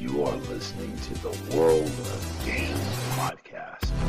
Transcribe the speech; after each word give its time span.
You 0.00 0.24
are 0.24 0.36
listening 0.48 0.96
to 0.96 1.14
the 1.20 1.54
World 1.54 1.84
of 1.84 2.42
Dan 2.46 2.74
podcast. 3.18 3.99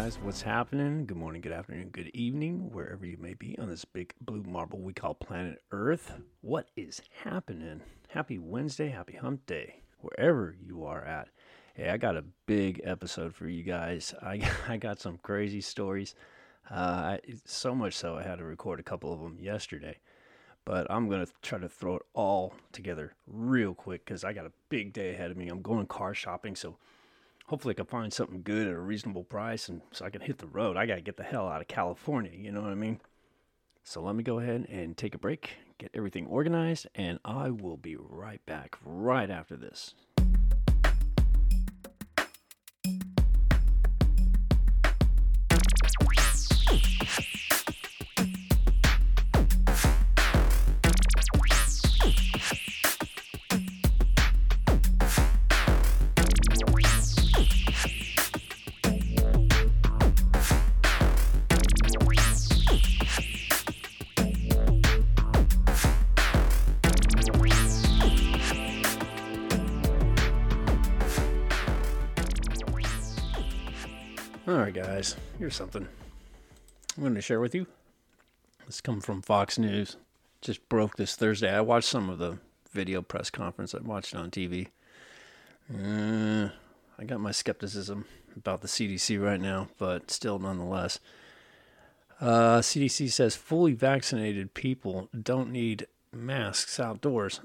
Guys, 0.00 0.16
what's 0.22 0.42
happening? 0.42 1.06
Good 1.06 1.16
morning, 1.16 1.40
good 1.40 1.50
afternoon, 1.50 1.88
good 1.88 2.12
evening, 2.14 2.70
wherever 2.70 3.04
you 3.04 3.16
may 3.18 3.34
be 3.34 3.58
on 3.58 3.68
this 3.68 3.84
big 3.84 4.14
blue 4.20 4.44
marble 4.44 4.78
we 4.78 4.92
call 4.92 5.12
planet 5.12 5.60
Earth. 5.72 6.12
What 6.40 6.68
is 6.76 7.02
happening? 7.24 7.80
Happy 8.06 8.38
Wednesday, 8.38 8.90
happy 8.90 9.16
hump 9.16 9.44
day, 9.46 9.82
wherever 10.00 10.54
you 10.64 10.84
are 10.84 11.04
at. 11.04 11.30
Hey, 11.74 11.90
I 11.90 11.96
got 11.96 12.16
a 12.16 12.22
big 12.46 12.80
episode 12.84 13.34
for 13.34 13.48
you 13.48 13.64
guys. 13.64 14.14
I, 14.22 14.48
I 14.68 14.76
got 14.76 15.00
some 15.00 15.18
crazy 15.18 15.60
stories. 15.60 16.14
Uh, 16.70 16.74
I, 17.18 17.20
so 17.44 17.74
much 17.74 17.94
so, 17.94 18.16
I 18.18 18.22
had 18.22 18.38
to 18.38 18.44
record 18.44 18.78
a 18.78 18.84
couple 18.84 19.12
of 19.12 19.18
them 19.18 19.36
yesterday. 19.40 19.98
But 20.64 20.86
I'm 20.90 21.08
going 21.08 21.26
to 21.26 21.32
try 21.42 21.58
to 21.58 21.68
throw 21.68 21.96
it 21.96 22.02
all 22.14 22.54
together 22.70 23.14
real 23.26 23.74
quick 23.74 24.04
because 24.04 24.22
I 24.22 24.32
got 24.32 24.46
a 24.46 24.52
big 24.68 24.92
day 24.92 25.12
ahead 25.12 25.32
of 25.32 25.36
me. 25.36 25.48
I'm 25.48 25.60
going 25.60 25.86
car 25.86 26.14
shopping, 26.14 26.54
so 26.54 26.76
hopefully 27.48 27.72
I 27.72 27.76
can 27.76 27.86
find 27.86 28.12
something 28.12 28.42
good 28.42 28.68
at 28.68 28.74
a 28.74 28.78
reasonable 28.78 29.24
price 29.24 29.68
and 29.68 29.80
so 29.90 30.04
I 30.04 30.10
can 30.10 30.20
hit 30.20 30.38
the 30.38 30.46
road. 30.46 30.76
I 30.76 30.86
got 30.86 30.96
to 30.96 31.00
get 31.00 31.16
the 31.16 31.22
hell 31.22 31.48
out 31.48 31.60
of 31.60 31.68
California, 31.68 32.32
you 32.34 32.52
know 32.52 32.60
what 32.60 32.70
I 32.70 32.76
mean? 32.76 33.00
So 33.82 34.02
let 34.02 34.14
me 34.14 34.22
go 34.22 34.38
ahead 34.38 34.66
and 34.68 34.96
take 34.96 35.14
a 35.14 35.18
break, 35.18 35.52
get 35.78 35.90
everything 35.94 36.26
organized, 36.26 36.86
and 36.94 37.18
I 37.24 37.50
will 37.50 37.78
be 37.78 37.96
right 37.96 38.44
back 38.44 38.76
right 38.84 39.30
after 39.30 39.56
this. 39.56 39.94
All 74.48 74.54
right, 74.54 74.72
guys, 74.72 75.14
here's 75.38 75.54
something 75.54 75.86
I'm 76.96 77.02
going 77.02 77.14
to 77.14 77.20
share 77.20 77.38
with 77.38 77.54
you. 77.54 77.66
This 78.64 78.80
comes 78.80 79.04
from 79.04 79.20
Fox 79.20 79.58
News. 79.58 79.98
Just 80.40 80.66
broke 80.70 80.96
this 80.96 81.16
Thursday. 81.16 81.54
I 81.54 81.60
watched 81.60 81.90
some 81.90 82.08
of 82.08 82.16
the 82.16 82.38
video 82.72 83.02
press 83.02 83.28
conference. 83.28 83.74
I 83.74 83.80
watched 83.82 84.14
it 84.14 84.16
on 84.16 84.30
TV. 84.30 84.68
Uh, 85.70 86.48
I 86.98 87.04
got 87.04 87.20
my 87.20 87.30
skepticism 87.30 88.06
about 88.38 88.62
the 88.62 88.68
CDC 88.68 89.22
right 89.22 89.38
now, 89.38 89.68
but 89.76 90.10
still, 90.10 90.38
nonetheless. 90.38 90.98
Uh, 92.18 92.60
CDC 92.60 93.12
says 93.12 93.36
fully 93.36 93.74
vaccinated 93.74 94.54
people 94.54 95.10
don't 95.22 95.52
need 95.52 95.86
masks 96.10 96.80
outdoors. 96.80 97.40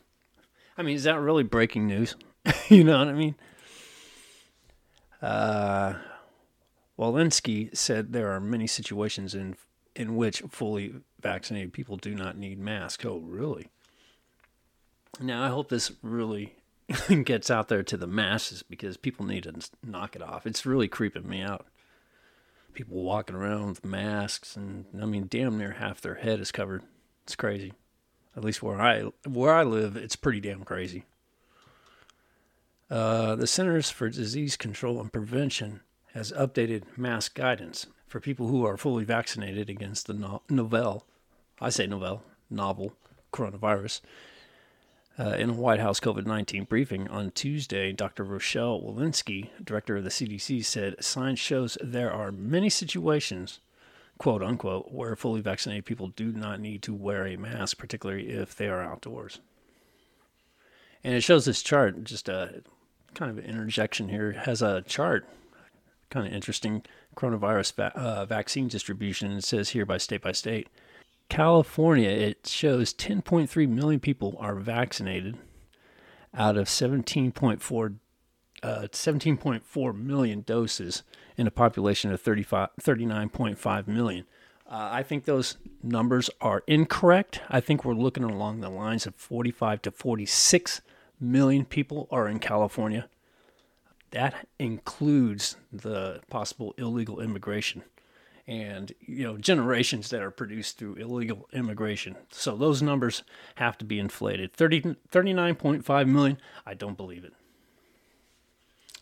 I 0.78 0.82
mean, 0.84 0.94
is 0.94 1.02
that 1.02 1.18
really 1.18 1.42
breaking 1.42 1.88
news? 1.88 2.14
you 2.68 2.84
know 2.84 3.00
what 3.00 3.08
I 3.08 3.12
mean? 3.12 3.34
Uh, 5.20 5.94
Walensky 6.98 7.74
said 7.76 8.12
there 8.12 8.30
are 8.32 8.40
many 8.40 8.66
situations 8.66 9.34
in 9.34 9.56
in 9.94 10.16
which 10.16 10.40
fully 10.48 10.94
vaccinated 11.20 11.72
people 11.72 11.96
do 11.96 12.14
not 12.14 12.36
need 12.36 12.58
masks. 12.58 13.04
Oh, 13.04 13.18
really? 13.18 13.68
Now, 15.20 15.44
I 15.44 15.48
hope 15.48 15.68
this 15.68 15.92
really 16.02 16.56
gets 17.24 17.50
out 17.50 17.68
there 17.68 17.82
to 17.82 17.96
the 17.96 18.06
masses 18.06 18.62
because 18.62 18.96
people 18.96 19.26
need 19.26 19.42
to 19.44 19.54
knock 19.84 20.16
it 20.16 20.22
off. 20.22 20.46
It's 20.46 20.64
really 20.66 20.88
creeping 20.88 21.28
me 21.28 21.42
out. 21.42 21.66
People 22.72 23.02
walking 23.02 23.36
around 23.36 23.68
with 23.68 23.84
masks, 23.84 24.56
and 24.56 24.86
I 25.00 25.04
mean, 25.04 25.26
damn 25.28 25.58
near 25.58 25.72
half 25.72 26.00
their 26.00 26.14
head 26.14 26.40
is 26.40 26.50
covered. 26.50 26.82
It's 27.24 27.36
crazy. 27.36 27.74
At 28.34 28.44
least 28.44 28.62
where 28.62 28.80
I 28.80 29.02
where 29.28 29.52
I 29.52 29.62
live, 29.62 29.94
it's 29.94 30.16
pretty 30.16 30.40
damn 30.40 30.64
crazy. 30.64 31.04
Uh, 32.90 33.36
the 33.36 33.46
Centers 33.46 33.90
for 33.90 34.08
Disease 34.08 34.56
Control 34.56 35.00
and 35.00 35.12
Prevention 35.12 35.80
has 36.14 36.32
updated 36.32 36.82
mask 36.96 37.34
guidance 37.34 37.86
for 38.06 38.20
people 38.20 38.48
who 38.48 38.66
are 38.66 38.76
fully 38.76 39.04
vaccinated 39.04 39.70
against 39.70 40.06
the 40.06 40.14
no- 40.14 40.42
novel, 40.48 41.06
I 41.60 41.70
say 41.70 41.86
novel, 41.86 42.22
novel 42.50 42.94
coronavirus. 43.32 44.00
Uh, 45.18 45.36
in 45.38 45.50
a 45.50 45.54
White 45.54 45.80
House 45.80 46.00
COVID 46.00 46.26
19 46.26 46.64
briefing 46.64 47.08
on 47.08 47.30
Tuesday, 47.32 47.92
Dr. 47.92 48.24
Rochelle 48.24 48.80
Walensky, 48.80 49.50
director 49.62 49.96
of 49.96 50.04
the 50.04 50.10
CDC, 50.10 50.64
said 50.64 51.02
science 51.04 51.38
shows 51.38 51.76
there 51.82 52.10
are 52.10 52.32
many 52.32 52.70
situations, 52.70 53.60
quote 54.16 54.42
unquote, 54.42 54.90
where 54.90 55.14
fully 55.14 55.42
vaccinated 55.42 55.84
people 55.84 56.08
do 56.08 56.32
not 56.32 56.60
need 56.60 56.82
to 56.82 56.94
wear 56.94 57.26
a 57.26 57.36
mask, 57.36 57.76
particularly 57.76 58.30
if 58.30 58.54
they 58.56 58.68
are 58.68 58.82
outdoors. 58.82 59.40
And 61.04 61.14
it 61.14 61.22
shows 61.22 61.44
this 61.44 61.62
chart, 61.62 62.04
just 62.04 62.28
a 62.28 62.62
kind 63.14 63.30
of 63.30 63.36
an 63.36 63.44
interjection 63.44 64.08
here, 64.08 64.32
has 64.32 64.62
a 64.62 64.82
chart, 64.82 65.26
kind 66.12 66.26
of 66.26 66.32
interesting 66.32 66.82
coronavirus 67.16 67.74
va- 67.74 67.96
uh, 67.96 68.26
vaccine 68.26 68.68
distribution. 68.68 69.32
It 69.32 69.44
says 69.44 69.70
here 69.70 69.86
by 69.86 69.96
state 69.96 70.22
by 70.22 70.32
state. 70.32 70.68
California, 71.28 72.10
it 72.10 72.46
shows 72.46 72.92
10.3 72.92 73.68
million 73.68 74.00
people 74.00 74.36
are 74.38 74.54
vaccinated 74.54 75.38
out 76.34 76.56
of 76.56 76.68
17.4 76.68 77.94
uh, 78.62 78.86
17.4 78.92 79.96
million 79.96 80.42
doses 80.42 81.02
in 81.36 81.48
a 81.48 81.50
population 81.50 82.12
of 82.12 82.20
35, 82.20 82.68
39.5 82.80 83.88
million. 83.88 84.24
Uh, 84.70 84.88
I 84.92 85.02
think 85.02 85.24
those 85.24 85.56
numbers 85.82 86.30
are 86.40 86.62
incorrect. 86.68 87.40
I 87.50 87.60
think 87.60 87.84
we're 87.84 87.94
looking 87.94 88.22
along 88.22 88.60
the 88.60 88.70
lines 88.70 89.04
of 89.04 89.16
45 89.16 89.82
to 89.82 89.90
46 89.90 90.80
million 91.20 91.64
people 91.64 92.06
are 92.10 92.28
in 92.28 92.38
California. 92.38 93.08
That 94.12 94.46
includes 94.58 95.56
the 95.72 96.20
possible 96.28 96.74
illegal 96.78 97.20
immigration 97.20 97.82
and 98.46 98.92
you 99.00 99.24
know 99.24 99.38
generations 99.38 100.10
that 100.10 100.22
are 100.22 100.30
produced 100.30 100.78
through 100.78 100.94
illegal 100.94 101.48
immigration. 101.52 102.16
So 102.30 102.56
those 102.56 102.82
numbers 102.82 103.22
have 103.56 103.78
to 103.78 103.84
be 103.84 103.98
inflated. 103.98 104.52
30, 104.52 104.96
39.5 105.10 106.08
million, 106.08 106.38
I 106.66 106.74
don't 106.74 106.96
believe 106.96 107.24
it. 107.24 107.32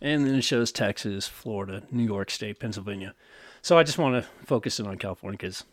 And 0.01 0.27
then 0.27 0.37
it 0.37 0.45
shows 0.45 0.73
Texas, 0.73 1.27
Florida, 1.27 1.83
New 1.91 2.05
York 2.05 2.31
State, 2.31 2.59
Pennsylvania. 2.59 3.15
So 3.61 3.77
I 3.77 3.83
just 3.83 3.99
want 3.99 4.23
to 4.23 4.47
focus 4.47 4.81
in 4.81 4.87
on 4.87 4.97
California 4.97 5.37
because 5.37 5.65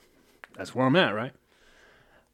that's 0.58 0.76
where 0.76 0.86
I'm 0.86 0.96
at, 0.96 1.16
right? 1.16 1.34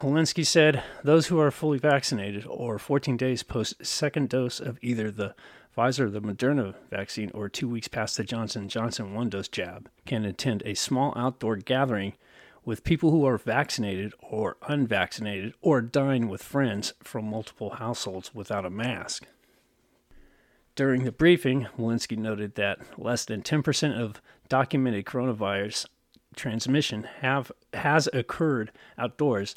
Walensky 0.02 0.46
said 0.46 0.84
those 1.03 1.28
who 1.28 1.40
are 1.40 1.52
fully 1.52 1.78
vaccinated 1.78 2.46
or 2.47 2.78
14 2.78 3.16
days 3.16 3.42
post 3.42 3.86
second 3.86 4.30
dose 4.30 4.59
of 4.59 4.78
either 4.81 5.09
the 5.12 5.34
Pfizer 5.76 6.12
the 6.12 6.22
Moderna 6.22 6.76
vaccine 6.92 7.32
or 7.34 7.50
two 7.50 7.68
weeks 7.68 7.88
past 7.88 8.18
the 8.18 8.24
Johnson 8.24 8.70
Johnson 8.70 9.14
one 9.14 9.30
dose 9.30 9.48
jab 9.48 9.90
can 10.06 10.24
attend 10.24 10.62
a 10.66 10.76
small 10.76 11.14
outdoor 11.16 11.56
gathering 11.56 12.14
with 12.64 12.84
people 12.84 13.10
who 13.10 13.25
are 13.25 13.38
vaccinated 13.40 14.14
or 14.22 14.58
unvaccinated 14.68 15.54
or 15.62 15.81
dine 15.81 16.30
with 16.30 16.44
friends 16.44 16.94
from 17.02 17.25
multiple 17.25 17.72
households 17.72 18.36
without 18.36 18.66
a 18.66 18.70
mask. 18.70 19.25
During 20.75 21.04
the 21.04 21.12
briefing, 21.12 21.68
Walensky 21.78 22.18
noted 22.18 22.56
that 22.56 23.00
less 23.00 23.26
than 23.26 23.42
10% 23.42 24.00
of 24.00 24.22
documented 24.50 25.06
coronavirus 25.06 25.88
transmission 26.36 27.04
have 27.22 27.52
has 27.74 28.08
occurred 28.14 28.72
outdoors 28.98 29.56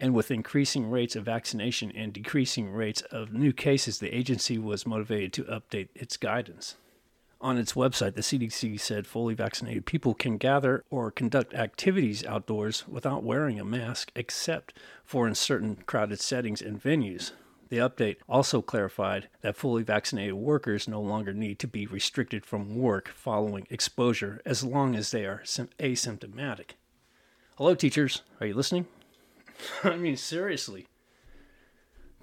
and 0.00 0.14
with 0.14 0.30
increasing 0.30 0.90
rates 0.90 1.16
of 1.16 1.24
vaccination 1.24 1.90
and 1.94 2.12
decreasing 2.12 2.70
rates 2.70 3.02
of 3.10 3.32
new 3.32 3.52
cases, 3.52 3.98
the 3.98 4.14
agency 4.14 4.58
was 4.58 4.86
motivated 4.86 5.32
to 5.32 5.44
update 5.44 5.88
its 5.94 6.16
guidance. 6.16 6.76
On 7.40 7.56
its 7.56 7.74
website, 7.74 8.14
the 8.14 8.20
CDC 8.20 8.80
said 8.80 9.06
fully 9.06 9.34
vaccinated 9.34 9.86
people 9.86 10.12
can 10.12 10.38
gather 10.38 10.84
or 10.90 11.12
conduct 11.12 11.54
activities 11.54 12.24
outdoors 12.24 12.86
without 12.88 13.22
wearing 13.22 13.60
a 13.60 13.64
mask, 13.64 14.10
except 14.16 14.74
for 15.04 15.28
in 15.28 15.36
certain 15.36 15.76
crowded 15.86 16.18
settings 16.18 16.60
and 16.60 16.82
venues. 16.82 17.32
The 17.68 17.78
update 17.78 18.16
also 18.28 18.62
clarified 18.62 19.28
that 19.42 19.56
fully 19.56 19.82
vaccinated 19.82 20.34
workers 20.34 20.88
no 20.88 21.00
longer 21.00 21.32
need 21.32 21.58
to 21.60 21.68
be 21.68 21.86
restricted 21.86 22.44
from 22.44 22.76
work 22.76 23.08
following 23.08 23.66
exposure 23.70 24.40
as 24.44 24.64
long 24.64 24.96
as 24.96 25.10
they 25.10 25.24
are 25.24 25.42
asymptomatic. 25.44 26.70
Hello, 27.56 27.74
teachers. 27.74 28.22
Are 28.40 28.46
you 28.46 28.54
listening? 28.54 28.86
I 29.84 29.96
mean, 29.96 30.16
seriously. 30.16 30.86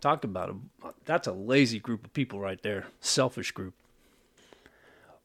Talk 0.01 0.23
about 0.23 0.49
a 0.49 0.93
that's 1.05 1.27
a 1.27 1.33
lazy 1.33 1.79
group 1.79 2.05
of 2.05 2.13
people 2.13 2.39
right 2.39 2.61
there. 2.61 2.87
Selfish 2.99 3.51
group. 3.51 3.73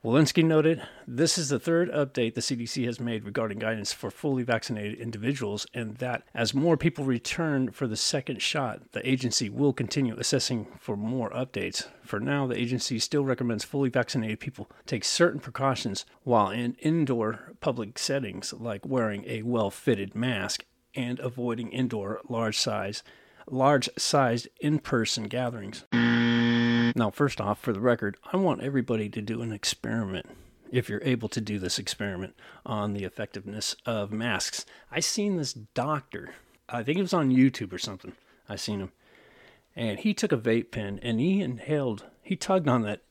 Walensky 0.02 0.42
noted 0.42 0.80
this 1.06 1.36
is 1.36 1.50
the 1.50 1.58
third 1.58 1.92
update 1.92 2.32
the 2.32 2.40
CDC 2.40 2.86
has 2.86 2.98
made 2.98 3.22
regarding 3.22 3.58
guidance 3.58 3.92
for 3.92 4.10
fully 4.10 4.42
vaccinated 4.42 4.98
individuals, 4.98 5.66
and 5.74 5.96
that 5.96 6.22
as 6.32 6.54
more 6.54 6.78
people 6.78 7.04
return 7.04 7.70
for 7.70 7.86
the 7.86 7.98
second 7.98 8.40
shot, 8.40 8.92
the 8.92 9.06
agency 9.06 9.50
will 9.50 9.74
continue 9.74 10.16
assessing 10.16 10.68
for 10.78 10.96
more 10.96 11.28
updates. 11.32 11.86
For 12.02 12.18
now, 12.18 12.46
the 12.46 12.58
agency 12.58 12.98
still 12.98 13.26
recommends 13.26 13.62
fully 13.62 13.90
vaccinated 13.90 14.40
people 14.40 14.70
take 14.86 15.04
certain 15.04 15.38
precautions 15.40 16.06
while 16.22 16.48
in 16.48 16.76
indoor 16.80 17.52
public 17.60 17.98
settings, 17.98 18.54
like 18.54 18.86
wearing 18.86 19.26
a 19.26 19.42
well 19.42 19.70
fitted 19.70 20.14
mask 20.14 20.64
and 20.94 21.19
avoiding 21.20 21.70
indoor 21.72 22.20
large 22.28 22.58
size 22.58 23.02
large 23.50 23.88
sized 23.98 24.48
in 24.60 24.78
person 24.78 25.25
gatherings. 25.25 25.84
Now, 25.92 27.10
first 27.10 27.40
off, 27.40 27.60
for 27.60 27.72
the 27.72 27.81
record, 27.81 28.16
I 28.32 28.37
want 28.37 28.62
everybody 28.62 29.08
to 29.10 29.22
do 29.22 29.42
an 29.42 29.52
experiment 29.52 30.26
if 30.70 30.88
you're 30.88 31.02
able 31.02 31.28
to 31.28 31.40
do 31.40 31.58
this 31.58 31.78
experiment 31.78 32.34
on 32.64 32.94
the 32.94 33.04
effectiveness 33.04 33.75
of 33.84 34.12
masks. 34.12 34.64
I 34.90 35.00
seen 35.00 35.37
this 35.37 35.52
doctor, 35.52 36.34
I 36.69 36.82
think 36.82 36.98
it 36.98 37.02
was 37.02 37.14
on 37.14 37.31
YouTube 37.31 37.72
or 37.72 37.78
something. 37.78 38.12
I 38.48 38.56
seen 38.56 38.81
him. 38.81 38.92
And 39.76 40.00
he 40.00 40.14
took 40.14 40.32
a 40.32 40.37
vape 40.37 40.70
pen 40.70 40.98
and 41.02 41.20
he 41.20 41.40
inhaled, 41.40 42.04
he 42.22 42.37
tugged 42.37 42.69
on 42.69 42.82
that 42.82 43.02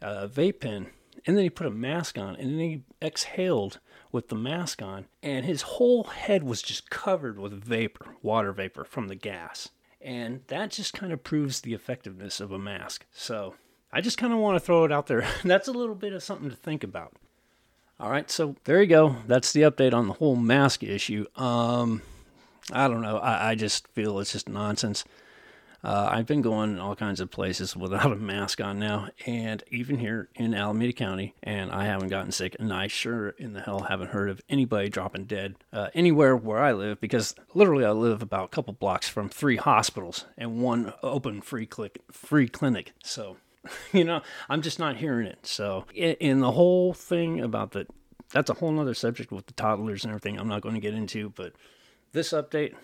uh, 0.00 0.28
vape 0.28 0.60
pen 0.60 0.88
and 1.26 1.36
then 1.36 1.44
he 1.44 1.50
put 1.50 1.66
a 1.66 1.70
mask 1.70 2.18
on 2.18 2.36
and 2.36 2.50
then 2.52 2.58
he 2.58 2.82
exhaled 3.02 3.80
with 4.12 4.28
the 4.28 4.34
mask 4.34 4.82
on 4.82 5.06
and 5.22 5.44
his 5.44 5.62
whole 5.62 6.04
head 6.04 6.42
was 6.42 6.62
just 6.62 6.90
covered 6.90 7.38
with 7.38 7.52
vapor, 7.52 8.16
water 8.22 8.52
vapor 8.52 8.84
from 8.84 9.08
the 9.08 9.14
gas. 9.14 9.68
And 10.00 10.42
that 10.46 10.70
just 10.70 10.94
kind 10.94 11.12
of 11.12 11.24
proves 11.24 11.60
the 11.60 11.74
effectiveness 11.74 12.40
of 12.40 12.52
a 12.52 12.58
mask. 12.58 13.04
So 13.12 13.54
I 13.92 14.00
just 14.00 14.18
kind 14.18 14.32
of 14.32 14.38
want 14.38 14.56
to 14.56 14.60
throw 14.60 14.84
it 14.84 14.92
out 14.92 15.06
there. 15.06 15.26
That's 15.44 15.68
a 15.68 15.72
little 15.72 15.94
bit 15.94 16.12
of 16.12 16.22
something 16.22 16.50
to 16.50 16.56
think 16.56 16.84
about. 16.84 17.14
All 18.00 18.10
right, 18.10 18.30
so 18.30 18.54
there 18.64 18.80
you 18.80 18.86
go. 18.86 19.16
That's 19.26 19.52
the 19.52 19.62
update 19.62 19.92
on 19.92 20.06
the 20.06 20.14
whole 20.14 20.36
mask 20.36 20.84
issue. 20.84 21.26
Um, 21.34 22.02
I 22.72 22.86
don't 22.86 23.02
know. 23.02 23.18
I, 23.18 23.50
I 23.50 23.54
just 23.56 23.88
feel 23.88 24.20
it's 24.20 24.32
just 24.32 24.48
nonsense. 24.48 25.04
Uh, 25.82 26.08
I've 26.10 26.26
been 26.26 26.42
going 26.42 26.78
all 26.78 26.96
kinds 26.96 27.20
of 27.20 27.30
places 27.30 27.76
without 27.76 28.12
a 28.12 28.16
mask 28.16 28.60
on 28.60 28.78
now, 28.78 29.08
and 29.26 29.62
even 29.70 29.98
here 29.98 30.28
in 30.34 30.54
Alameda 30.54 30.92
County, 30.92 31.34
and 31.42 31.70
I 31.70 31.84
haven't 31.84 32.08
gotten 32.08 32.32
sick, 32.32 32.56
and 32.58 32.72
I 32.72 32.88
sure 32.88 33.30
in 33.30 33.52
the 33.52 33.60
hell 33.60 33.80
haven't 33.80 34.10
heard 34.10 34.28
of 34.28 34.40
anybody 34.48 34.88
dropping 34.88 35.24
dead 35.24 35.54
uh, 35.72 35.88
anywhere 35.94 36.36
where 36.36 36.58
I 36.58 36.72
live 36.72 37.00
because 37.00 37.34
literally 37.54 37.84
I 37.84 37.92
live 37.92 38.22
about 38.22 38.46
a 38.46 38.48
couple 38.48 38.72
blocks 38.74 39.08
from 39.08 39.28
three 39.28 39.56
hospitals 39.56 40.24
and 40.36 40.60
one 40.60 40.92
open 41.02 41.40
free 41.40 41.66
click 41.66 42.02
free 42.10 42.48
clinic. 42.48 42.92
So, 43.02 43.36
you 43.92 44.04
know, 44.04 44.22
I'm 44.48 44.62
just 44.62 44.78
not 44.78 44.96
hearing 44.96 45.26
it. 45.26 45.46
So, 45.46 45.84
in, 45.94 46.40
the 46.40 46.52
whole 46.52 46.92
thing 46.92 47.40
about 47.40 47.72
the 47.72 47.86
that's 48.30 48.50
a 48.50 48.54
whole 48.54 48.72
nother 48.72 48.94
subject 48.94 49.32
with 49.32 49.46
the 49.46 49.54
toddlers 49.54 50.04
and 50.04 50.10
everything. 50.10 50.38
I'm 50.38 50.48
not 50.48 50.60
going 50.60 50.74
to 50.74 50.80
get 50.80 50.92
into, 50.92 51.30
but 51.30 51.54
this 52.12 52.32
update 52.32 52.74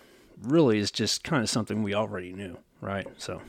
really 0.40 0.78
is 0.78 0.90
just 0.90 1.22
kind 1.22 1.42
of 1.42 1.50
something 1.50 1.82
we 1.82 1.94
already 1.94 2.32
knew 2.32 2.56
right? 2.84 3.06
So. 3.16 3.40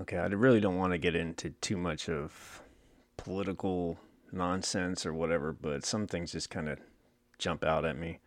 Okay, 0.00 0.18
I 0.18 0.26
really 0.26 0.60
don't 0.60 0.76
want 0.76 0.92
to 0.92 0.98
get 0.98 1.14
into 1.14 1.50
too 1.50 1.76
much 1.76 2.08
of 2.08 2.62
political 3.16 3.98
nonsense 4.30 5.04
or 5.04 5.12
whatever, 5.12 5.52
but 5.52 5.84
some 5.84 6.06
things 6.06 6.32
just 6.32 6.50
kind 6.50 6.68
of 6.68 6.78
jump 7.38 7.64
out 7.64 7.84
at 7.84 7.98
me. 7.98 8.20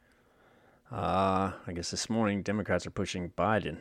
Uh, 0.92 1.54
I 1.66 1.72
guess 1.74 1.92
this 1.92 2.10
morning, 2.10 2.42
Democrats 2.42 2.86
are 2.86 2.92
pushing 2.92 3.30
Biden 3.30 3.78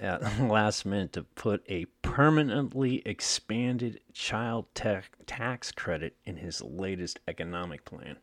at 0.00 0.20
the 0.20 0.44
last 0.52 0.86
minute 0.86 1.12
to 1.14 1.22
put 1.22 1.64
a 1.68 1.86
permanently 2.02 3.02
expanded 3.04 4.00
child 4.12 4.66
tax 4.74 5.72
credit 5.72 6.16
in 6.24 6.36
his 6.36 6.62
latest 6.62 7.18
economic 7.26 7.84
plan 7.84 8.18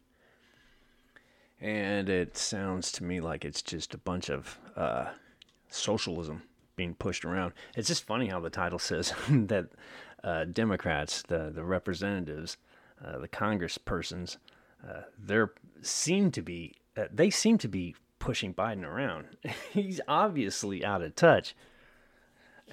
and 1.62 2.10
it 2.10 2.36
sounds 2.36 2.92
to 2.94 3.04
me 3.04 3.22
like 3.22 3.46
it's 3.46 3.62
just 3.62 3.94
a 3.94 4.00
bunch 4.00 4.30
of 4.30 4.60
uh, 4.76 5.06
socialism 5.70 6.42
being 6.76 6.96
pushed 6.96 7.24
around. 7.24 7.54
It's 7.76 7.88
just 7.88 8.06
funny 8.06 8.28
how 8.28 8.40
the 8.40 8.50
title 8.50 8.80
says 8.90 9.14
that 9.30 9.70
uh, 10.24 10.46
Democrats, 10.46 11.22
the 11.24 11.52
the 11.54 11.64
representatives, 11.64 12.58
uh, 13.04 13.20
the 13.20 13.28
Congresspersons, 13.28 14.38
uh, 14.88 15.02
they 15.24 15.44
seem 15.82 16.32
to 16.32 16.42
be 16.42 16.74
uh, 16.98 17.06
they 17.14 17.30
seem 17.30 17.58
to 17.60 17.68
be 17.68 17.96
pushing 18.20 18.54
Biden 18.54 18.84
around. 18.84 19.28
He's 19.72 20.02
obviously 20.08 20.84
out 20.84 21.02
of 21.02 21.16
touch 21.16 21.56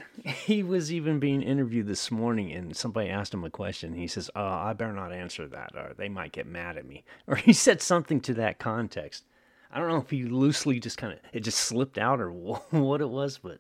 he 0.25 0.63
was 0.63 0.93
even 0.93 1.19
being 1.19 1.43
interviewed 1.43 1.87
this 1.87 2.11
morning 2.11 2.53
and 2.53 2.77
somebody 2.77 3.09
asked 3.09 3.35
him 3.35 3.45
a 3.45 3.51
question 3.51 3.95
he 3.95 4.07
says 4.07 4.31
oh 4.35 4.43
i 4.43 4.73
better 4.73 4.93
not 4.93 5.13
answer 5.13 5.47
that 5.47 5.73
or 5.75 5.95
they 5.97 6.09
might 6.09 6.33
get 6.33 6.47
mad 6.47 6.77
at 6.77 6.87
me 6.87 7.05
or 7.27 7.37
he 7.37 7.53
said 7.53 7.81
something 7.81 8.21
to 8.21 8.35
that 8.35 8.59
context 8.59 9.25
i 9.71 9.79
don't 9.79 9.89
know 9.89 9.97
if 9.97 10.11
he 10.11 10.25
loosely 10.25 10.81
just 10.81 10.99
kind 10.99 11.13
of 11.13 11.19
it 11.33 11.41
just 11.41 11.59
slipped 11.59 11.99
out 11.99 12.21
or 12.21 12.31
what 12.33 13.01
it 13.01 13.09
was 13.09 13.39
but 13.39 13.59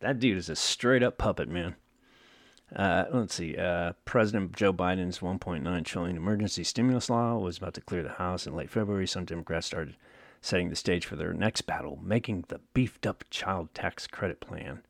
that 0.00 0.18
dude 0.18 0.38
is 0.38 0.48
a 0.48 0.56
straight 0.56 1.02
up 1.02 1.18
puppet 1.18 1.48
man 1.48 1.74
uh, 2.74 3.04
let's 3.12 3.34
see. 3.34 3.56
Uh, 3.56 3.94
President 4.04 4.54
Joe 4.54 4.72
Biden's 4.72 5.18
1.9 5.18 5.84
trillion 5.84 6.16
emergency 6.16 6.62
stimulus 6.62 7.10
law 7.10 7.36
was 7.36 7.58
about 7.58 7.74
to 7.74 7.80
clear 7.80 8.02
the 8.02 8.10
House 8.10 8.46
in 8.46 8.54
late 8.54 8.70
February. 8.70 9.08
Some 9.08 9.24
Democrats 9.24 9.66
started 9.66 9.96
setting 10.40 10.70
the 10.70 10.76
stage 10.76 11.04
for 11.04 11.16
their 11.16 11.32
next 11.32 11.62
battle, 11.62 11.98
making 12.02 12.44
the 12.48 12.60
beefed 12.72 13.06
up 13.06 13.24
child 13.30 13.74
tax 13.74 14.06
credit 14.06 14.40
plan. 14.40 14.82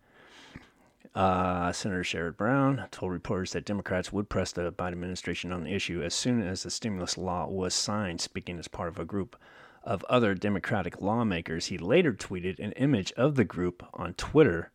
Uh, 1.13 1.73
Senator 1.73 2.05
Sherrod 2.05 2.37
Brown 2.37 2.87
told 2.93 3.11
reporters 3.11 3.53
that 3.53 3.65
Democrats 3.65 4.13
would 4.13 4.29
press 4.29 4.53
the 4.53 4.71
Biden 4.71 4.93
administration 4.93 5.53
on 5.53 5.65
the 5.65 5.75
issue 5.75 6.03
as 6.03 6.15
soon 6.15 6.41
as 6.41 6.63
the 6.63 6.71
stimulus 6.71 7.19
law 7.19 7.49
was 7.49 7.75
signed, 7.75 8.21
speaking 8.21 8.59
as 8.59 8.69
part 8.69 8.89
of 8.89 8.99
a 8.99 9.05
group 9.05 9.37
of 9.83 10.05
other 10.05 10.35
Democratic 10.35 11.01
lawmakers. 11.01 11.67
He 11.67 11.79
later 11.79 12.13
tweeted 12.13 12.61
an 12.61 12.73
image 12.73 13.13
of 13.17 13.35
the 13.35 13.45
group 13.45 13.83
on 13.93 14.15
Twitter. 14.15 14.71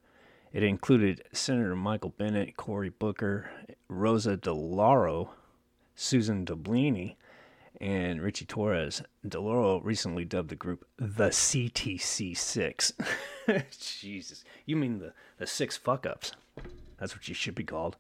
It 0.52 0.64
included 0.64 1.24
Senator 1.32 1.76
Michael 1.76 2.14
Bennet, 2.18 2.58
Cory 2.58 2.90
Booker, 2.90 3.50
Rosa 3.88 4.36
DeLauro, 4.36 5.30
Susan 5.96 6.46
Dabley, 6.46 7.16
and 7.80 8.22
Richie 8.22 8.46
Torres. 8.46 9.02
DeLauro 9.26 9.84
recently 9.84 10.26
dubbed 10.26 10.50
the 10.50 10.56
group 10.56 10.86
the 10.98 11.30
CTC 11.30 12.38
Six. 12.38 12.94
Jesus, 13.80 14.44
you 14.66 14.76
mean 14.76 15.00
the 15.00 15.14
the 15.38 15.48
six 15.48 15.78
fuck 15.78 16.06
ups? 16.06 16.32
That's 16.98 17.16
what 17.16 17.28
you 17.28 17.34
should 17.34 17.56
be 17.56 17.64
called. 17.64 17.98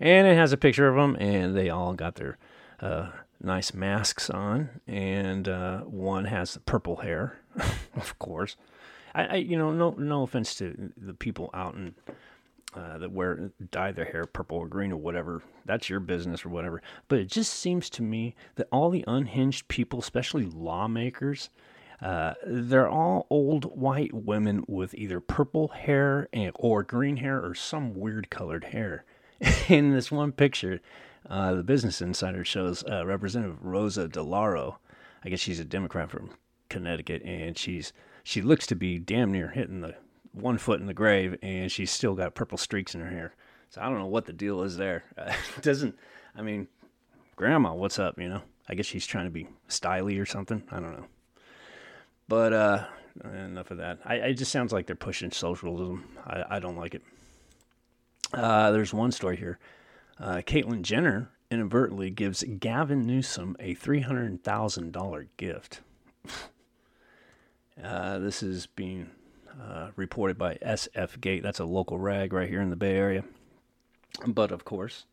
And 0.00 0.26
it 0.26 0.36
has 0.36 0.52
a 0.52 0.56
picture 0.56 0.88
of 0.88 0.96
them, 0.96 1.16
and 1.20 1.56
they 1.56 1.70
all 1.70 1.92
got 1.92 2.16
their 2.16 2.38
uh, 2.80 3.10
nice 3.40 3.74
masks 3.74 4.30
on, 4.30 4.70
and 4.86 5.48
uh, 5.48 5.80
one 5.80 6.24
has 6.24 6.58
purple 6.66 6.96
hair, 6.96 7.38
of 7.94 8.18
course. 8.18 8.56
I, 9.14 9.24
I, 9.24 9.34
you 9.36 9.58
know, 9.58 9.72
no, 9.72 9.90
no 9.98 10.22
offense 10.22 10.54
to 10.56 10.92
the 10.96 11.14
people 11.14 11.50
out 11.52 11.74
in 11.74 11.94
uh, 12.74 12.98
that 12.98 13.12
wear 13.12 13.50
dye 13.70 13.92
their 13.92 14.04
hair 14.04 14.24
purple 14.24 14.58
or 14.58 14.68
green 14.68 14.92
or 14.92 14.96
whatever. 14.96 15.42
That's 15.64 15.90
your 15.90 16.00
business 16.00 16.44
or 16.44 16.48
whatever. 16.48 16.82
But 17.08 17.18
it 17.18 17.28
just 17.28 17.52
seems 17.52 17.90
to 17.90 18.02
me 18.02 18.34
that 18.56 18.68
all 18.72 18.90
the 18.90 19.04
unhinged 19.06 19.68
people, 19.68 19.98
especially 19.98 20.46
lawmakers, 20.46 21.50
uh, 22.00 22.34
they're 22.44 22.88
all 22.88 23.26
old 23.30 23.76
white 23.76 24.12
women 24.12 24.64
with 24.66 24.94
either 24.94 25.20
purple 25.20 25.68
hair 25.68 26.28
and, 26.32 26.50
or 26.56 26.82
green 26.82 27.18
hair 27.18 27.44
or 27.44 27.54
some 27.54 27.94
weird 27.94 28.30
colored 28.30 28.64
hair. 28.64 29.04
In 29.68 29.92
this 29.92 30.10
one 30.10 30.32
picture, 30.32 30.80
uh, 31.28 31.54
the 31.54 31.62
Business 31.62 32.02
Insider 32.02 32.44
shows 32.44 32.84
uh, 32.90 33.06
Representative 33.06 33.58
Rosa 33.62 34.08
DeLauro. 34.08 34.76
I 35.24 35.28
guess 35.28 35.40
she's 35.40 35.60
a 35.60 35.64
Democrat 35.64 36.10
from 36.10 36.30
Connecticut, 36.68 37.22
and 37.22 37.56
she's 37.56 37.92
she 38.24 38.40
looks 38.40 38.66
to 38.68 38.76
be 38.76 38.98
damn 38.98 39.30
near 39.30 39.48
hitting 39.48 39.80
the 39.80 39.94
one 40.32 40.58
foot 40.58 40.80
in 40.80 40.86
the 40.86 40.94
grave, 40.94 41.36
and 41.42 41.70
she's 41.70 41.90
still 41.90 42.14
got 42.14 42.34
purple 42.34 42.58
streaks 42.58 42.94
in 42.94 43.00
her 43.00 43.10
hair. 43.10 43.34
So 43.70 43.80
I 43.80 43.88
don't 43.88 43.98
know 43.98 44.06
what 44.06 44.26
the 44.26 44.32
deal 44.32 44.62
is 44.62 44.76
there. 44.76 45.04
Uh, 45.18 45.32
doesn't, 45.60 45.96
I 46.36 46.42
mean, 46.42 46.68
Grandma, 47.36 47.74
what's 47.74 47.98
up? 47.98 48.18
You 48.18 48.28
know, 48.28 48.42
I 48.68 48.74
guess 48.74 48.86
she's 48.86 49.06
trying 49.06 49.26
to 49.26 49.30
be 49.30 49.48
styly 49.68 50.20
or 50.20 50.26
something. 50.26 50.62
I 50.70 50.80
don't 50.80 50.92
know. 50.92 51.06
But 52.28 52.52
uh, 52.52 52.84
enough 53.24 53.70
of 53.70 53.78
that. 53.78 53.98
I, 54.04 54.14
it 54.16 54.34
just 54.34 54.52
sounds 54.52 54.72
like 54.72 54.86
they're 54.86 54.96
pushing 54.96 55.30
socialism. 55.30 56.08
I, 56.26 56.56
I 56.56 56.58
don't 56.58 56.76
like 56.76 56.94
it. 56.94 57.02
Uh, 58.32 58.70
there's 58.70 58.94
one 58.94 59.12
story 59.12 59.36
here. 59.36 59.58
Uh, 60.18 60.36
Caitlyn 60.36 60.82
Jenner 60.82 61.30
inadvertently 61.50 62.10
gives 62.10 62.42
Gavin 62.42 63.06
Newsom 63.06 63.56
a 63.58 63.74
$300,000 63.74 65.26
gift. 65.36 65.80
Uh, 67.82 68.18
this 68.18 68.42
is 68.42 68.66
being 68.66 69.10
uh, 69.60 69.90
reported 69.96 70.38
by 70.38 70.54
SF 70.56 71.20
Gate. 71.20 71.42
That's 71.42 71.60
a 71.60 71.64
local 71.64 71.98
rag 71.98 72.32
right 72.32 72.48
here 72.48 72.60
in 72.60 72.70
the 72.70 72.76
Bay 72.76 72.96
Area. 72.96 73.24
But 74.26 74.52
of 74.52 74.64
course, 74.64 75.06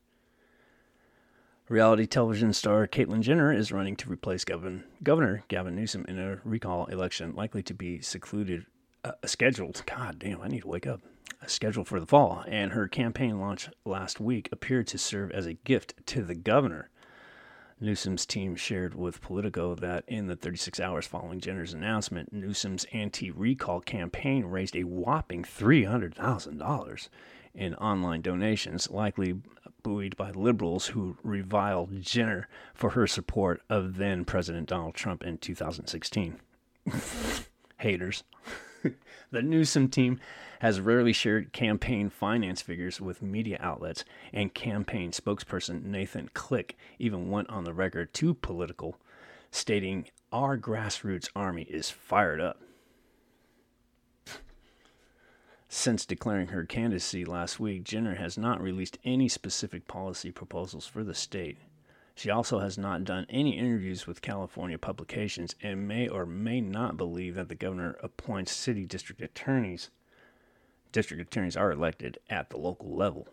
Reality 1.70 2.08
television 2.08 2.52
star 2.52 2.88
Caitlyn 2.88 3.22
Jenner 3.22 3.54
is 3.54 3.72
running 3.72 3.96
to 3.98 4.10
replace 4.10 4.44
Governor, 4.44 4.86
Governor 5.04 5.44
Gavin 5.50 5.76
Newsom 5.76 6.04
in 6.08 6.18
a 6.18 6.40
recall 6.44 6.88
election 6.88 7.36
likely 7.36 7.62
to 7.62 7.76
be 7.76 8.02
secluded, 8.02 8.66
uh, 9.04 9.12
scheduled. 9.24 9.84
God 9.86 10.18
damn, 10.18 10.42
I 10.42 10.48
need 10.48 10.64
to 10.64 10.68
wake 10.68 10.88
up. 10.88 11.02
Scheduled 11.46 11.88
for 11.88 12.00
the 12.00 12.08
fall, 12.08 12.44
and 12.48 12.72
her 12.72 12.88
campaign 12.88 13.40
launch 13.40 13.70
last 13.86 14.20
week 14.20 14.50
appeared 14.52 14.88
to 14.88 14.98
serve 14.98 15.30
as 15.30 15.46
a 15.46 15.54
gift 15.54 15.94
to 16.08 16.24
the 16.24 16.34
governor. 16.34 16.90
Newsom's 17.82 18.26
team 18.26 18.56
shared 18.56 18.94
with 18.94 19.22
Politico 19.22 19.74
that 19.76 20.04
in 20.08 20.28
the 20.28 20.36
36 20.36 20.80
hours 20.80 21.08
following 21.08 21.40
Jenner's 21.40 21.74
announcement, 21.74 22.34
Newsom's 22.34 22.86
anti 22.92 23.32
recall 23.32 23.80
campaign 23.80 24.46
raised 24.46 24.76
a 24.76 24.84
whopping 24.84 25.44
$300,000 25.44 27.10
in 27.56 27.76
online 27.76 28.22
donations, 28.22 28.90
likely 28.90 29.42
buoyed 29.82 30.16
by 30.18 30.32
liberals 30.32 30.88
who 30.88 31.18
reviled 31.24 32.02
Jenner 32.02 32.48
for 32.74 32.92
her 32.92 33.08
support 33.08 33.62
of 33.70 33.96
then 33.98 34.26
President 34.26 34.68
Donald 34.68 34.96
Trump 34.96 35.24
in 35.24 35.38
2016. 35.38 36.40
Haters. 37.78 38.24
the 39.32 39.42
Newsom 39.42 39.88
team 39.88 40.20
has 40.60 40.80
rarely 40.82 41.14
shared 41.14 41.54
campaign 41.54 42.10
finance 42.10 42.62
figures 42.62 43.00
with 43.00 43.22
media 43.22 43.58
outlets, 43.62 44.04
and 44.34 44.54
campaign 44.54 45.12
spokesperson 45.12 45.84
Nathan 45.84 46.30
Click 46.34 46.78
even 46.98 47.30
went 47.30 47.50
on 47.50 47.64
the 47.64 47.74
record 47.74 48.14
to 48.16 48.34
Politico, 48.34 48.96
stating, 49.52 50.06
Our 50.32 50.58
grassroots 50.58 51.30
army 51.36 51.64
is 51.64 51.90
fired 51.90 52.42
up. 52.42 52.62
Since 55.72 56.06
declaring 56.06 56.48
her 56.48 56.66
candidacy 56.66 57.24
last 57.24 57.60
week, 57.60 57.84
Jenner 57.84 58.16
has 58.16 58.38
not 58.38 58.60
released 58.60 58.98
any 59.06 59.30
specific 59.30 59.88
policy 59.88 60.32
proposals 60.32 60.88
for 60.88 61.04
the 61.04 61.14
state. 61.14 61.58
She 62.16 62.30
also 62.30 62.60
has 62.60 62.78
not 62.78 63.06
done 63.06 63.28
any 63.30 63.58
interviews 63.58 64.08
with 64.08 64.24
California 64.24 64.78
publications 64.78 65.56
and 65.62 65.88
may 65.88 66.08
or 66.08 66.26
may 66.26 66.60
not 66.60 66.98
believe 66.98 67.36
that 67.36 67.48
the 67.48 67.56
governor 67.56 67.98
appoints 68.04 68.52
city 68.52 68.84
district 68.86 69.22
attorneys. 69.22 69.90
District 70.92 71.22
attorneys 71.22 71.58
are 71.58 71.72
elected 71.72 72.18
at 72.30 72.50
the 72.50 72.58
local 72.58 72.96
level. 72.96 73.28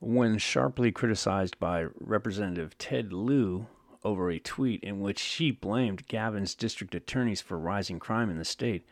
When 0.00 0.38
sharply 0.38 0.92
criticized 0.92 1.58
by 1.58 1.86
Representative 1.98 2.78
Ted 2.78 3.12
Lieu 3.12 3.66
over 4.04 4.30
a 4.30 4.38
tweet 4.38 4.82
in 4.84 5.00
which 5.00 5.18
she 5.18 5.50
blamed 5.50 6.06
Gavin's 6.06 6.54
district 6.54 6.94
attorneys 6.94 7.40
for 7.40 7.58
rising 7.58 7.98
crime 7.98 8.30
in 8.30 8.38
the 8.38 8.44
state, 8.44 8.86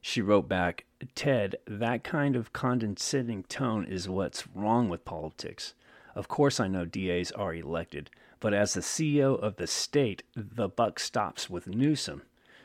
she 0.00 0.20
wrote 0.20 0.48
back, 0.48 0.84
Ted, 1.14 1.56
that 1.66 2.02
kind 2.02 2.34
of 2.34 2.52
condescending 2.52 3.44
tone 3.44 3.84
is 3.84 4.08
what's 4.08 4.48
wrong 4.48 4.88
with 4.88 5.04
politics. 5.04 5.74
Of 6.16 6.26
course, 6.26 6.58
I 6.58 6.66
know 6.66 6.84
DAs 6.84 7.30
are 7.30 7.54
elected, 7.54 8.10
but 8.40 8.52
as 8.52 8.74
the 8.74 8.80
CEO 8.80 9.38
of 9.38 9.56
the 9.56 9.68
state, 9.68 10.24
the 10.34 10.68
buck 10.68 10.98
stops 10.98 11.48
with 11.48 11.68
Newsom. 11.68 12.22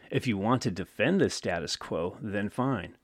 If 0.10 0.26
you 0.26 0.38
want 0.38 0.64
to 0.64 0.72
defend 0.72 1.22
the 1.22 1.30
status 1.30 1.76
quo, 1.76 2.18
then 2.22 2.50
fine. 2.50 2.98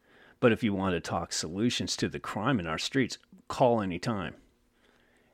But 0.44 0.52
if 0.52 0.62
you 0.62 0.74
want 0.74 0.94
to 0.94 1.00
talk 1.00 1.32
solutions 1.32 1.96
to 1.96 2.10
the 2.10 2.20
crime 2.20 2.60
in 2.60 2.68
our 2.68 2.78
streets, 2.78 3.18
call 3.48 3.82
anytime. 3.82 4.36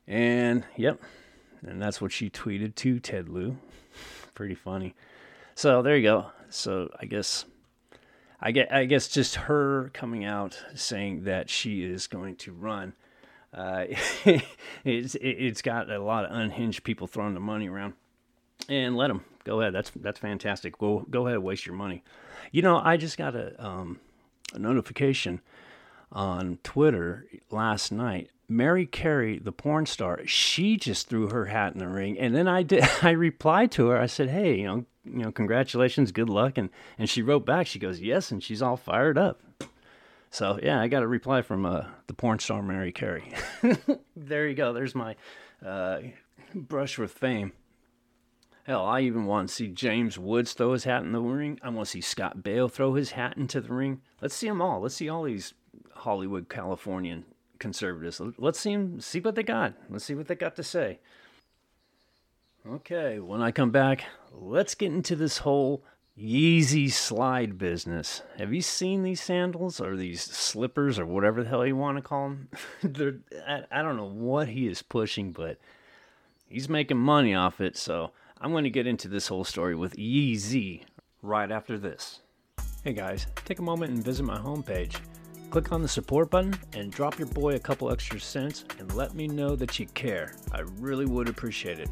And 0.06 0.62
yep, 0.76 1.02
and 1.62 1.82
that's 1.82 2.00
what 2.00 2.12
she 2.12 2.30
tweeted 2.30 2.76
to 2.76 3.00
Ted 3.00 3.28
Lieu. 3.28 3.58
Pretty 4.36 4.54
funny. 4.54 4.94
So 5.56 5.82
there 5.82 5.96
you 5.96 6.04
go. 6.04 6.26
So 6.48 6.90
I 7.00 7.06
guess 7.06 7.44
I 8.40 8.52
get, 8.52 8.72
I 8.72 8.84
guess 8.84 9.08
just 9.08 9.34
her 9.34 9.90
coming 9.92 10.24
out 10.24 10.56
saying 10.76 11.24
that 11.24 11.50
she 11.50 11.82
is 11.82 12.06
going 12.06 12.36
to 12.36 12.52
run. 12.52 12.92
Uh, 13.52 13.86
it's 14.84 15.16
it's 15.20 15.60
got 15.60 15.90
a 15.90 15.98
lot 15.98 16.24
of 16.24 16.30
unhinged 16.30 16.84
people 16.84 17.08
throwing 17.08 17.34
the 17.34 17.40
money 17.40 17.68
around, 17.68 17.94
and 18.68 18.96
let 18.96 19.08
them 19.08 19.24
go 19.42 19.60
ahead. 19.60 19.74
That's 19.74 19.90
that's 19.96 20.20
fantastic. 20.20 20.78
Go 20.78 21.04
go 21.10 21.26
ahead, 21.26 21.40
waste 21.40 21.66
your 21.66 21.74
money. 21.74 22.04
You 22.52 22.62
know, 22.62 22.76
I 22.78 22.96
just 22.96 23.18
got 23.18 23.34
a 23.34 23.52
um, 23.58 23.98
a 24.52 24.58
notification 24.58 25.40
on 26.12 26.58
Twitter 26.62 27.26
last 27.50 27.92
night. 27.92 28.30
Mary 28.48 28.84
Carey, 28.84 29.38
the 29.38 29.52
porn 29.52 29.86
star, 29.86 30.26
she 30.26 30.76
just 30.76 31.08
threw 31.08 31.28
her 31.28 31.46
hat 31.46 31.72
in 31.72 31.78
the 31.78 31.86
ring, 31.86 32.18
and 32.18 32.34
then 32.34 32.48
I 32.48 32.64
did. 32.64 32.84
I 33.02 33.10
replied 33.10 33.70
to 33.72 33.88
her. 33.88 33.98
I 33.98 34.06
said, 34.06 34.28
"Hey, 34.28 34.58
you 34.58 34.66
know, 34.66 34.84
you 35.04 35.24
know, 35.24 35.32
congratulations, 35.32 36.12
good 36.12 36.28
luck. 36.28 36.58
And, 36.58 36.70
and 36.98 37.08
she 37.08 37.22
wrote 37.22 37.46
back, 37.46 37.66
she 37.66 37.78
goes, 37.78 38.00
yes, 38.00 38.30
and 38.30 38.42
she's 38.42 38.62
all 38.62 38.76
fired 38.76 39.18
up. 39.18 39.40
So, 40.30 40.58
yeah, 40.62 40.80
I 40.80 40.88
got 40.88 41.02
a 41.02 41.08
reply 41.08 41.42
from 41.42 41.66
uh, 41.66 41.86
the 42.06 42.14
porn 42.14 42.38
star 42.38 42.62
Mary 42.62 42.92
Carey. 42.92 43.32
there 44.16 44.46
you 44.46 44.54
go. 44.54 44.72
There's 44.72 44.94
my 44.94 45.16
uh, 45.64 46.00
brush 46.54 46.98
with 46.98 47.12
fame. 47.12 47.52
Hell, 48.70 48.86
I 48.86 49.00
even 49.00 49.26
want 49.26 49.48
to 49.48 49.54
see 49.56 49.66
James 49.66 50.16
Woods 50.16 50.52
throw 50.52 50.74
his 50.74 50.84
hat 50.84 51.02
in 51.02 51.10
the 51.10 51.20
ring. 51.20 51.58
I 51.60 51.70
want 51.70 51.86
to 51.86 51.90
see 51.90 52.00
Scott 52.00 52.38
Baio 52.38 52.70
throw 52.70 52.94
his 52.94 53.10
hat 53.10 53.36
into 53.36 53.60
the 53.60 53.74
ring. 53.74 54.00
Let's 54.22 54.36
see 54.36 54.46
them 54.46 54.62
all. 54.62 54.80
Let's 54.80 54.94
see 54.94 55.08
all 55.08 55.24
these 55.24 55.54
Hollywood, 55.92 56.48
Californian 56.48 57.24
conservatives. 57.58 58.20
Let's 58.38 58.60
see 58.60 58.76
them, 58.76 59.00
see 59.00 59.18
what 59.18 59.34
they 59.34 59.42
got. 59.42 59.74
Let's 59.88 60.04
see 60.04 60.14
what 60.14 60.28
they 60.28 60.36
got 60.36 60.54
to 60.54 60.62
say. 60.62 61.00
Okay, 62.64 63.18
when 63.18 63.42
I 63.42 63.50
come 63.50 63.72
back, 63.72 64.04
let's 64.32 64.76
get 64.76 64.92
into 64.92 65.16
this 65.16 65.38
whole 65.38 65.82
Yeezy 66.16 66.92
slide 66.92 67.58
business. 67.58 68.22
Have 68.38 68.54
you 68.54 68.62
seen 68.62 69.02
these 69.02 69.20
sandals 69.20 69.80
or 69.80 69.96
these 69.96 70.22
slippers 70.22 70.96
or 70.96 71.06
whatever 71.06 71.42
the 71.42 71.48
hell 71.48 71.66
you 71.66 71.74
want 71.74 71.96
to 71.98 72.02
call 72.02 72.28
them? 72.28 72.48
They're, 72.84 73.16
I, 73.48 73.64
I 73.72 73.82
don't 73.82 73.96
know 73.96 74.04
what 74.04 74.46
he 74.46 74.68
is 74.68 74.80
pushing, 74.80 75.32
but 75.32 75.58
he's 76.48 76.68
making 76.68 76.98
money 76.98 77.34
off 77.34 77.60
it. 77.60 77.76
So 77.76 78.12
I'm 78.42 78.52
going 78.52 78.64
to 78.64 78.70
get 78.70 78.86
into 78.86 79.06
this 79.06 79.28
whole 79.28 79.44
story 79.44 79.74
with 79.74 79.96
Yeezy 79.96 80.84
right 81.20 81.52
after 81.52 81.76
this. 81.76 82.20
Hey 82.82 82.94
guys, 82.94 83.26
take 83.44 83.58
a 83.58 83.62
moment 83.62 83.92
and 83.92 84.02
visit 84.02 84.22
my 84.22 84.38
homepage. 84.38 84.98
Click 85.50 85.72
on 85.72 85.82
the 85.82 85.88
support 85.88 86.30
button 86.30 86.58
and 86.72 86.90
drop 86.90 87.18
your 87.18 87.28
boy 87.28 87.56
a 87.56 87.58
couple 87.58 87.92
extra 87.92 88.18
cents 88.18 88.64
and 88.78 88.94
let 88.94 89.14
me 89.14 89.28
know 89.28 89.56
that 89.56 89.78
you 89.78 89.84
care. 89.88 90.36
I 90.52 90.60
really 90.78 91.04
would 91.04 91.28
appreciate 91.28 91.80
it. 91.80 91.90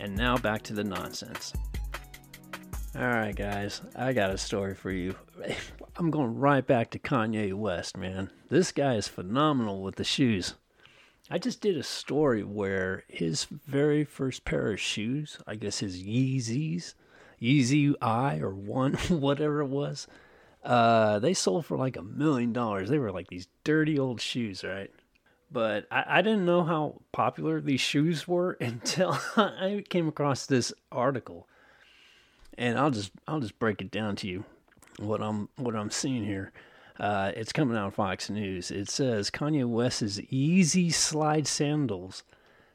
And 0.00 0.16
now 0.16 0.38
back 0.38 0.62
to 0.62 0.72
the 0.72 0.82
nonsense. 0.82 1.52
Alright, 2.96 3.36
guys, 3.36 3.82
I 3.94 4.14
got 4.14 4.30
a 4.30 4.38
story 4.38 4.74
for 4.74 4.90
you. 4.90 5.14
I'm 5.96 6.10
going 6.10 6.38
right 6.38 6.66
back 6.66 6.90
to 6.92 6.98
Kanye 6.98 7.52
West, 7.52 7.98
man. 7.98 8.30
This 8.48 8.72
guy 8.72 8.94
is 8.94 9.08
phenomenal 9.08 9.82
with 9.82 9.96
the 9.96 10.04
shoes. 10.04 10.54
I 11.32 11.38
just 11.38 11.60
did 11.60 11.78
a 11.78 11.82
story 11.82 12.44
where 12.44 13.04
his 13.08 13.44
very 13.44 14.04
first 14.04 14.44
pair 14.44 14.72
of 14.72 14.80
shoes, 14.80 15.38
I 15.46 15.54
guess 15.54 15.78
his 15.78 16.02
Yeezys, 16.02 16.94
Yeezy 17.40 17.94
I 18.02 18.38
or 18.38 18.54
one, 18.54 18.92
whatever 19.08 19.60
it 19.60 19.68
was, 19.68 20.06
uh, 20.62 21.18
they 21.18 21.34
sold 21.34 21.66
for 21.66 21.76
like 21.76 21.96
a 21.96 22.02
million 22.02 22.52
dollars. 22.52 22.90
They 22.90 22.98
were 22.98 23.10
like 23.10 23.28
these 23.28 23.48
dirty 23.64 23.98
old 23.98 24.20
shoes, 24.20 24.62
right? 24.62 24.90
but 25.52 25.86
I, 25.90 26.04
I 26.06 26.22
didn't 26.22 26.46
know 26.46 26.64
how 26.64 27.02
popular 27.12 27.60
these 27.60 27.80
shoes 27.80 28.26
were 28.26 28.52
until 28.60 29.18
I 29.36 29.84
came 29.88 30.08
across 30.08 30.46
this 30.46 30.72
article. 30.90 31.48
And 32.58 32.78
I'll 32.78 32.90
just 32.90 33.12
I'll 33.26 33.40
just 33.40 33.58
break 33.58 33.80
it 33.80 33.90
down 33.90 34.16
to 34.16 34.28
you 34.28 34.44
what 34.98 35.22
I'm 35.22 35.48
what 35.56 35.74
I'm 35.74 35.90
seeing 35.90 36.24
here. 36.24 36.52
Uh, 36.98 37.32
it's 37.36 37.52
coming 37.52 37.76
out 37.76 37.84
on 37.84 37.90
Fox 37.90 38.30
News. 38.30 38.70
It 38.70 38.88
says 38.88 39.30
Kanye 39.30 39.66
West's 39.66 40.18
Yeezy 40.20 40.92
slide 40.92 41.46
sandals 41.46 42.22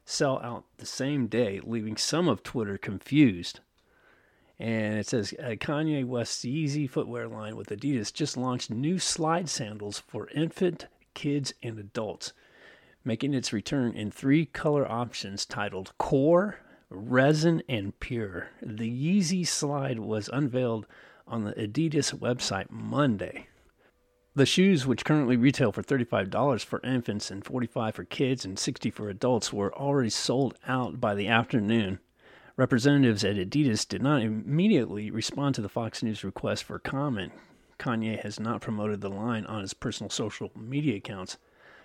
sell 0.06 0.40
out 0.40 0.66
the 0.78 0.86
same 0.86 1.28
day, 1.28 1.60
leaving 1.64 1.98
some 1.98 2.28
of 2.28 2.44
Twitter 2.44 2.78
confused. 2.78 3.60
And 4.60 4.98
it 4.98 5.08
says 5.08 5.34
uh, 5.40 5.50
Kanye 5.52 6.06
West's 6.06 6.44
Yeezy 6.44 6.90
footwear 6.90 7.28
line 7.28 7.56
with 7.56 7.70
Adidas 7.70 8.12
just 8.14 8.38
launched 8.38 8.72
new 8.72 8.98
slide 8.98 9.50
sandals 9.50 10.00
for 10.00 10.30
infant, 10.30 10.88
kids, 11.14 11.54
and 11.62 11.78
adults 11.78 12.34
making 13.08 13.34
its 13.34 13.54
return 13.54 13.94
in 13.94 14.12
three 14.12 14.46
color 14.46 14.90
options 14.92 15.46
titled 15.46 15.94
Core, 15.98 16.60
Resin, 16.90 17.64
and 17.70 17.98
Pure. 18.02 18.50
The 18.62 18.90
Yeezy 18.90 19.48
Slide 19.48 20.00
was 20.00 20.30
unveiled 20.34 20.86
on 21.26 21.46
the 21.46 21.54
Adidas 21.54 22.14
website 22.14 22.70
Monday. 22.70 23.48
The 24.38 24.46
shoes, 24.46 24.86
which 24.86 25.04
currently 25.04 25.36
retail 25.36 25.72
for 25.72 25.82
$35 25.82 26.64
for 26.64 26.80
infants 26.82 27.32
and 27.32 27.44
$45 27.44 27.96
for 27.96 28.04
kids 28.04 28.46
and 28.46 28.56
$60 28.56 28.94
for 28.94 29.10
adults, 29.10 29.52
were 29.52 29.74
already 29.74 30.12
sold 30.12 30.54
out 30.68 31.02
by 31.02 31.16
the 31.16 31.28
afternoon. 31.28 31.98
Representatives 32.56 33.24
at 33.24 33.38
Adidas 33.38 33.88
did 33.88 34.04
not 34.04 34.22
immediately 34.22 35.10
respond 35.10 35.56
to 35.56 35.62
the 35.62 35.68
Fox 35.68 36.04
News 36.04 36.24
request 36.24 36.66
for 36.66 36.78
comment. 36.78 37.32
Kanye 37.80 38.22
has 38.22 38.40
not 38.40 38.62
promoted 38.62 39.02
the 39.02 39.10
line 39.10 39.44
on 39.48 39.62
his 39.62 39.74
personal 39.74 40.12
social 40.12 40.52
media 40.56 40.98
accounts. 40.98 41.40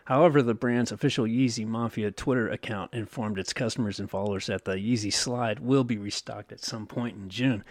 However, 0.04 0.42
the 0.42 0.52
brand's 0.52 0.92
official 0.92 1.24
Yeezy 1.24 1.66
Mafia 1.66 2.10
Twitter 2.10 2.50
account 2.50 2.92
informed 2.92 3.38
its 3.38 3.54
customers 3.54 3.98
and 3.98 4.10
followers 4.10 4.48
that 4.48 4.66
the 4.66 4.72
Yeezy 4.72 5.10
Slide 5.10 5.60
will 5.60 5.84
be 5.84 5.96
restocked 5.96 6.52
at 6.52 6.60
some 6.60 6.86
point 6.86 7.16
in 7.16 7.30
June. 7.30 7.64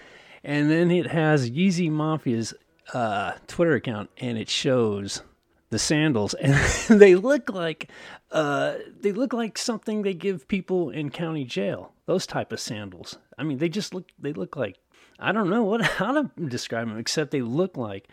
And 0.44 0.72
then 0.72 0.90
it 0.90 1.06
has 1.06 1.52
Yeezy 1.52 1.92
Mafia's 1.92 2.56
uh, 2.94 3.34
Twitter 3.48 3.76
account, 3.76 4.10
and 4.18 4.38
it 4.38 4.50
shows 4.50 5.22
the 5.70 5.80
sandals, 5.80 6.34
and 6.42 6.56
they 7.00 7.16
look 7.16 7.50
like 7.50 7.90
uh, 8.32 8.76
they 9.00 9.12
look 9.12 9.34
like 9.34 9.58
something 9.58 10.02
they 10.02 10.14
give 10.14 10.48
people 10.48 10.90
in 10.90 11.10
county 11.10 11.44
jail. 11.44 11.94
Those 12.06 12.28
type 12.28 12.52
of 12.52 12.60
sandals. 12.60 13.18
I 13.38 13.44
mean, 13.44 13.58
they 13.58 13.70
just 13.70 13.94
look 13.94 14.10
they 14.20 14.34
look 14.34 14.56
like 14.56 14.78
I 15.20 15.32
don't 15.32 15.50
know 15.50 15.64
what 15.64 15.82
how 15.86 16.12
to 16.12 16.32
describe 16.48 16.88
them 16.88 16.98
except 16.98 17.32
they 17.32 17.42
look 17.42 17.78
like. 17.78 18.08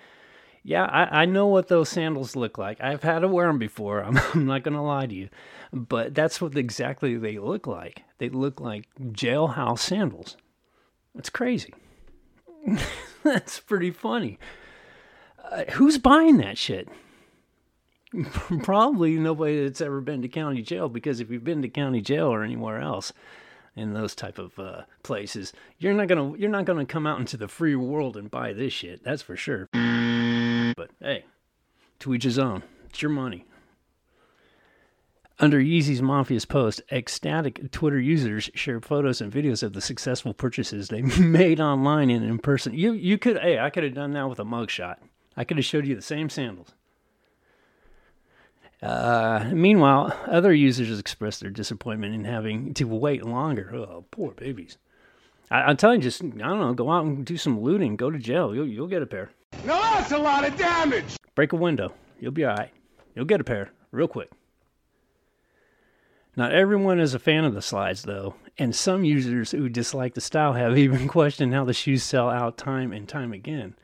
Yeah, 0.65 0.85
I, 0.85 1.23
I 1.23 1.25
know 1.25 1.47
what 1.47 1.69
those 1.69 1.89
sandals 1.89 2.37
look 2.37 2.59
like. 2.59 2.81
I've 2.83 3.03
had 3.03 3.21
to 3.21 3.29
wear 3.29 3.47
them 3.47 3.59
before. 3.59 4.03
I'm, 4.05 4.19
I'm 4.35 4.47
not 4.47 4.63
gonna 4.63 4.85
lie 4.85 5.07
to 5.07 5.15
you, 5.15 5.29
but 5.73 6.15
that's 6.15 6.41
what 6.41 6.57
exactly 6.57 7.17
they 7.17 7.39
look 7.39 7.67
like. 7.67 8.03
They 8.19 8.29
look 8.29 8.61
like 8.61 8.87
jailhouse 9.01 9.81
sandals. 9.81 10.37
It's 11.17 11.31
crazy. 11.31 11.73
that's 13.23 13.61
pretty 13.61 13.91
funny. 13.91 14.39
Uh, 15.51 15.65
who's 15.73 15.99
buying 15.99 16.39
that 16.39 16.59
shit? 16.59 16.89
Probably 18.63 19.17
nobody 19.17 19.65
that's 19.65 19.81
ever 19.81 20.01
been 20.01 20.23
to 20.23 20.29
county 20.29 20.63
jail 20.63 20.89
because 20.89 21.21
if 21.21 21.31
you've 21.31 21.45
been 21.45 21.63
to 21.63 21.69
county 21.69 22.01
jail 22.01 22.27
or 22.27 22.43
anywhere 22.43 22.81
else 22.81 23.13
in 23.77 23.93
those 23.93 24.15
type 24.15 24.39
of 24.39 24.59
uh, 24.59 24.83
places, 25.03 25.53
you're 25.79 25.95
not 25.95 26.09
gonna 26.09 26.37
you're 26.37 26.51
not 26.51 26.65
gonna 26.65 26.87
come 26.87 27.07
out 27.07 27.21
into 27.21 27.37
the 27.37 27.49
free 27.49 27.75
world 27.75 28.17
and 28.17 28.31
buy 28.31 28.53
this 28.53 28.73
shit. 28.73 29.05
That's 29.05 29.23
for 29.23 29.37
sure. 29.37 29.69
But 29.73 30.91
hey, 31.01 31.25
to 32.01 32.15
each 32.15 32.25
his 32.25 32.39
own. 32.39 32.63
It's 32.89 33.03
your 33.03 33.11
money. 33.11 33.45
Under 35.41 35.61
Yeezy's 35.61 36.03
Mafia's 36.03 36.45
post, 36.45 36.83
ecstatic 36.91 37.71
Twitter 37.71 38.01
users 38.01 38.51
shared 38.55 38.85
photos 38.85 39.21
and 39.21 39.33
videos 39.33 39.63
of 39.63 39.73
the 39.73 39.81
successful 39.81 40.35
purchases 40.35 40.89
they 40.89 41.03
made 41.21 41.61
online 41.61 42.11
and 42.11 42.25
in 42.25 42.39
person. 42.39 42.75
You 42.75 42.93
you 42.93 43.19
could 43.19 43.39
hey, 43.39 43.59
I 43.59 43.71
could 43.71 43.85
have 43.85 43.95
done 43.95 44.13
that 44.13 44.29
with 44.29 44.41
a 44.41 44.45
mugshot. 44.45 44.97
I 45.37 45.45
could 45.45 45.57
have 45.57 45.67
showed 45.67 45.87
you 45.87 45.95
the 45.95 46.03
same 46.03 46.29
sandals. 46.29 46.75
Uh, 48.83 49.49
meanwhile, 49.53 50.17
other 50.27 50.53
users 50.53 50.99
expressed 50.99 51.41
their 51.41 51.51
disappointment 51.51 52.15
in 52.15 52.25
having 52.25 52.75
to 52.75 52.85
wait 52.85 53.25
longer. 53.25 53.75
Oh, 53.75 54.05
poor 54.11 54.33
babies. 54.33 54.77
I, 55.51 55.71
am 55.71 55.77
telling 55.77 56.01
you, 56.01 56.05
just 56.05 56.23
I 56.23 56.27
don't 56.27 56.61
know, 56.61 56.75
go 56.75 56.91
out 56.91 57.05
and 57.05 57.25
do 57.25 57.37
some 57.37 57.61
looting, 57.61 57.97
go 57.97 58.11
to 58.11 58.19
jail. 58.19 58.55
You'll 58.55 58.67
you'll 58.67 58.89
get 58.89 59.03
a 59.03 59.07
pair. 59.07 59.31
No, 59.65 59.81
that's 59.81 60.11
a 60.11 60.19
lot 60.19 60.47
of 60.47 60.57
damage. 60.57 61.17
Break 61.37 61.53
a 61.53 61.57
window, 61.57 61.93
you'll 62.19 62.33
be 62.33 62.45
all 62.45 62.57
right. 62.57 62.73
You'll 63.15 63.25
get 63.25 63.41
a 63.41 63.45
pair 63.45 63.71
real 63.93 64.09
quick. 64.09 64.31
Not 66.39 66.53
everyone 66.53 67.01
is 67.01 67.15
a 67.15 67.19
fan 67.19 67.45
of 67.45 67.53
the 67.53 67.61
slides, 67.61 68.05
though, 68.05 68.37
and 68.57 68.73
some 68.73 69.03
users 69.03 69.51
who 69.51 69.69
dislike 69.69 70.15
the 70.15 70.21
style 70.21 70.53
have 70.53 70.79
even 70.85 71.09
questioned 71.09 71.53
how 71.53 71.65
the 71.65 71.75
shoes 71.75 72.05
sell 72.05 72.31
out 72.31 72.57
time 72.57 72.93
and 72.93 73.09
time 73.09 73.33
again 73.33 73.75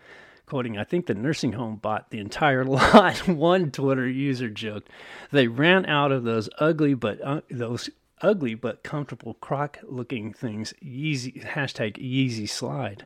quoting, 0.46 0.78
I 0.78 0.84
think 0.84 1.06
the 1.06 1.14
nursing 1.14 1.54
home 1.54 1.76
bought 1.76 2.10
the 2.10 2.20
entire 2.20 2.64
lot. 2.64 3.26
One 3.26 3.72
Twitter 3.72 4.06
user 4.06 4.48
joked, 4.48 4.88
they 5.32 5.48
ran 5.48 5.84
out 5.86 6.12
of 6.12 6.22
those 6.22 6.48
ugly 6.58 6.94
but 6.94 7.20
uh, 7.22 7.40
those 7.50 7.90
ugly 8.22 8.54
but 8.54 8.84
comfortable 8.84 9.34
croc 9.34 9.78
looking 9.82 10.32
things. 10.32 10.72
Yeezy 10.80 11.44
hashtag 11.44 11.96
Yeezy 11.96 12.48
slide. 12.48 13.04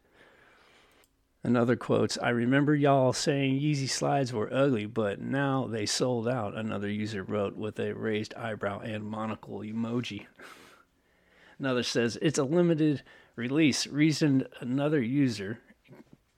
Another 1.49 1.76
quotes, 1.76 2.19
I 2.19 2.28
remember 2.28 2.75
y'all 2.75 3.14
saying 3.14 3.59
Yeezy 3.59 3.88
slides 3.88 4.35
were 4.35 4.52
ugly, 4.52 4.85
but 4.85 5.19
now 5.19 5.67
they 5.67 5.87
sold 5.87 6.28
out, 6.28 6.55
another 6.55 6.90
user 6.90 7.23
wrote 7.23 7.57
with 7.57 7.81
a 7.81 7.95
raised 7.95 8.35
eyebrow 8.35 8.81
and 8.81 9.02
monocle 9.02 9.61
emoji. 9.61 10.26
Another 11.59 11.83
says, 11.83 12.19
it's 12.21 12.38
a 12.38 12.45
limited 12.45 13.02
release, 13.35 13.87
reasoned 13.87 14.47
another 14.61 15.00
user. 15.00 15.61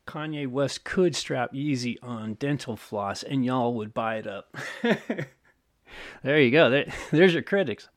Kanye 0.07 0.47
West 0.47 0.85
could 0.85 1.17
strap 1.17 1.52
Yeezy 1.52 1.97
on 2.05 2.35
dental 2.35 2.76
floss 2.76 3.25
and 3.25 3.45
y'all 3.45 3.75
would 3.75 3.93
buy 3.93 4.14
it 4.14 4.29
up. 4.29 4.57
there 6.23 6.40
you 6.40 6.52
go. 6.52 6.71
There, 6.71 6.87
there's 7.11 7.35
your 7.35 7.43
critics. 7.43 7.88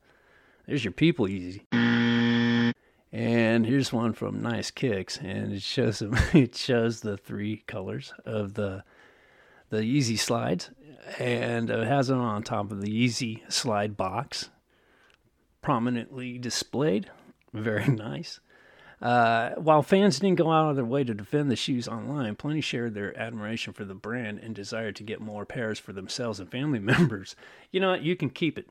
There's 0.66 0.82
your 0.82 0.90
people, 0.90 1.28
Yeezy. 1.28 1.62
And 3.14 3.64
here's 3.64 3.92
one 3.92 4.12
from 4.12 4.42
Nice 4.42 4.72
Kicks, 4.72 5.18
and 5.18 5.52
it 5.52 5.62
shows 5.62 6.00
them. 6.00 6.16
It 6.34 6.56
shows 6.56 7.00
the 7.00 7.16
three 7.16 7.58
colors 7.68 8.12
of 8.26 8.54
the 8.54 8.82
the 9.70 9.82
Yeezy 9.82 10.18
slides, 10.18 10.72
and 11.20 11.70
it 11.70 11.86
has 11.86 12.08
them 12.08 12.20
on 12.20 12.42
top 12.42 12.72
of 12.72 12.80
the 12.80 12.90
Yeezy 12.90 13.40
slide 13.52 13.96
box, 13.96 14.50
prominently 15.62 16.38
displayed. 16.38 17.08
Very 17.52 17.86
nice. 17.86 18.40
Uh, 19.00 19.50
while 19.50 19.82
fans 19.82 20.18
didn't 20.18 20.38
go 20.38 20.50
out 20.50 20.70
of 20.70 20.76
their 20.76 20.84
way 20.84 21.04
to 21.04 21.14
defend 21.14 21.52
the 21.52 21.56
shoes 21.56 21.86
online, 21.86 22.34
plenty 22.34 22.60
shared 22.60 22.94
their 22.94 23.16
admiration 23.16 23.72
for 23.72 23.84
the 23.84 23.94
brand 23.94 24.40
and 24.40 24.56
desire 24.56 24.90
to 24.90 25.04
get 25.04 25.20
more 25.20 25.46
pairs 25.46 25.78
for 25.78 25.92
themselves 25.92 26.40
and 26.40 26.50
family 26.50 26.78
members. 26.80 27.36
You 27.70 27.78
know 27.78 27.90
what? 27.92 28.02
You 28.02 28.16
can 28.16 28.30
keep 28.30 28.58
it. 28.58 28.66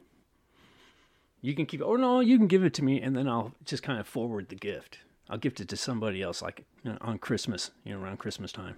You 1.43 1.53
can 1.53 1.65
keep 1.65 1.81
it. 1.81 1.83
Or 1.83 1.97
no, 1.97 2.21
you 2.21 2.37
can 2.37 2.47
give 2.47 2.63
it 2.63 2.73
to 2.75 2.83
me 2.83 3.01
and 3.01 3.17
then 3.17 3.27
I'll 3.27 3.53
just 3.65 3.83
kind 3.83 3.99
of 3.99 4.07
forward 4.07 4.47
the 4.47 4.55
gift. 4.55 4.99
I'll 5.29 5.37
gift 5.37 5.59
it 5.59 5.67
to 5.69 5.77
somebody 5.77 6.21
else, 6.21 6.41
like 6.41 6.65
you 6.83 6.91
know, 6.91 6.97
on 7.01 7.19
Christmas, 7.19 7.71
you 7.83 7.93
know, 7.93 8.01
around 8.01 8.17
Christmas 8.17 8.53
time. 8.53 8.77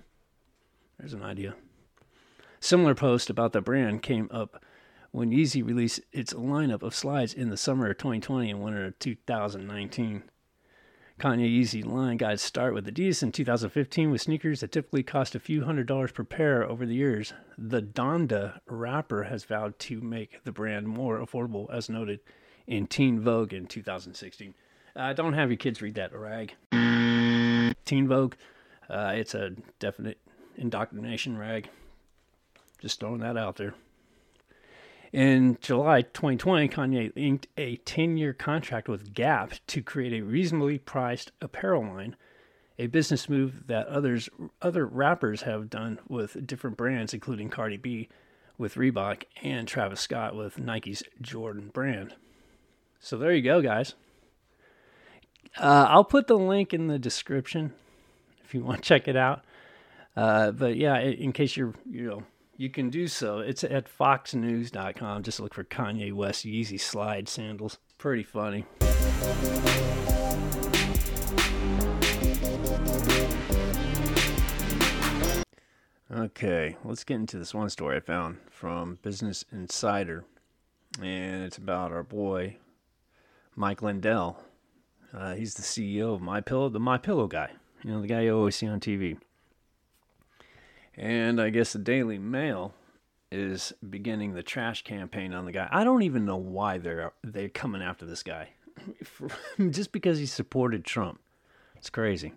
There's 0.97 1.13
an 1.13 1.21
idea. 1.21 1.53
Similar 2.59 2.95
post 2.95 3.29
about 3.29 3.53
the 3.53 3.61
brand 3.61 4.01
came 4.01 4.27
up 4.31 4.63
when 5.11 5.29
Yeezy 5.29 5.63
released 5.63 5.99
its 6.11 6.33
lineup 6.33 6.81
of 6.81 6.95
slides 6.95 7.35
in 7.35 7.49
the 7.49 7.57
summer 7.57 7.91
of 7.91 7.99
2020 7.99 8.49
and 8.49 8.63
winter 8.63 8.85
of 8.87 8.97
2019. 8.97 10.23
Kanye 11.19 11.61
Yeezy 11.61 11.85
line 11.85 12.17
its 12.17 12.41
start 12.41 12.73
with 12.73 12.87
Adidas 12.87 13.21
in 13.21 13.31
2015 13.31 14.09
with 14.09 14.21
sneakers 14.21 14.61
that 14.61 14.71
typically 14.71 15.03
cost 15.03 15.35
a 15.35 15.39
few 15.39 15.65
hundred 15.65 15.85
dollars 15.85 16.11
per 16.11 16.23
pair 16.23 16.67
over 16.67 16.85
the 16.87 16.95
years. 16.95 17.31
The 17.59 17.83
Donda 17.83 18.59
rapper 18.65 19.23
has 19.25 19.43
vowed 19.43 19.77
to 19.79 20.01
make 20.01 20.43
the 20.43 20.51
brand 20.51 20.87
more 20.87 21.19
affordable, 21.19 21.71
as 21.71 21.89
noted 21.89 22.21
in 22.67 22.87
Teen 22.87 23.19
Vogue 23.19 23.53
in 23.53 23.67
2016. 23.67 24.53
Uh, 24.95 25.13
don't 25.13 25.33
have 25.33 25.49
your 25.49 25.57
kids 25.57 25.81
read 25.81 25.95
that 25.95 26.13
rag. 26.13 26.53
Teen 27.85 28.07
Vogue, 28.07 28.35
uh, 28.89 29.13
it's 29.15 29.35
a 29.35 29.51
definite 29.79 30.19
indoctrination 30.57 31.37
rag. 31.37 31.69
Just 32.79 32.99
throwing 32.99 33.19
that 33.19 33.37
out 33.37 33.57
there. 33.57 33.73
In 35.11 35.57
July 35.61 36.01
2020, 36.01 36.67
Kanye 36.67 37.11
inked 37.15 37.47
a 37.57 37.77
10 37.77 38.17
year 38.17 38.33
contract 38.33 38.89
with 38.89 39.13
Gap 39.13 39.53
to 39.67 39.81
create 39.81 40.13
a 40.13 40.25
reasonably 40.25 40.77
priced 40.77 41.31
apparel 41.41 41.83
line, 41.83 42.15
a 42.77 42.87
business 42.87 43.29
move 43.29 43.67
that 43.67 43.87
others, 43.87 44.29
other 44.61 44.85
rappers 44.85 45.43
have 45.43 45.69
done 45.69 45.99
with 46.09 46.45
different 46.45 46.75
brands, 46.75 47.13
including 47.13 47.49
Cardi 47.49 47.77
B 47.77 48.09
with 48.57 48.75
Reebok 48.75 49.23
and 49.41 49.67
Travis 49.67 50.01
Scott 50.01 50.35
with 50.35 50.59
Nike's 50.59 51.03
Jordan 51.21 51.69
brand. 51.73 52.15
So 53.05 53.19
there 53.19 53.35
you 53.35 53.43
go, 53.43 53.61
guys. 53.61 53.93
Uh, 55.59 55.85
I'll 55.87 56.03
put 56.03 56.25
the 56.25 56.39
link 56.39 56.73
in 56.73 56.87
the 56.87 56.97
description 56.97 57.71
if 58.43 58.55
you 58.55 58.63
want 58.63 58.81
to 58.81 58.83
check 58.83 59.07
it 59.07 59.15
out. 59.15 59.45
Uh, 60.15 60.49
but 60.49 60.75
yeah, 60.75 60.97
in 60.97 61.31
case 61.31 61.55
you're, 61.55 61.75
you 61.87 62.07
know, 62.09 62.23
you 62.57 62.71
can 62.71 62.89
do 62.89 63.07
so. 63.07 63.41
It's 63.41 63.63
at 63.63 63.87
foxnews.com. 63.95 65.21
Just 65.21 65.39
look 65.39 65.53
for 65.53 65.63
Kanye 65.63 66.13
West 66.13 66.47
Yeezy 66.47 66.79
slide 66.79 67.29
sandals. 67.29 67.77
Pretty 67.99 68.23
funny. 68.23 68.65
Okay, 76.11 76.75
let's 76.83 77.03
get 77.03 77.17
into 77.17 77.37
this 77.37 77.53
one 77.53 77.69
story 77.69 77.97
I 77.97 77.99
found 77.99 78.37
from 78.49 78.97
Business 79.03 79.45
Insider. 79.51 80.25
And 80.99 81.43
it's 81.43 81.59
about 81.59 81.91
our 81.91 82.03
boy, 82.03 82.57
Mike 83.55 83.81
Lindell. 83.81 84.39
Uh, 85.13 85.35
he's 85.35 85.53
the 85.53 85.61
CEO 85.61 86.13
of 86.13 86.21
My 86.21 86.41
Pillow, 86.41 86.69
the 86.69 86.79
My 86.79 86.97
Pillow 86.97 87.27
guy. 87.27 87.51
You 87.83 87.91
know, 87.91 88.01
the 88.01 88.07
guy 88.07 88.21
you 88.21 88.35
always 88.35 88.55
see 88.55 88.67
on 88.67 88.79
TV. 88.79 89.17
And 90.95 91.41
I 91.41 91.49
guess 91.49 91.73
the 91.73 91.79
Daily 91.79 92.17
Mail 92.17 92.73
is 93.31 93.73
beginning 93.89 94.33
the 94.33 94.43
trash 94.43 94.83
campaign 94.83 95.33
on 95.33 95.45
the 95.45 95.51
guy. 95.51 95.67
I 95.71 95.83
don't 95.83 96.03
even 96.03 96.25
know 96.25 96.37
why 96.37 96.77
they're 96.77 97.11
they're 97.23 97.49
coming 97.49 97.81
after 97.81 98.05
this 98.05 98.23
guy. 98.23 98.49
Just 99.69 99.91
because 99.91 100.19
he 100.19 100.25
supported 100.25 100.85
Trump. 100.85 101.19
It's 101.75 101.89
crazy. 101.89 102.33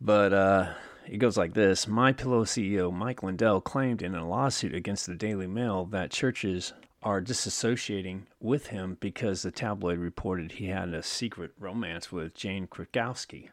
But 0.00 0.32
uh, 0.32 0.74
it 1.06 1.18
goes 1.18 1.36
like 1.36 1.54
this 1.54 1.86
My 1.86 2.12
Pillow 2.12 2.44
CEO 2.44 2.92
Mike 2.92 3.22
Lindell 3.22 3.60
claimed 3.60 4.02
in 4.02 4.14
a 4.14 4.26
lawsuit 4.26 4.74
against 4.74 5.06
the 5.06 5.14
Daily 5.14 5.46
Mail 5.46 5.84
that 5.86 6.10
churches 6.10 6.72
are 7.04 7.22
disassociating 7.22 8.22
with 8.40 8.68
him 8.68 8.96
because 8.98 9.42
the 9.42 9.52
tabloid 9.52 9.98
reported 9.98 10.52
he 10.52 10.66
had 10.66 10.92
a 10.92 11.02
secret 11.02 11.52
romance 11.58 12.10
with 12.10 12.34
Jane 12.34 12.66
Krakowski. 12.66 13.50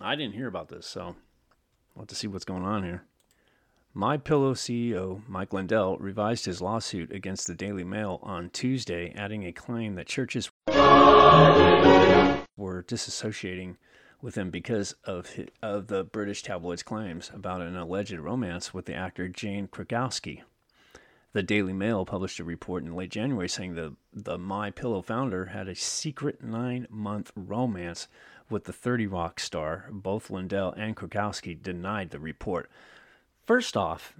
I 0.00 0.16
didn't 0.16 0.34
hear 0.34 0.48
about 0.48 0.68
this, 0.68 0.86
so 0.86 1.16
We'll 1.94 2.02
have 2.02 2.08
to 2.08 2.14
see 2.14 2.28
what's 2.28 2.44
going 2.44 2.64
on 2.64 2.84
here. 2.84 3.02
My 3.92 4.16
Pillow 4.16 4.54
CEO 4.54 5.22
Mike 5.28 5.52
Lindell 5.52 5.98
revised 5.98 6.44
his 6.44 6.62
lawsuit 6.62 7.12
against 7.12 7.46
the 7.46 7.54
Daily 7.54 7.82
Mail 7.84 8.20
on 8.22 8.50
Tuesday, 8.50 9.12
adding 9.16 9.44
a 9.44 9.52
claim 9.52 9.96
that 9.96 10.06
churches 10.06 10.50
were 12.56 12.84
disassociating 12.84 13.76
with 14.22 14.36
him 14.36 14.50
because 14.50 14.94
of 15.04 15.30
his, 15.30 15.48
of 15.62 15.88
the 15.88 16.04
British 16.04 16.42
tabloids' 16.42 16.82
claims 16.82 17.30
about 17.34 17.60
an 17.60 17.76
alleged 17.76 18.14
romance 18.14 18.72
with 18.72 18.86
the 18.86 18.94
actor 18.94 19.28
Jane 19.28 19.66
Krakowski. 19.66 20.42
The 21.32 21.42
Daily 21.44 21.72
Mail 21.72 22.04
published 22.04 22.40
a 22.40 22.44
report 22.44 22.82
in 22.82 22.96
late 22.96 23.10
January 23.10 23.48
saying 23.48 23.74
the 23.74 23.94
the 24.12 24.36
My 24.36 24.70
Pillow 24.70 25.00
founder 25.00 25.46
had 25.46 25.68
a 25.68 25.76
secret 25.76 26.42
nine 26.42 26.88
month 26.90 27.30
romance 27.36 28.08
with 28.48 28.64
the 28.64 28.72
30 28.72 29.06
Rock 29.06 29.38
star. 29.38 29.88
Both 29.92 30.30
Lindell 30.30 30.72
and 30.72 30.96
Krakowski 30.96 31.54
denied 31.54 32.10
the 32.10 32.18
report. 32.18 32.68
First 33.46 33.76
off, 33.76 34.14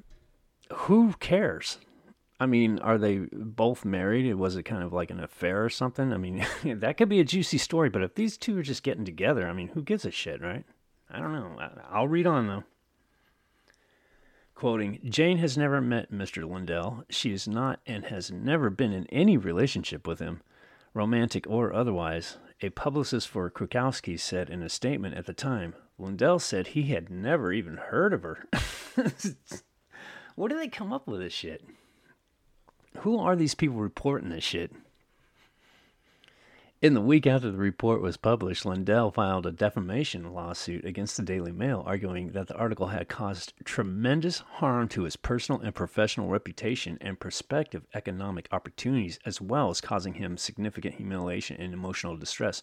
who 0.73 1.15
cares? 1.19 1.79
I 2.39 2.47
mean, 2.47 2.79
are 2.79 2.97
they 2.97 3.27
both 3.33 3.85
married? 3.85 4.33
Was 4.37 4.57
it 4.57 4.63
kind 4.63 4.83
of 4.83 4.93
like 4.93 5.11
an 5.11 5.21
affair 5.21 5.65
or 5.65 5.69
something? 5.69 6.13
I 6.13 6.17
mean, 6.17 6.47
that 6.65 6.97
could 6.97 7.09
be 7.09 7.21
a 7.21 7.25
juicy 7.25 7.59
story, 7.59 7.91
but 7.91 8.03
if 8.03 8.15
these 8.15 8.37
two 8.37 8.57
are 8.59 8.63
just 8.63 8.85
getting 8.85 9.05
together, 9.05 9.49
I 9.49 9.53
mean, 9.53 9.69
who 9.69 9.83
gives 9.83 10.05
a 10.05 10.11
shit, 10.13 10.41
right? 10.41 10.65
I 11.11 11.19
don't 11.19 11.33
know. 11.33 11.59
I'll 11.91 12.09
read 12.09 12.27
on 12.27 12.47
though. 12.47 12.65
Quoting, 14.61 15.01
Jane 15.09 15.39
has 15.39 15.57
never 15.57 15.81
met 15.81 16.13
Mr. 16.13 16.47
Lindell. 16.47 17.05
She 17.09 17.33
is 17.33 17.49
not 17.49 17.81
and 17.87 18.05
has 18.05 18.31
never 18.31 18.69
been 18.69 18.93
in 18.93 19.07
any 19.07 19.39
relationship 19.39 20.07
with 20.07 20.19
him, 20.19 20.43
romantic 20.93 21.47
or 21.49 21.73
otherwise. 21.73 22.37
A 22.61 22.69
publicist 22.69 23.27
for 23.27 23.51
Krakowski 23.51 24.21
said 24.21 24.51
in 24.51 24.63
a 24.63 24.69
statement 24.69 25.15
at 25.15 25.25
the 25.25 25.33
time, 25.33 25.75
Lindell 25.99 26.41
said 26.41 26.67
he 26.67 26.83
had 26.83 27.09
never 27.09 27.55
even 27.55 27.79
heard 27.79 28.13
of 28.13 28.23
her. 28.23 28.47
what 30.35 30.51
do 30.51 30.59
they 30.59 30.69
come 30.69 30.93
up 30.93 31.09
with 31.09 31.21
this 31.21 31.33
shit? 31.33 31.65
Who 32.99 33.19
are 33.19 33.37
these 33.37 33.55
people 33.55 33.79
reporting 33.79 34.29
this 34.29 34.45
shit? 34.45 34.75
In 36.83 36.95
the 36.95 37.03
week 37.03 37.27
after 37.27 37.51
the 37.51 37.59
report 37.59 38.01
was 38.01 38.17
published, 38.17 38.65
Lindell 38.65 39.11
filed 39.11 39.45
a 39.45 39.53
defamation 39.53 40.33
lawsuit 40.33 40.83
against 40.87 41.15
the 41.15 41.23
Daily 41.23 41.53
Mail, 41.53 41.83
arguing 41.85 42.33
that 42.33 42.47
the 42.47 42.57
article 42.57 42.87
had 42.87 43.07
caused 43.07 43.53
tremendous 43.67 44.39
harm 44.39 44.89
to 44.89 45.03
his 45.03 45.15
personal 45.15 45.61
and 45.61 45.75
professional 45.75 46.31
reputation 46.31 46.97
and 47.03 47.21
prospective 47.21 47.85
economic 47.93 48.49
opportunities, 48.51 49.19
as 49.27 49.43
well 49.43 49.69
as 49.69 49.83
causing 49.83 50.15
him 50.15 50.39
significant 50.39 50.95
humiliation 50.95 51.61
and 51.61 51.75
emotional 51.75 52.17
distress. 52.17 52.63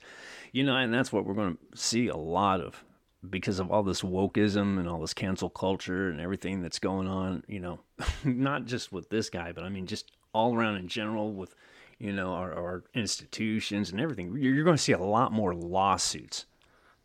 You 0.52 0.64
know, 0.64 0.76
and 0.76 0.92
that's 0.92 1.14
what 1.14 1.24
we're 1.24 1.36
going 1.36 1.60
to 1.72 1.78
see 1.78 2.08
a 2.08 2.18
lot 2.18 2.60
of 2.60 2.84
because 3.30 3.60
of 3.60 3.70
all 3.70 3.84
this 3.84 4.02
wokeism 4.02 4.80
and 4.80 4.90
all 4.90 5.00
this 5.00 5.14
cancel 5.14 5.52
culture 5.52 6.10
and 6.10 6.20
everything 6.20 6.64
that's 6.64 6.80
going 6.80 7.08
on, 7.08 7.44
you 7.48 7.60
know, 7.60 7.82
not 8.24 8.66
just 8.66 8.92
with 8.92 9.12
this 9.12 9.30
guy, 9.30 9.52
but 9.52 9.64
I 9.64 9.70
mean, 9.70 9.86
just 9.86 10.12
all 10.34 10.56
around 10.56 10.78
in 10.78 10.88
general 10.88 11.34
with 11.34 11.54
you 12.00 12.14
know, 12.14 12.34
our, 12.34 12.54
our 12.54 12.84
institutions 12.94 13.92
and 13.92 14.00
everything, 14.00 14.36
you're 14.38 14.64
going 14.64 14.78
to 14.78 14.82
see 14.82 14.92
a 14.92 15.00
lot 15.00 15.32
more 15.32 15.54
lawsuits. 15.54 16.46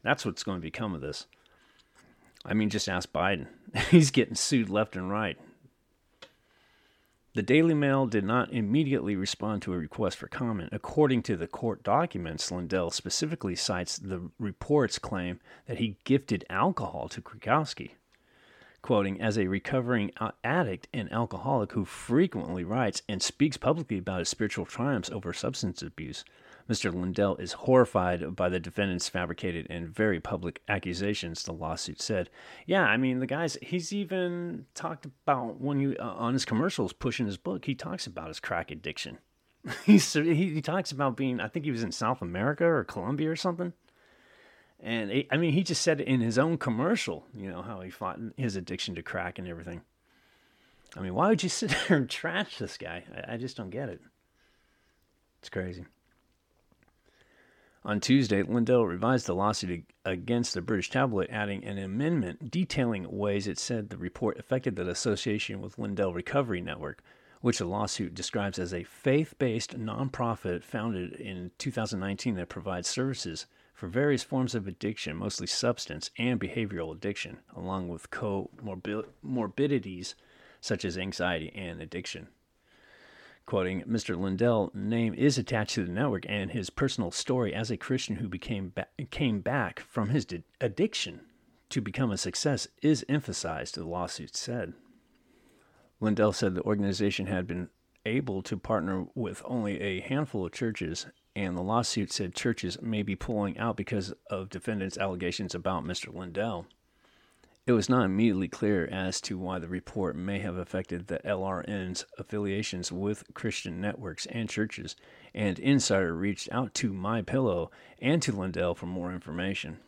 That's 0.02 0.24
what's 0.26 0.42
going 0.42 0.59
to 0.59 0.62
become 0.62 0.94
of 0.94 1.00
this. 1.00 1.26
I 2.44 2.55
mean, 2.55 2.70
just 2.70 2.88
ask 2.88 3.11
Biden. 3.12 3.46
He's 3.90 4.11
getting 4.11 4.35
sued 4.35 4.68
left 4.68 4.96
and 4.96 5.11
right. 5.11 5.38
The 7.35 7.42
Daily 7.42 7.72
Mail 7.72 8.07
did 8.07 8.24
not 8.24 8.52
immediately 8.52 9.16
respond 9.16 9.62
to 9.62 9.72
a 9.72 9.78
request 9.78 10.18
for 10.18 10.28
comment. 10.28 10.68
According 10.70 11.22
to 11.22 11.37
the 11.37 11.46
court 11.46 11.83
documents, 11.83 12.50
Lindell 12.52 12.90
specifically 12.90 13.55
cites 13.55 13.96
the 13.96 14.31
report's 14.38 14.98
claim 14.98 15.40
that 15.66 15.78
he 15.78 15.96
gifted 16.05 16.44
alcohol 16.50 17.09
to 17.09 17.22
Krakowski 17.22 17.92
quoting, 18.83 19.21
as 19.21 19.38
a 19.38 19.47
recovering 19.47 20.11
addict 20.45 20.88
and 20.92 21.11
alcoholic 21.12 21.73
who 21.73 21.85
frequently 21.85 22.64
writes 22.64 23.03
and 23.09 23.23
speaks 23.23 23.57
publicly 23.57 23.99
about 23.99 24.18
his 24.18 24.29
spiritual 24.29 24.66
triumphs 24.66 25.11
over 25.11 25.33
substance 25.33 25.83
abuse, 25.83 26.25
Mr. 26.68 26.92
Lindell 26.92 27.37
is 27.37 27.53
horrified 27.53 28.37
by 28.37 28.49
the 28.49 28.61
defendant's 28.61 29.09
fabricated 29.09 29.66
and 29.68 29.88
very 29.88 30.21
public 30.21 30.61
accusations, 30.68 31.42
the 31.42 31.53
lawsuit 31.53 32.01
said. 32.01 32.31
Yeah, 32.66 32.85
I 32.85 32.97
mean, 32.97 33.18
the 33.18 33.27
guy's, 33.27 33.57
he's 33.62 33.92
even 33.92 34.66
talked 34.75 35.07
about 35.07 35.61
when 35.61 35.81
you, 35.81 35.97
uh, 35.99 36.05
on 36.05 36.33
his 36.33 36.45
commercials 36.45 36.92
pushing 36.92 37.27
his 37.27 37.37
book, 37.37 37.64
he 37.64 37.75
talks 37.75 38.07
about 38.07 38.29
his 38.29 38.40
crack 38.40 38.71
addiction. 38.71 39.18
He, 39.85 39.99
he 39.99 40.61
talks 40.61 40.90
about 40.90 41.16
being, 41.16 41.38
I 41.38 41.47
think 41.47 41.64
he 41.64 41.71
was 41.71 41.85
in 41.85 41.92
South 41.92 42.21
America 42.21 42.64
or 42.64 42.83
Colombia 42.83 43.31
or 43.31 43.37
something. 43.37 43.73
And 44.83 45.25
I 45.31 45.37
mean, 45.37 45.53
he 45.53 45.62
just 45.62 45.83
said 45.83 46.01
it 46.01 46.09
in 46.09 46.21
his 46.21 46.38
own 46.38 46.59
commercial, 46.59 47.25
you 47.35 47.49
know, 47.49 47.62
how 47.62 47.81
he 47.81 47.90
fought 47.90 48.18
his 48.37 48.57
addiction 48.57 48.97
to 48.97 49.03
crack 49.03 49.38
and 49.38 49.47
everything. 49.47 49.83
I 50.97 51.01
mean, 51.01 51.14
why 51.14 51.29
would 51.29 51.42
you 51.42 51.49
sit 51.49 51.75
there 51.88 51.99
and 51.99 52.11
trash 52.11 52.59
this 52.59 52.77
guy? 52.77 53.05
I, 53.14 53.35
I 53.35 53.37
just 53.37 53.57
don't 53.57 53.71
get 53.71 53.88
it. 53.88 54.01
It's 55.38 55.49
crazy. 55.49 55.87
On 57.85 57.99
Tuesday, 57.99 58.42
Lindell 58.42 58.87
revised 58.87 59.27
the 59.27 59.35
lawsuit 59.35 59.85
against 60.05 60.55
the 60.55 60.62
British 60.62 60.90
tabloid, 60.90 61.29
adding 61.31 61.64
an 61.64 61.79
amendment 61.79 62.49
detailing 62.49 63.11
ways 63.11 63.49
it 63.49 63.59
said 63.59 63.90
the 63.90 63.97
report 63.97 64.38
affected 64.38 64.77
the 64.77 64.88
association 64.88 65.61
with 65.61 65.79
Lindell 65.79 66.12
Recovery 66.12 66.61
Network, 66.61 67.03
which 67.40 67.59
the 67.59 67.64
lawsuit 67.64 68.14
describes 68.14 68.61
as 68.61 68.73
a 68.73 68.85
faith 68.85 69.35
based 69.38 69.77
nonprofit 69.77 70.62
founded 70.62 71.14
in 71.14 71.51
2019 71.59 72.37
that 72.37 72.49
provides 72.49 72.88
services 72.88 73.47
for 73.83 73.88
various 73.88 74.23
forms 74.23 74.55
of 74.55 74.68
addiction, 74.68 75.16
mostly 75.16 75.49
substance 75.49 76.09
and 76.16 76.38
behavioral 76.38 76.95
addiction, 76.95 77.38
along 77.57 77.88
with 77.88 78.12
comorbidities 78.12 80.14
such 80.61 80.85
as 80.85 80.97
anxiety 80.97 81.51
and 81.53 81.83
addiction. 81.83 82.29
Quoting 83.45 83.83
Mr. 83.83 84.16
Lindell, 84.16 84.71
name 84.73 85.14
is 85.14 85.37
attached 85.37 85.75
to 85.75 85.85
the 85.85 85.90
network, 85.90 86.25
and 86.29 86.53
his 86.53 86.71
personal 86.71 87.11
story 87.11 87.53
as 87.53 87.73
a 87.73 87.77
Christian 87.77 88.14
who 88.14 88.29
became 88.29 88.71
ba- 88.73 88.87
came 89.11 89.40
back 89.40 89.81
from 89.81 90.11
his 90.11 90.27
di- 90.27 90.45
addiction 90.61 91.23
to 91.71 91.81
become 91.81 92.12
a 92.12 92.16
success 92.16 92.68
is 92.83 93.05
emphasized, 93.09 93.75
the 93.75 93.83
lawsuit 93.83 94.37
said. 94.37 94.75
Lindell 95.99 96.33
said 96.33 96.55
the 96.55 96.62
organization 96.62 97.27
had 97.27 97.49
been 97.49 97.68
able 98.07 98.42
to 98.42 98.57
partner 98.57 99.07
with 99.16 99.42
only 99.45 99.81
a 99.81 100.03
handful 100.03 100.47
of 100.47 100.53
churches 100.53 101.07
and 101.35 101.57
the 101.57 101.62
lawsuit 101.62 102.12
said 102.12 102.35
churches 102.35 102.81
may 102.83 103.03
be 103.03 103.16
pulling 103.16 103.59
out 103.59 103.77
because 103.77 104.12
of 104.31 104.51
defendants' 104.51 104.99
allegations 104.99 105.55
about 105.55 105.85
Mr. 105.85 106.14
Lindell. 106.14 106.66
It 107.64 107.73
was 107.73 107.88
not 107.88 108.05
immediately 108.05 108.49
clear 108.49 108.87
as 108.87 109.21
to 109.23 109.38
why 109.38 109.61
the 109.61 109.68
report 109.68 110.16
may 110.16 110.40
have 110.40 110.57
affected 110.57 111.07
the 111.07 111.21
LRN's 111.25 112.05
affiliations 112.18 112.90
with 112.90 113.23
Christian 113.35 113.81
networks 113.81 114.27
and 114.27 114.49
churches, 114.49 114.97
and 115.33 115.61
Insider 115.61 116.12
reached 116.12 116.49
out 116.51 116.75
to 116.75 116.92
My 116.92 117.23
Pillow 117.23 117.71
and 118.01 118.21
to 118.23 118.33
Lindell 118.33 118.75
for 118.75 118.87
more 118.87 119.12
information. 119.12 119.79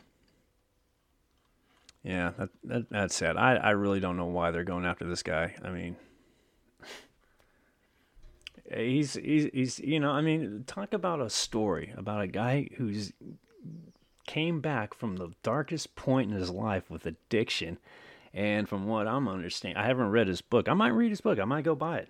Yeah, 2.04 2.32
that, 2.38 2.50
that 2.64 2.90
that's 2.90 3.14
sad. 3.16 3.36
I, 3.36 3.54
I 3.56 3.70
really 3.70 3.98
don't 3.98 4.18
know 4.18 4.26
why 4.26 4.50
they're 4.50 4.62
going 4.62 4.84
after 4.84 5.06
this 5.06 5.22
guy. 5.22 5.54
I 5.64 5.70
mean, 5.70 5.96
he's 8.72 9.14
he's 9.14 9.48
he's 9.52 9.78
you 9.80 10.00
know 10.00 10.10
I 10.10 10.20
mean 10.20 10.64
talk 10.66 10.92
about 10.92 11.20
a 11.20 11.28
story 11.28 11.92
about 11.96 12.22
a 12.22 12.26
guy 12.26 12.68
who's 12.76 13.12
came 14.26 14.60
back 14.60 14.94
from 14.94 15.16
the 15.16 15.32
darkest 15.42 15.96
point 15.96 16.30
in 16.30 16.36
his 16.36 16.50
life 16.50 16.90
with 16.90 17.06
addiction. 17.06 17.78
And 18.32 18.68
from 18.68 18.86
what 18.86 19.06
I'm 19.06 19.28
understanding 19.28 19.76
I 19.76 19.86
haven't 19.86 20.10
read 20.10 20.28
his 20.28 20.40
book. 20.40 20.68
I 20.68 20.74
might 20.74 20.88
read 20.88 21.10
his 21.10 21.20
book. 21.20 21.38
I 21.38 21.44
might 21.44 21.64
go 21.64 21.74
buy 21.74 21.98
it. 21.98 22.08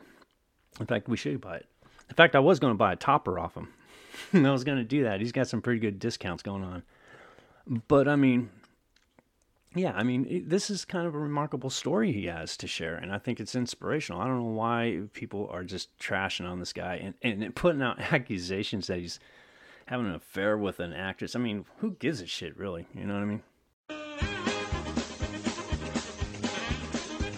In 0.81 0.87
fact 0.87 1.09
we 1.09 1.17
should 1.17 1.41
buy 1.41 1.57
it. 1.57 1.67
In 2.09 2.15
fact 2.15 2.35
I 2.35 2.41
was 2.41 2.61
going 2.61 2.73
to 2.73 2.79
buy 2.79 2.93
a 2.93 2.97
topper 2.97 3.39
off 3.39 3.55
him. 3.55 3.69
I 4.47 4.51
was 4.51 4.65
going 4.65 4.79
to 4.79 4.85
do 4.85 5.03
that. 5.05 5.21
He's 5.21 5.33
got 5.33 5.49
some 5.49 5.61
pretty 5.61 5.81
good 5.81 5.99
discounts 5.99 6.43
going 6.43 6.65
on. 6.65 6.83
But 7.89 8.09
I 8.09 8.17
mean 8.17 8.51
yeah, 9.75 9.93
I 9.95 10.05
mean, 10.05 10.45
this 10.47 10.71
is 10.71 10.85
kind 10.85 11.07
of 11.07 11.15
a 11.15 11.19
remarkable 11.19 11.71
story 11.71 12.13
he 12.13 12.27
has 12.27 12.57
to 12.59 12.69
share, 12.69 12.95
and 12.95 13.13
I 13.13 13.19
think 13.19 13.41
it's 13.41 13.57
inspirational. 13.57 14.21
I 14.21 14.27
don't 14.27 14.39
know 14.39 14.45
why 14.45 15.03
people 15.15 15.49
are 15.51 15.65
just 15.65 15.97
trashing 15.99 16.49
on 16.49 16.61
this 16.61 16.73
guy 16.73 17.15
and, 17.23 17.43
and 17.43 17.55
putting 17.57 17.83
out 17.83 17.99
accusations 18.13 18.87
that 18.87 18.99
he's 18.99 19.19
having 19.87 20.07
an 20.07 20.15
affair 20.15 20.57
with 20.57 20.79
an 20.79 20.93
actress. 20.93 21.35
I 21.35 21.41
mean, 21.41 21.65
who 21.79 21.97
gives 21.99 22.21
a 22.21 22.27
shit, 22.27 22.57
really? 22.57 22.87
You 22.95 23.05
know 23.05 23.15
what 23.15 23.23
I 23.23 23.27
mean? 23.27 23.43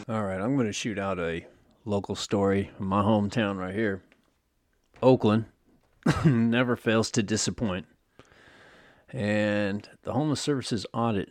All 0.09 0.23
right, 0.23 0.41
I'm 0.41 0.55
going 0.55 0.67
to 0.67 0.73
shoot 0.73 0.99
out 0.99 1.19
a 1.19 1.47
local 1.87 2.15
story 2.15 2.71
from 2.77 2.87
my 2.87 3.03
hometown 3.03 3.57
right 3.57 3.75
here. 3.75 4.03
Oakland 5.03 5.47
never 6.25 6.77
fails 6.77 7.11
to 7.13 7.23
disappoint. 7.23 7.87
And 9.09 9.89
the 10.03 10.13
Homeless 10.13 10.41
Services 10.41 10.85
audit 10.93 11.31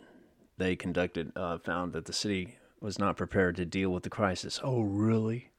they 0.58 0.76
conducted 0.76 1.32
uh, 1.36 1.58
found 1.58 1.92
that 1.92 2.06
the 2.06 2.12
city 2.12 2.58
was 2.80 2.98
not 2.98 3.16
prepared 3.16 3.56
to 3.56 3.64
deal 3.64 3.90
with 3.90 4.02
the 4.02 4.10
crisis. 4.10 4.60
Oh, 4.62 4.82
really? 4.82 5.50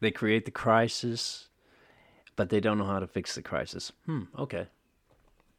They 0.00 0.10
create 0.10 0.44
the 0.44 0.50
crisis, 0.50 1.48
but 2.36 2.50
they 2.50 2.60
don't 2.60 2.78
know 2.78 2.84
how 2.84 3.00
to 3.00 3.06
fix 3.06 3.34
the 3.34 3.42
crisis. 3.42 3.92
Hmm, 4.06 4.24
okay. 4.38 4.68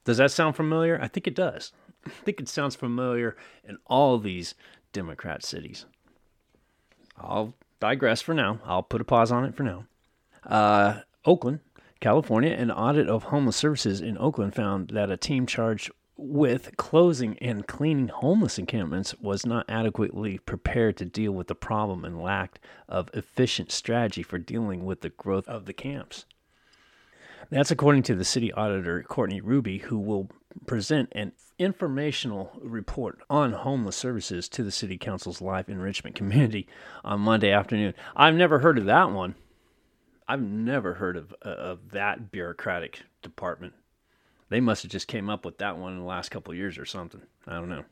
Does 0.05 0.17
that 0.17 0.31
sound 0.31 0.55
familiar? 0.55 0.99
I 1.01 1.07
think 1.07 1.27
it 1.27 1.35
does. 1.35 1.71
I 2.05 2.09
think 2.09 2.39
it 2.39 2.47
sounds 2.47 2.75
familiar 2.75 3.35
in 3.67 3.77
all 3.85 4.17
these 4.17 4.55
Democrat 4.93 5.43
cities. 5.43 5.85
I'll 7.17 7.53
digress 7.79 8.21
for 8.21 8.33
now. 8.33 8.59
I'll 8.65 8.83
put 8.83 9.01
a 9.01 9.05
pause 9.05 9.31
on 9.31 9.45
it 9.45 9.55
for 9.55 9.63
now. 9.63 9.85
Uh, 10.45 11.01
Oakland, 11.25 11.59
California, 11.99 12.51
an 12.51 12.71
audit 12.71 13.09
of 13.09 13.23
homeless 13.23 13.57
services 13.57 13.99
in 13.99 14.17
Oakland 14.17 14.55
found 14.55 14.89
that 14.91 15.11
a 15.11 15.17
team 15.17 15.45
charged 15.45 15.91
with 16.21 16.75
closing 16.75 17.37
and 17.39 17.65
cleaning 17.65 18.09
homeless 18.09 18.59
encampments 18.59 19.15
was 19.21 19.45
not 19.45 19.65
adequately 19.69 20.37
prepared 20.37 20.97
to 20.97 21.05
deal 21.05 21.31
with 21.31 21.47
the 21.47 21.55
problem 21.55 22.03
and 22.03 22.21
lacked 22.21 22.59
of 22.89 23.09
efficient 23.13 23.71
strategy 23.71 24.21
for 24.21 24.37
dealing 24.37 24.83
with 24.83 24.99
the 24.99 25.09
growth 25.09 25.47
of 25.47 25.65
the 25.65 25.73
camps. 25.73 26.25
That's 27.49 27.71
according 27.71 28.03
to 28.03 28.15
the 28.15 28.25
city 28.25 28.51
auditor, 28.51 29.01
Courtney 29.03 29.39
Ruby, 29.39 29.79
who 29.79 29.97
will 29.97 30.29
present 30.65 31.09
an 31.13 31.31
informational 31.57 32.51
report 32.61 33.19
on 33.29 33.53
homeless 33.53 33.95
services 33.95 34.49
to 34.49 34.63
the 34.63 34.71
city 34.71 34.97
council's 34.97 35.41
life 35.41 35.69
enrichment 35.69 36.15
community 36.15 36.67
on 37.03 37.21
Monday 37.21 37.51
afternoon. 37.51 37.93
I've 38.15 38.35
never 38.35 38.59
heard 38.59 38.77
of 38.77 38.85
that 38.85 39.11
one. 39.11 39.35
I've 40.27 40.41
never 40.41 40.95
heard 40.95 41.17
of, 41.17 41.33
uh, 41.43 41.49
of 41.49 41.91
that 41.91 42.29
bureaucratic 42.31 43.01
department. 43.21 43.73
They 44.49 44.59
must 44.59 44.83
have 44.83 44.91
just 44.91 45.07
came 45.07 45.29
up 45.29 45.45
with 45.45 45.59
that 45.59 45.77
one 45.77 45.93
in 45.93 45.99
the 45.99 46.05
last 46.05 46.29
couple 46.29 46.53
years 46.53 46.77
or 46.77 46.85
something. 46.85 47.21
I 47.47 47.53
don't 47.53 47.69
know. 47.69 47.85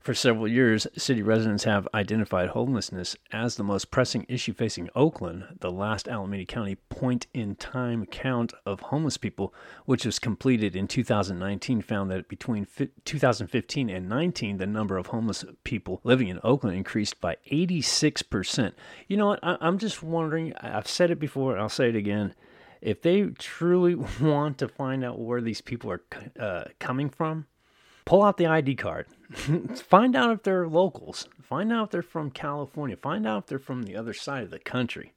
For 0.00 0.14
several 0.14 0.48
years, 0.48 0.86
city 0.96 1.22
residents 1.22 1.64
have 1.64 1.88
identified 1.92 2.50
homelessness 2.50 3.16
as 3.32 3.56
the 3.56 3.64
most 3.64 3.90
pressing 3.90 4.24
issue 4.28 4.54
facing 4.54 4.88
Oakland. 4.94 5.58
The 5.60 5.72
last 5.72 6.08
Alameda 6.08 6.44
County 6.44 6.76
point 6.76 7.26
in 7.34 7.56
time 7.56 8.06
count 8.06 8.54
of 8.64 8.80
homeless 8.80 9.16
people, 9.16 9.52
which 9.86 10.06
was 10.06 10.18
completed 10.18 10.76
in 10.76 10.86
2019, 10.86 11.82
found 11.82 12.10
that 12.10 12.28
between 12.28 12.66
2015 13.04 13.90
and 13.90 14.08
19, 14.08 14.58
the 14.58 14.66
number 14.66 14.96
of 14.96 15.08
homeless 15.08 15.44
people 15.64 16.00
living 16.04 16.28
in 16.28 16.40
Oakland 16.44 16.76
increased 16.76 17.20
by 17.20 17.36
86%. 17.50 18.72
You 19.08 19.16
know 19.16 19.26
what? 19.26 19.40
I- 19.42 19.58
am 19.60 19.78
just 19.78 20.02
wondering, 20.02 20.54
I've 20.54 20.88
said 20.88 21.10
it 21.10 21.18
before, 21.18 21.58
I'll 21.58 21.68
say 21.68 21.88
it 21.88 21.96
again. 21.96 22.34
If 22.80 23.02
they 23.02 23.22
truly 23.38 23.94
want 24.20 24.58
to 24.58 24.68
find 24.68 25.04
out 25.04 25.18
where 25.18 25.40
these 25.40 25.60
people 25.60 25.90
are 25.90 26.02
uh, 26.38 26.64
coming 26.78 27.10
from, 27.10 27.46
pull 28.04 28.22
out 28.22 28.36
the 28.36 28.46
ID 28.46 28.76
card. 28.76 29.06
Find 29.76 30.16
out 30.16 30.30
if 30.30 30.42
they're 30.42 30.66
locals. 30.66 31.28
Find 31.42 31.70
out 31.70 31.84
if 31.84 31.90
they're 31.90 32.02
from 32.02 32.30
California. 32.30 32.96
Find 32.96 33.26
out 33.26 33.42
if 33.42 33.46
they're 33.46 33.58
from 33.58 33.82
the 33.82 33.96
other 33.96 34.14
side 34.14 34.44
of 34.44 34.50
the 34.50 34.58
country. 34.58 35.12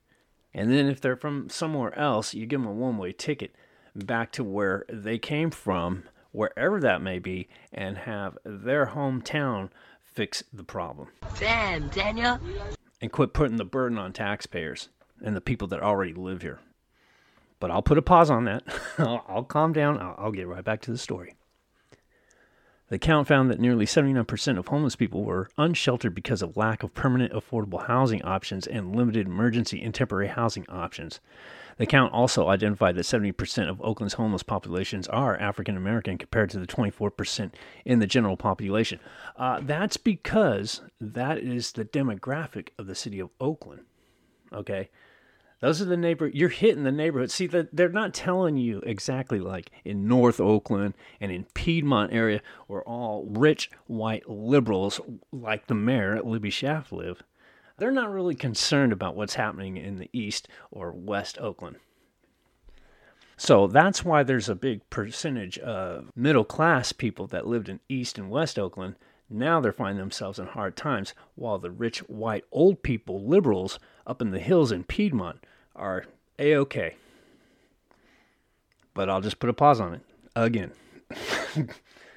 And 0.54 0.72
then 0.72 0.88
if 0.88 1.00
they're 1.00 1.16
from 1.16 1.50
somewhere 1.50 1.98
else, 1.98 2.34
you 2.34 2.46
give 2.46 2.62
them 2.62 2.70
a 2.70 2.74
one 2.74 2.98
way 2.98 3.14
ticket 3.14 3.56
back 3.96 4.32
to 4.34 4.44
where 4.44 4.86
they 4.90 5.18
came 5.18 5.52
from, 5.52 6.04
wherever 6.32 6.80
that 6.82 7.02
may 7.02 7.20
be, 7.20 7.48
and 7.72 8.00
have 8.00 8.38
their 8.44 8.88
hometown 8.88 9.70
fix 10.04 10.44
the 10.52 10.64
problem. 10.64 11.10
Damn, 11.40 11.88
Daniel. 11.90 12.40
And 13.02 13.12
quit 13.12 13.34
putting 13.34 13.58
the 13.58 13.66
burden 13.66 13.98
on 13.98 14.12
taxpayers 14.14 14.90
and 15.24 15.36
the 15.36 15.42
people 15.42 15.68
that 15.70 15.82
already 15.82 16.14
live 16.14 16.42
here. 16.42 16.60
But 17.62 17.72
I'll 17.72 17.84
put 17.84 18.00
a 18.00 18.02
pause 18.02 18.30
on 18.30 18.44
that. 18.46 18.64
I'll, 18.98 19.46
calm 19.46 19.72
down. 19.72 20.00
I'll, 20.00 20.16
I'll 20.18 20.32
get 20.32 20.48
right 20.48 20.64
back 20.64 20.82
to 20.82 20.92
the 20.92 20.98
story. 20.98 21.36
The 22.90 23.00
count 23.00 23.28
found 23.28 23.50
that 23.50 23.60
nearly 23.60 23.86
79% 23.86 24.58
of 24.58 24.68
homeless 24.68 24.98
people 24.98 25.24
were 25.24 25.48
unsheltered 25.58 26.14
because 26.14 26.42
of 26.42 26.58
lack 26.58 26.84
of 26.84 26.94
permanent 26.94 27.32
affordable 27.32 27.86
housing 27.86 28.22
options 28.24 28.68
and 28.68 28.94
limited 28.94 29.28
emergency 29.28 29.82
and 29.82 29.94
temporary 29.94 30.28
housing 30.28 30.66
options. 30.68 31.22
The 31.78 31.86
count 31.86 32.12
also 32.12 32.50
identified 32.50 32.96
that 32.96 33.06
70% 33.06 33.70
of 33.70 33.80
Oakland's 33.82 34.16
homeless 34.16 34.44
populations 34.44 35.08
are 35.08 35.38
African 35.38 35.78
American 35.78 36.18
compared 36.18 36.50
to 36.50 36.60
the 36.60 36.68
24% 36.68 37.52
in 37.86 38.00
the 38.00 38.08
general 38.08 38.36
population. 38.36 39.00
Uh, 39.38 39.62
that's 39.62 39.98
because 39.98 40.82
that 41.00 41.38
is 41.38 41.72
the 41.72 41.86
demographic 41.86 42.70
of 42.78 42.88
the 42.88 42.96
city 42.96 43.20
of 43.20 43.30
Oakland. 43.40 43.84
Okay. 44.52 44.90
Those 45.62 45.80
are 45.80 45.86
the 45.86 45.96
neighbor. 45.96 46.28
You're 46.28 46.50
hitting 46.50 46.84
the 46.84 46.92
neighborhood. 46.92 47.30
See 47.30 47.46
that 47.48 47.76
they're 47.76 47.88
not 47.88 48.16
telling 48.16 48.58
you 48.58 48.80
exactly 48.80 49.40
like 49.40 49.70
in 49.86 50.08
North 50.08 50.40
Oakland 50.40 50.96
and 51.20 51.32
in 51.32 51.46
Piedmont 51.54 52.12
area, 52.12 52.42
where 52.66 52.84
all 52.84 53.28
rich 53.30 53.70
white 53.86 54.28
liberals 54.28 55.00
like 55.32 55.68
the 55.68 55.76
mayor 55.76 56.20
Libby 56.22 56.50
Schaaf 56.50 56.92
live. 56.92 57.22
They're 57.78 57.92
not 57.92 58.12
really 58.12 58.36
concerned 58.36 58.92
about 58.92 59.16
what's 59.16 59.36
happening 59.36 59.78
in 59.78 59.98
the 59.98 60.10
East 60.12 60.48
or 60.72 60.92
West 60.92 61.38
Oakland. 61.40 61.78
So 63.38 63.68
that's 63.68 64.04
why 64.04 64.24
there's 64.24 64.50
a 64.50 64.56
big 64.56 64.88
percentage 64.90 65.58
of 65.60 66.12
middle 66.16 66.44
class 66.44 66.92
people 66.92 67.28
that 67.28 67.48
lived 67.48 67.70
in 67.70 67.80
East 67.88 68.18
and 68.18 68.30
West 68.30 68.58
Oakland. 68.58 68.96
Now 69.30 69.62
they're 69.62 69.72
finding 69.72 69.98
themselves 69.98 70.38
in 70.40 70.48
hard 70.48 70.76
times, 70.76 71.14
while 71.36 71.58
the 71.58 71.72
rich 71.72 72.00
white 72.10 72.46
old 72.52 72.84
people, 72.84 73.28
liberals 73.28 73.80
up 74.06 74.22
in 74.22 74.32
the 74.32 74.40
hills 74.40 74.72
in 74.72 74.84
Piedmont, 74.84 75.44
are 75.76 76.06
a 76.40 76.56
okay. 76.58 76.96
But 78.94 79.10
I'll 79.10 79.22
just 79.22 79.40
put 79.40 79.50
a 79.50 79.54
pause 79.54 79.80
on 79.80 79.94
it 79.94 80.02
again. 80.36 80.72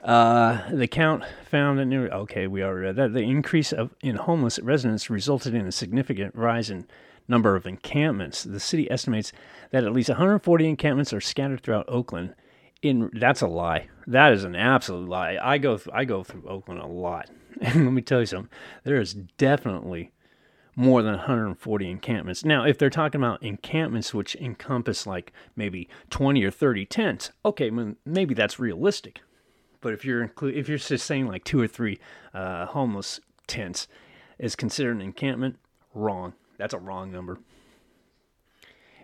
uh, 0.05 0.71
the 0.71 0.89
count 0.89 1.25
found 1.51 1.79
that 1.79 1.87
near 1.87 2.09
okay, 2.09 2.47
we 2.47 2.63
already 2.63 2.87
read 2.87 2.97
that 2.97 3.13
the 3.13 3.21
increase 3.21 3.73
of 3.73 3.95
in 4.03 4.17
homeless 4.17 4.59
residents 4.59 5.11
resulted 5.11 5.55
in 5.55 5.67
a 5.67 5.73
significant 5.73 6.35
rise 6.35 6.71
in 6.71 6.87
number 7.29 7.57
of 7.57 7.67
encampments. 7.67 8.45
The 8.45 8.61
city 8.61 8.91
estimates 8.91 9.33
that 9.71 9.85
at 9.85 9.93
least 9.93 10.09
140 10.09 10.69
encampments 10.69 11.13
are 11.13 11.21
scattered 11.21 11.63
throughout 11.63 11.89
Oakland. 11.89 12.35
In 12.83 13.11
that's 13.15 13.41
a 13.41 13.47
lie. 13.47 13.89
That 14.07 14.33
is 14.33 14.45
an 14.45 14.55
absolute 14.55 15.09
lie. 15.09 15.39
I 15.41 15.59
go 15.59 15.79
th- 15.79 15.89
I 15.93 16.05
go 16.05 16.23
through 16.23 16.47
Oakland 16.47 16.81
a 16.81 16.87
lot, 16.87 17.31
and 17.61 17.85
let 17.85 17.93
me 17.93 18.03
tell 18.03 18.21
you 18.21 18.27
something. 18.27 18.51
There 18.85 19.01
is 19.01 19.15
definitely 19.15 20.13
more 20.77 21.03
than 21.03 21.13
140 21.13 21.91
encampments. 21.91 22.45
Now, 22.45 22.65
if 22.65 22.79
they're 22.79 22.91
talking 22.91 23.21
about 23.21 23.43
encampments 23.43 24.13
which 24.13 24.35
encompass 24.37 25.07
like 25.07 25.33
maybe 25.57 25.89
20 26.11 26.45
or 26.45 26.51
30 26.51 26.87
tents, 26.87 27.31
okay, 27.45 27.71
maybe 28.05 28.35
that's 28.35 28.59
realistic. 28.59 29.21
But 29.81 29.93
if 29.93 30.05
you're 30.05 30.27
inclu- 30.27 30.55
if 30.55 30.69
you're 30.69 30.79
just 30.79 31.07
saying 31.07 31.27
like 31.27 31.45
two 31.45 31.61
or 31.61 31.69
three 31.69 31.99
uh, 32.33 32.67
homeless 32.67 33.21
tents 33.47 33.87
is 34.39 34.57
considered 34.57 34.97
an 34.97 35.03
encampment, 35.03 35.57
wrong. 35.95 36.33
That's 36.59 36.75
a 36.75 36.79
wrong 36.79 37.13
number. 37.13 37.39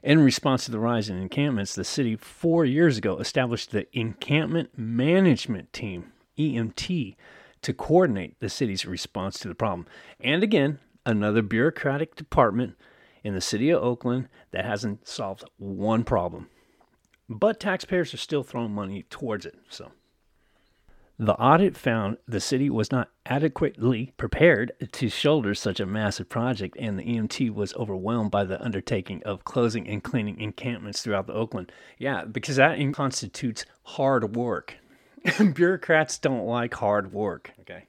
In 0.02 0.24
response 0.24 0.64
to 0.64 0.70
the 0.70 0.78
rise 0.78 1.10
in 1.10 1.18
encampments, 1.18 1.74
the 1.74 1.84
city 1.84 2.16
four 2.16 2.64
years 2.64 2.96
ago 2.96 3.18
established 3.18 3.70
the 3.70 3.86
Encampment 3.96 4.70
Management 4.76 5.72
Team, 5.74 6.12
EMT, 6.38 7.16
to 7.60 7.74
coordinate 7.74 8.40
the 8.40 8.48
city's 8.48 8.86
response 8.86 9.38
to 9.40 9.48
the 9.48 9.54
problem. 9.54 9.86
And 10.18 10.42
again, 10.42 10.78
another 11.10 11.42
bureaucratic 11.42 12.14
department 12.14 12.76
in 13.22 13.34
the 13.34 13.40
city 13.40 13.70
of 13.70 13.82
Oakland 13.82 14.28
that 14.52 14.64
hasn't 14.64 15.06
solved 15.06 15.44
one 15.58 16.04
problem. 16.04 16.48
But 17.28 17.60
taxpayers 17.60 18.14
are 18.14 18.18
still 18.18 18.42
throwing 18.42 18.72
money 18.72 19.04
towards 19.08 19.46
it. 19.46 19.56
So 19.68 19.92
the 21.20 21.34
audit 21.34 21.76
found 21.76 22.16
the 22.26 22.40
city 22.40 22.70
was 22.70 22.90
not 22.90 23.10
adequately 23.26 24.14
prepared 24.16 24.72
to 24.90 25.08
shoulder 25.10 25.54
such 25.54 25.78
a 25.78 25.84
massive 25.84 26.30
project, 26.30 26.78
and 26.80 26.98
the 26.98 27.04
EMT 27.04 27.52
was 27.52 27.74
overwhelmed 27.74 28.30
by 28.30 28.44
the 28.44 28.58
undertaking 28.64 29.22
of 29.24 29.44
closing 29.44 29.86
and 29.86 30.02
cleaning 30.02 30.40
encampments 30.40 31.02
throughout 31.02 31.26
the 31.26 31.34
Oakland. 31.34 31.70
Yeah, 31.98 32.24
because 32.24 32.56
that 32.56 32.78
constitutes 32.94 33.66
hard 33.82 34.34
work. 34.34 34.76
Bureaucrats 35.52 36.16
don't 36.18 36.46
like 36.46 36.72
hard 36.72 37.12
work. 37.12 37.52
Okay. 37.60 37.84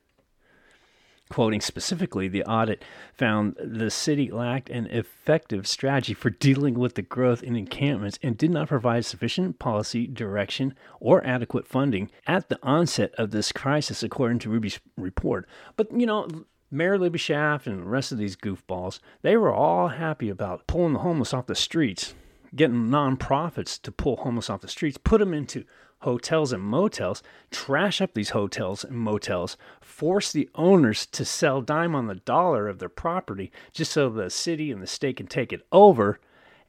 Quoting 1.32 1.62
specifically, 1.62 2.28
the 2.28 2.44
audit 2.44 2.84
found 3.14 3.56
the 3.58 3.90
city 3.90 4.30
lacked 4.30 4.70
an 4.70 4.88
effective 4.88 5.66
strategy 5.66 6.14
for 6.14 6.30
dealing 6.30 6.74
with 6.74 6.96
the 6.96 7.02
growth 7.02 7.42
in 7.42 7.56
encampments 7.56 8.20
and 8.22 8.38
did 8.38 8.52
not 8.52 8.68
provide 8.68 9.06
sufficient 9.06 9.58
policy 9.58 10.08
direction 10.08 10.76
or 11.00 11.26
adequate 11.26 11.66
funding 11.66 12.12
at 12.28 12.50
the 12.50 12.60
onset 12.62 13.14
of 13.18 13.32
this 13.32 13.54
crisis, 13.54 14.04
according 14.04 14.40
to 14.40 14.50
Ruby's 14.50 14.82
report. 14.98 15.48
But, 15.78 15.98
you 15.98 16.06
know, 16.06 16.28
Mayor 16.70 17.00
Libby 17.00 17.18
Schaaf 17.18 17.66
and 17.66 17.80
the 17.80 17.86
rest 17.86 18.12
of 18.12 18.18
these 18.18 18.36
goofballs, 18.36 19.00
they 19.22 19.38
were 19.38 19.54
all 19.54 19.88
happy 19.88 20.28
about 20.28 20.68
pulling 20.68 20.92
the 20.92 21.00
homeless 21.00 21.34
off 21.34 21.46
the 21.46 21.56
streets, 21.56 22.14
getting 22.54 22.90
nonprofits 22.90 23.82
to 23.84 23.92
pull 23.94 24.18
homeless 24.18 24.50
off 24.50 24.60
the 24.60 24.68
streets, 24.68 24.98
put 24.98 25.20
them 25.20 25.34
into 25.34 25.64
hotels 26.02 26.52
and 26.54 26.64
motels, 26.64 27.24
trash 27.50 28.02
up 28.02 28.14
these 28.14 28.30
hotels 28.30 28.84
and 28.84 28.98
motels, 28.98 29.58
force 29.82 30.32
the 30.32 30.50
owners 30.56 31.06
to 31.08 31.26
sell 31.26 31.62
dime 31.62 31.96
on 31.96 32.08
the 32.08 32.16
dollar 32.16 32.68
of 32.68 32.80
their 32.80 32.90
property 32.90 33.52
just 33.72 33.92
so 33.92 34.10
the 34.10 34.30
city 34.30 34.72
and 34.72 34.82
the 34.82 34.88
state 34.88 35.18
can 35.18 35.28
take 35.28 35.52
it 35.54 35.66
over. 35.72 36.20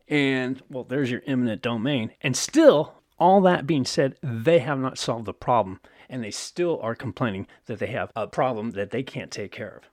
And, 0.08 0.62
well, 0.68 0.84
there's 0.84 1.10
your 1.10 1.22
eminent 1.26 1.62
domain. 1.62 2.12
And 2.20 2.36
still, 2.36 2.94
all 3.18 3.40
that 3.42 3.66
being 3.66 3.84
said, 3.84 4.16
they 4.22 4.58
have 4.58 4.78
not 4.78 4.98
solved 4.98 5.26
the 5.26 5.32
problem. 5.32 5.80
And 6.08 6.22
they 6.22 6.30
still 6.30 6.78
are 6.82 6.94
complaining 6.94 7.46
that 7.66 7.78
they 7.78 7.86
have 7.86 8.12
a 8.14 8.26
problem 8.26 8.72
that 8.72 8.90
they 8.90 9.02
can't 9.02 9.30
take 9.30 9.52
care 9.52 9.76
of. 9.76 9.88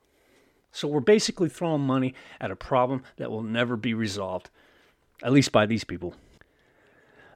So 0.72 0.88
we're 0.88 1.00
basically 1.00 1.50
throwing 1.50 1.82
money 1.82 2.14
at 2.40 2.52
a 2.52 2.56
problem 2.56 3.04
that 3.18 3.32
will 3.32 3.42
never 3.42 3.76
be 3.76 3.94
resolved, 3.94 4.50
at 5.24 5.32
least 5.32 5.52
by 5.52 5.66
these 5.66 5.84
people. 5.84 6.16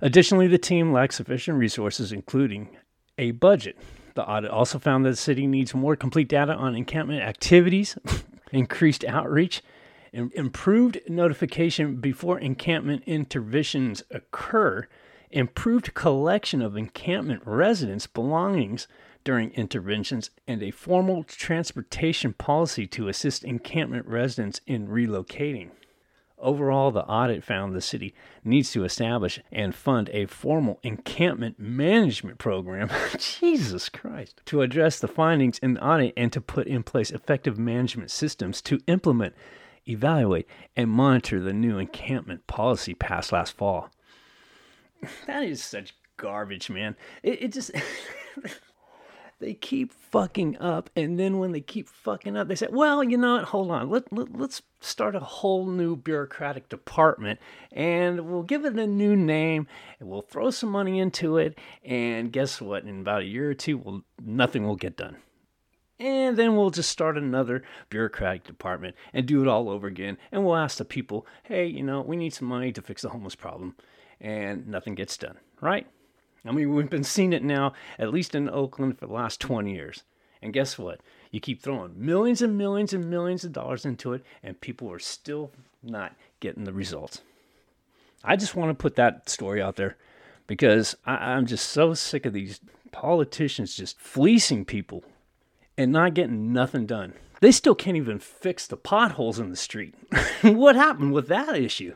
Additionally, 0.03 0.47
the 0.47 0.57
team 0.57 0.91
lacks 0.91 1.15
sufficient 1.15 1.57
resources, 1.57 2.11
including 2.11 2.75
a 3.17 3.31
budget. 3.31 3.77
The 4.15 4.27
audit 4.27 4.51
also 4.51 4.77
found 4.77 5.05
that 5.05 5.11
the 5.11 5.15
city 5.15 5.47
needs 5.47 5.73
more 5.73 5.95
complete 5.95 6.27
data 6.27 6.53
on 6.53 6.75
encampment 6.75 7.21
activities, 7.21 7.97
increased 8.51 9.05
outreach, 9.05 9.61
improved 10.11 10.99
notification 11.07 11.95
before 12.01 12.37
encampment 12.37 13.03
interventions 13.05 14.03
occur, 14.11 14.89
improved 15.31 15.93
collection 15.93 16.61
of 16.61 16.75
encampment 16.75 17.41
residents' 17.45 18.05
belongings 18.05 18.89
during 19.23 19.51
interventions, 19.51 20.31
and 20.45 20.61
a 20.61 20.71
formal 20.71 21.23
transportation 21.23 22.33
policy 22.33 22.85
to 22.87 23.07
assist 23.07 23.45
encampment 23.45 24.05
residents 24.05 24.59
in 24.67 24.89
relocating. 24.89 25.69
Overall, 26.43 26.91
the 26.91 27.06
audit 27.06 27.41
found 27.41 27.73
the 27.73 27.79
city 27.79 28.13
needs 28.43 28.69
to 28.73 28.84
establish 28.84 29.39
and 29.49 29.73
fund 29.73 30.10
a 30.12 30.25
formal 30.25 30.77
encampment 30.84 31.58
management 31.58 32.38
program, 32.38 32.89
Jesus 33.17 33.88
Christ, 33.88 34.41
to 34.47 34.62
address 34.62 34.99
the 34.99 35.08
findings 35.08 35.58
in 35.60 35.75
the 35.75 35.84
audit 35.84 36.13
and 36.17 36.34
to 36.34 36.41
put 36.41 36.67
in 36.67 36.84
place 36.84 37.12
effective 37.12 37.58
management 37.58 38.12
systems 38.12 38.62
to 38.63 38.82
implement, 38.88 39.34
evaluate, 39.88 40.45
and 40.75 40.89
monitor 40.89 41.39
the 41.39 41.53
new 41.53 41.77
encampment 41.77 42.45
policy 42.45 42.93
passed 42.93 43.32
last 43.32 43.56
fall. 43.56 43.89
That 45.27 45.43
is 45.43 45.63
such 45.63 45.95
garbage, 46.17 46.69
man. 46.69 46.95
It, 47.23 47.41
it 47.41 47.53
just. 47.53 47.71
they 49.43 49.53
keep 49.53 49.91
fucking 49.91 50.58
up 50.58 50.89
and 50.95 51.19
then 51.19 51.38
when 51.38 51.51
they 51.51 51.60
keep 51.60 51.89
fucking 51.89 52.38
up 52.38 52.47
they 52.47 52.56
say 52.56 52.67
well 52.71 53.03
you 53.03 53.17
know 53.17 53.36
what? 53.36 53.45
Hold 53.45 53.71
on. 53.71 53.89
Let, 53.89 54.12
let, 54.13 54.38
let's 54.38 54.62
start 54.79 55.15
a 55.15 55.19
whole 55.19 55.65
new 55.65 55.97
bureaucratic 55.97 56.69
department 56.69 57.39
and 57.71 58.21
we'll 58.21 58.43
give 58.43 58.63
it 58.63 58.79
a 58.79 58.88
new 58.88 59.15
name 59.15 59.67
and 59.99 60.08
we'll 60.08 60.21
throw 60.21 60.49
some 60.49 60.69
money 60.69 60.99
into 60.99 61.38
it 61.38 61.60
and 61.84 62.32
guess 62.32 62.62
what? 62.62 62.84
In 62.86 63.01
about 63.01 63.21
a 63.21 63.25
year 63.25 63.49
or 63.49 63.53
two 63.53 63.77
we'll, 63.77 64.03
nothing 64.23 64.65
will 64.65 64.77
get 64.77 64.95
done. 64.95 65.17
And 65.99 66.38
then 66.38 66.56
we'll 66.56 66.69
just 66.69 66.89
start 66.89 67.17
another 67.17 67.63
bureaucratic 67.89 68.45
department 68.45 68.95
and 69.13 69.25
do 69.25 69.41
it 69.41 69.47
all 69.47 69.69
over 69.69 69.88
again 69.88 70.17
and 70.32 70.45
we'll 70.45 70.56
ask 70.56 70.77
the 70.77 70.86
people 70.86 71.27
hey 71.43 71.65
you 71.65 71.84
know 71.84 72.01
we 72.01 72.15
need 72.15 72.34
some 72.34 72.47
money 72.47 72.71
to 72.71 72.82
fix 72.82 73.01
the 73.01 73.10
homeless 73.10 73.36
problem 73.36 73.75
and 74.21 74.67
nothing 74.67 74.95
gets 74.95 75.17
done 75.17 75.38
right 75.60 75.86
I 76.45 76.51
mean, 76.51 76.73
we've 76.73 76.89
been 76.89 77.03
seeing 77.03 77.34
it 77.34 77.43
now, 77.43 77.73
at 77.97 78.13
least 78.13 78.36
in 78.36 78.49
Oakland, 78.49 78.99
for 78.99 79.08
the 79.08 79.13
last 79.13 79.39
20 79.39 79.73
years. 79.73 80.03
And 80.41 80.51
guess 80.51 80.77
what? 80.77 80.99
You 81.32 81.39
keep 81.39 81.62
throwing 81.62 81.93
millions 81.95 82.41
and 82.41 82.58
millions 82.58 82.93
and 82.93 83.10
millions 83.10 83.43
of 83.45 83.53
dollars 83.53 83.86
into 83.86 84.13
it, 84.13 84.23
and 84.43 84.60
people 84.60 84.91
are 84.91 84.99
still 84.99 85.51
not 85.82 86.15
getting 86.41 86.65
the 86.65 86.73
results. 86.73 87.21
I 88.23 88.36
just 88.36 88.56
want 88.56 88.69
to 88.69 88.82
put 88.82 88.95
that 88.95 89.29
story 89.29 89.62
out 89.62 89.77
there 89.77 89.97
because 90.47 90.95
I, 91.06 91.34
am 91.34 91.45
just 91.45 91.69
so 91.69 91.93
sick 91.93 92.25
of 92.25 92.34
these 92.34 92.60
politicians 92.91 93.75
just 93.75 93.99
fleecing 93.99 94.65
people 94.65 95.03
and 95.77 95.91
not 95.91 96.13
getting 96.13 96.53
nothing 96.53 96.86
done. 96.86 97.13
They 97.41 97.51
still 97.51 97.75
can't 97.75 97.97
even 97.97 98.19
fix 98.19 98.67
the 98.67 98.77
potholes 98.77 99.39
in 99.39 99.49
the 99.49 99.56
street. 99.56 99.95
what 100.41 100.75
happened 100.75 101.13
with 101.13 101.27
that 101.27 101.58
issue? 101.58 101.95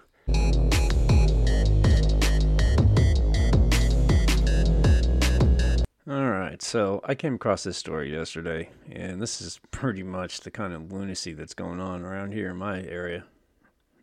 All 6.17 6.31
right, 6.31 6.59
so 6.63 6.99
I 7.03 7.13
came 7.13 7.35
across 7.35 7.63
this 7.63 7.77
story 7.77 8.11
yesterday, 8.11 8.71
and 8.91 9.21
this 9.21 9.39
is 9.39 9.59
pretty 9.69 10.01
much 10.01 10.39
the 10.39 10.49
kind 10.49 10.73
of 10.73 10.91
lunacy 10.91 11.31
that's 11.33 11.53
going 11.53 11.79
on 11.79 12.01
around 12.01 12.31
here 12.31 12.49
in 12.49 12.57
my 12.57 12.81
area, 12.81 13.25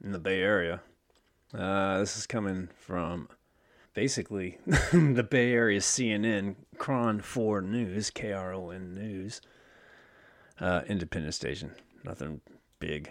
in 0.00 0.12
the 0.12 0.20
Bay 0.20 0.40
Area. 0.40 0.80
Uh, 1.52 1.98
this 1.98 2.16
is 2.16 2.24
coming 2.24 2.68
from 2.76 3.28
basically 3.94 4.58
the 4.92 5.26
Bay 5.28 5.54
Area 5.54 5.80
CNN, 5.80 6.54
KRON 6.76 7.20
4 7.20 7.60
News, 7.62 8.10
K 8.10 8.32
R 8.32 8.54
O 8.54 8.70
N 8.70 8.94
News, 8.94 9.40
uh, 10.60 10.82
independent 10.86 11.34
station, 11.34 11.72
nothing 12.04 12.40
big. 12.78 13.10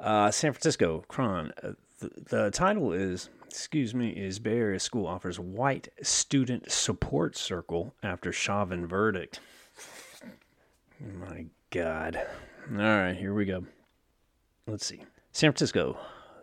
Uh, 0.00 0.32
San 0.32 0.52
Francisco, 0.52 1.04
KRON. 1.08 1.52
Uh, 1.62 1.72
the, 2.00 2.10
the 2.28 2.50
title 2.50 2.92
is 2.92 3.30
excuse 3.56 3.94
me, 3.94 4.10
is 4.10 4.38
Bay 4.38 4.58
Area 4.58 4.78
School 4.78 5.06
offers 5.06 5.40
white 5.40 5.88
student 6.02 6.70
support 6.70 7.38
circle 7.38 7.94
after 8.02 8.30
Chauvin 8.30 8.86
verdict. 8.86 9.40
My 11.00 11.46
God. 11.70 12.20
All 12.70 12.76
right, 12.76 13.16
here 13.16 13.32
we 13.32 13.46
go. 13.46 13.64
Let's 14.66 14.84
see. 14.84 15.04
San 15.32 15.52
Francisco. 15.52 15.96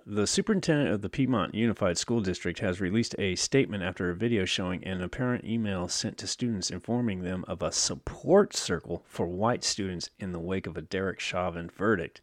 The 0.08 0.26
superintendent 0.26 0.89
of 0.89 1.02
the 1.02 1.10
Piedmont 1.10 1.54
Unified 1.54 1.99
School 1.99 2.19
District 2.19 2.58
has 2.60 2.82
released 2.82 3.13
a 3.19 3.36
statement 3.36 3.84
after 3.84 4.10
a 4.10 4.15
video 4.15 4.43
showing 4.43 4.84
an 4.84 4.99
apparent 4.99 5.45
email 5.45 5.88
sent 5.88 6.17
to 6.17 6.28
students 6.28 6.71
informing 6.71 7.21
them 7.21 7.45
of 7.47 7.62
a 7.62 7.71
support 7.71 8.56
circle 8.56 9.04
for 9.08 9.28
white 9.28 9.63
students 9.63 10.10
in 10.17 10.32
the 10.32 10.39
wake 10.39 10.65
of 10.65 10.78
a 10.78 10.82
Derek 10.82 11.19
Chauvin 11.19 11.69
verdict 11.69 12.21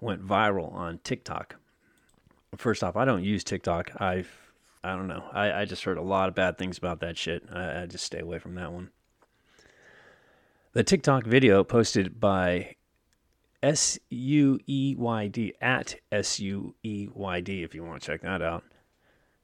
went 0.00 0.24
viral 0.24 0.72
on 0.72 1.00
TikTok 1.02 1.56
first 2.56 2.82
off, 2.82 2.96
I 2.96 3.04
don't 3.04 3.24
use 3.24 3.44
TikTok. 3.44 3.92
I, 4.00 4.24
I 4.82 4.96
don't 4.96 5.08
know. 5.08 5.24
I, 5.32 5.52
I 5.52 5.64
just 5.64 5.84
heard 5.84 5.98
a 5.98 6.02
lot 6.02 6.28
of 6.28 6.34
bad 6.34 6.58
things 6.58 6.78
about 6.78 7.00
that 7.00 7.18
shit. 7.18 7.44
I, 7.52 7.82
I 7.82 7.86
just 7.86 8.04
stay 8.04 8.20
away 8.20 8.38
from 8.38 8.54
that 8.54 8.72
one. 8.72 8.90
The 10.72 10.84
TikTok 10.84 11.24
video 11.24 11.64
posted 11.64 12.20
by 12.20 12.76
S 13.62 13.98
U 14.10 14.60
E 14.66 14.94
Y 14.96 15.28
D 15.28 15.54
at 15.60 15.96
S 16.12 16.38
U 16.40 16.74
E 16.82 17.08
Y 17.12 17.40
D 17.40 17.62
if 17.62 17.74
you 17.74 17.84
want 17.84 18.00
to 18.00 18.06
check 18.06 18.22
that 18.22 18.42
out 18.42 18.64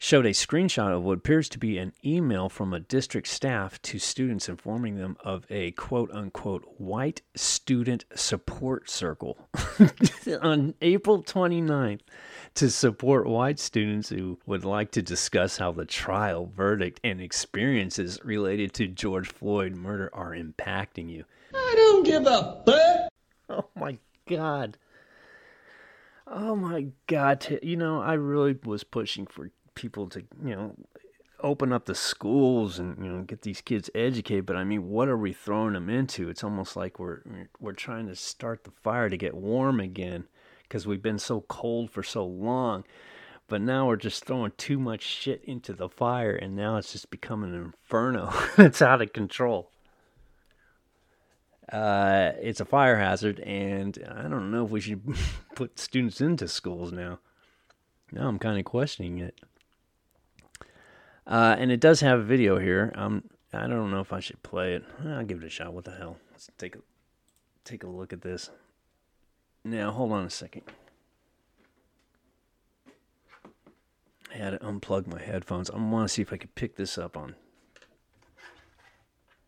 showed 0.05 0.27
a 0.27 0.31
screenshot 0.31 0.95
of 0.95 1.03
what 1.03 1.17
appears 1.17 1.49
to 1.49 1.59
be 1.59 1.79
an 1.79 1.91
email 2.05 2.51
from 2.51 2.75
a 2.75 2.81
district 2.81 3.27
staff 3.27 3.81
to 3.81 3.99
students 3.99 4.51
informing 4.51 4.97
them 4.97 5.17
of 5.25 5.47
a 5.49 5.71
quote 5.73 6.11
unquote 6.13 6.63
white 6.77 7.23
student 7.35 8.05
support 8.15 8.91
circle 8.91 9.49
on 10.43 10.75
April 10.83 11.23
29th 11.23 12.01
to 12.55 12.71
support 12.71 13.27
white 13.27 13.59
students 13.59 14.09
who 14.09 14.39
would 14.47 14.65
like 14.65 14.93
to 14.93 15.03
discuss 15.03 15.59
how 15.59 15.73
the 15.73 15.85
trial, 15.85 16.51
verdict, 16.55 17.01
and 17.03 17.21
experiences 17.21 18.21
related 18.25 18.73
to 18.75 18.87
George 18.87 19.29
Floyd 19.29 19.75
murder 19.75 20.11
are 20.13 20.31
impacting 20.31 21.11
you. 21.11 21.25
I 21.53 21.75
don't 21.77 22.05
give 22.05 22.27
a 22.27 22.63
fuck. 22.65 23.11
Oh 23.49 23.69
my 23.77 23.99
God. 24.27 24.79
Oh 26.27 26.57
my 26.57 26.87
God. 27.07 27.59
You 27.63 27.77
know, 27.77 28.01
I 28.01 28.15
really 28.15 28.57
was 28.65 28.85
pushing 28.85 29.27
for 29.27 29.51
people 29.75 30.09
to 30.09 30.21
you 30.43 30.55
know 30.55 30.75
open 31.41 31.73
up 31.73 31.85
the 31.85 31.95
schools 31.95 32.79
and 32.79 32.97
you 33.05 33.11
know 33.11 33.23
get 33.23 33.43
these 33.43 33.61
kids 33.61 33.91
educated 33.95 34.47
but 34.47 34.57
i 34.57 34.65
mean 34.65 34.89
what 34.89 35.09
are 35.09 35.17
we 35.17 35.33
throwing 35.33 35.75
them 35.75 35.91
into 35.91 36.29
it's 36.29 36.45
almost 36.45 36.77
like 36.77 36.99
we're 36.99 37.21
we're 37.61 37.73
trying 37.73 38.07
to 38.07 38.15
start 38.15 38.65
the 38.65 38.71
fire 38.71 39.11
to 39.11 39.17
get 39.17 39.35
warm 39.35 39.81
again 39.81 40.25
because 40.75 40.89
we've 40.89 41.03
been 41.03 41.21
so 41.21 41.43
cold 41.43 41.89
for 41.89 42.03
so 42.03 42.27
long 42.27 42.83
but 43.47 43.61
now 43.61 43.87
we're 43.87 43.95
just 43.95 44.25
throwing 44.25 44.51
too 44.57 44.77
much 44.77 45.03
shit 45.03 45.41
into 45.45 45.73
the 45.73 45.89
fire 45.89 46.35
and 46.35 46.57
now 46.57 46.77
it's 46.77 46.91
just 46.91 47.13
becoming 47.13 47.55
an 47.55 47.63
inferno 47.67 48.35
it's 48.59 48.83
out 48.83 49.01
of 49.01 49.13
control 49.13 49.71
uh, 51.73 52.33
it's 52.41 52.59
a 52.59 52.65
fire 52.65 52.97
hazard 52.97 53.39
and 53.39 54.05
i 54.17 54.23
don't 54.23 54.51
know 54.51 54.65
if 54.65 54.71
we 54.73 54.81
should 54.81 55.01
put 55.55 55.79
students 55.79 56.21
into 56.21 56.49
schools 56.49 56.91
now 56.91 57.21
now 58.11 58.27
i'm 58.27 58.41
kind 58.41 58.59
of 58.59 58.65
questioning 58.65 59.21
it 59.21 59.39
uh, 61.25 61.55
and 61.57 61.71
it 61.71 61.79
does 61.79 62.01
have 62.01 62.19
a 62.19 62.23
video 62.23 62.59
here. 62.59 62.93
Um, 62.97 63.25
I 63.51 63.67
don't 63.67 63.91
know 63.91 64.01
if 64.01 64.13
I 64.13 64.21
should 64.21 64.43
play 64.43 64.75
it. 64.75 64.85
I'll 65.07 65.25
give 65.25 65.43
it 65.43 65.47
a 65.47 65.49
shot. 65.49 65.73
What 65.73 65.85
the 65.85 65.93
hell? 65.93 66.19
Let's 66.33 66.51
take 66.59 66.77
a 66.77 66.81
take 67.65 67.83
a 67.83 67.87
look 67.87 68.13
at 68.13 68.21
this. 68.21 68.51
Now, 69.65 69.93
hold 69.93 70.13
on 70.13 70.27
a 70.27 70.31
second. 70.31 70.63
I 74.33 74.37
had 74.37 74.51
to 74.51 74.59
unplug 74.59 75.07
my 75.07 75.23
headphones. 75.23 75.71
I 75.71 75.77
want 75.77 76.09
to 76.09 76.13
see 76.13 76.23
if 76.23 76.33
I 76.33 76.37
could 76.37 76.55
pick 76.55 76.77
this 76.77 76.99
up 76.99 77.17
on. 77.17 77.35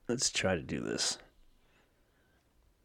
Let's 0.08 0.30
try 0.30 0.54
to 0.54 0.62
do 0.62 0.80
this. 0.80 1.18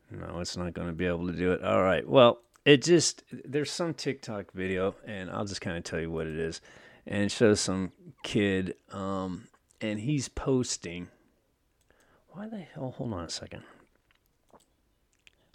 No, 0.10 0.40
it's 0.40 0.58
not 0.58 0.74
going 0.74 0.88
to 0.88 0.94
be 0.94 1.06
able 1.06 1.28
to 1.28 1.34
do 1.34 1.52
it. 1.54 1.64
All 1.64 1.84
right. 1.84 2.08
Well, 2.08 2.40
it 2.66 2.84
just 2.84 3.24
there's 3.32 3.72
some 3.72 3.94
TikTok 3.94 4.52
video, 4.52 4.96
and 5.06 5.30
I'll 5.30 5.46
just 5.46 5.62
kind 5.62 5.78
of 5.78 5.84
tell 5.84 6.00
you 6.00 6.12
what 6.12 6.28
it 6.28 6.38
is 6.38 6.60
and 7.06 7.24
it 7.24 7.32
shows 7.32 7.60
some 7.60 7.92
kid, 8.24 8.76
um, 8.92 9.48
and 9.80 10.00
he's 10.00 10.28
posting. 10.28 11.08
Why 12.30 12.48
the 12.48 12.60
hell? 12.60 12.94
Hold 12.98 13.14
on 13.14 13.26
a 13.26 13.30
second. 13.30 13.64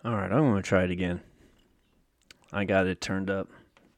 All 0.04 0.14
right, 0.14 0.30
I'm 0.30 0.40
going 0.40 0.62
to 0.62 0.68
try 0.68 0.84
it 0.84 0.90
again. 0.90 1.20
I 2.52 2.64
got 2.64 2.86
it 2.86 3.00
turned 3.00 3.30
up. 3.30 3.48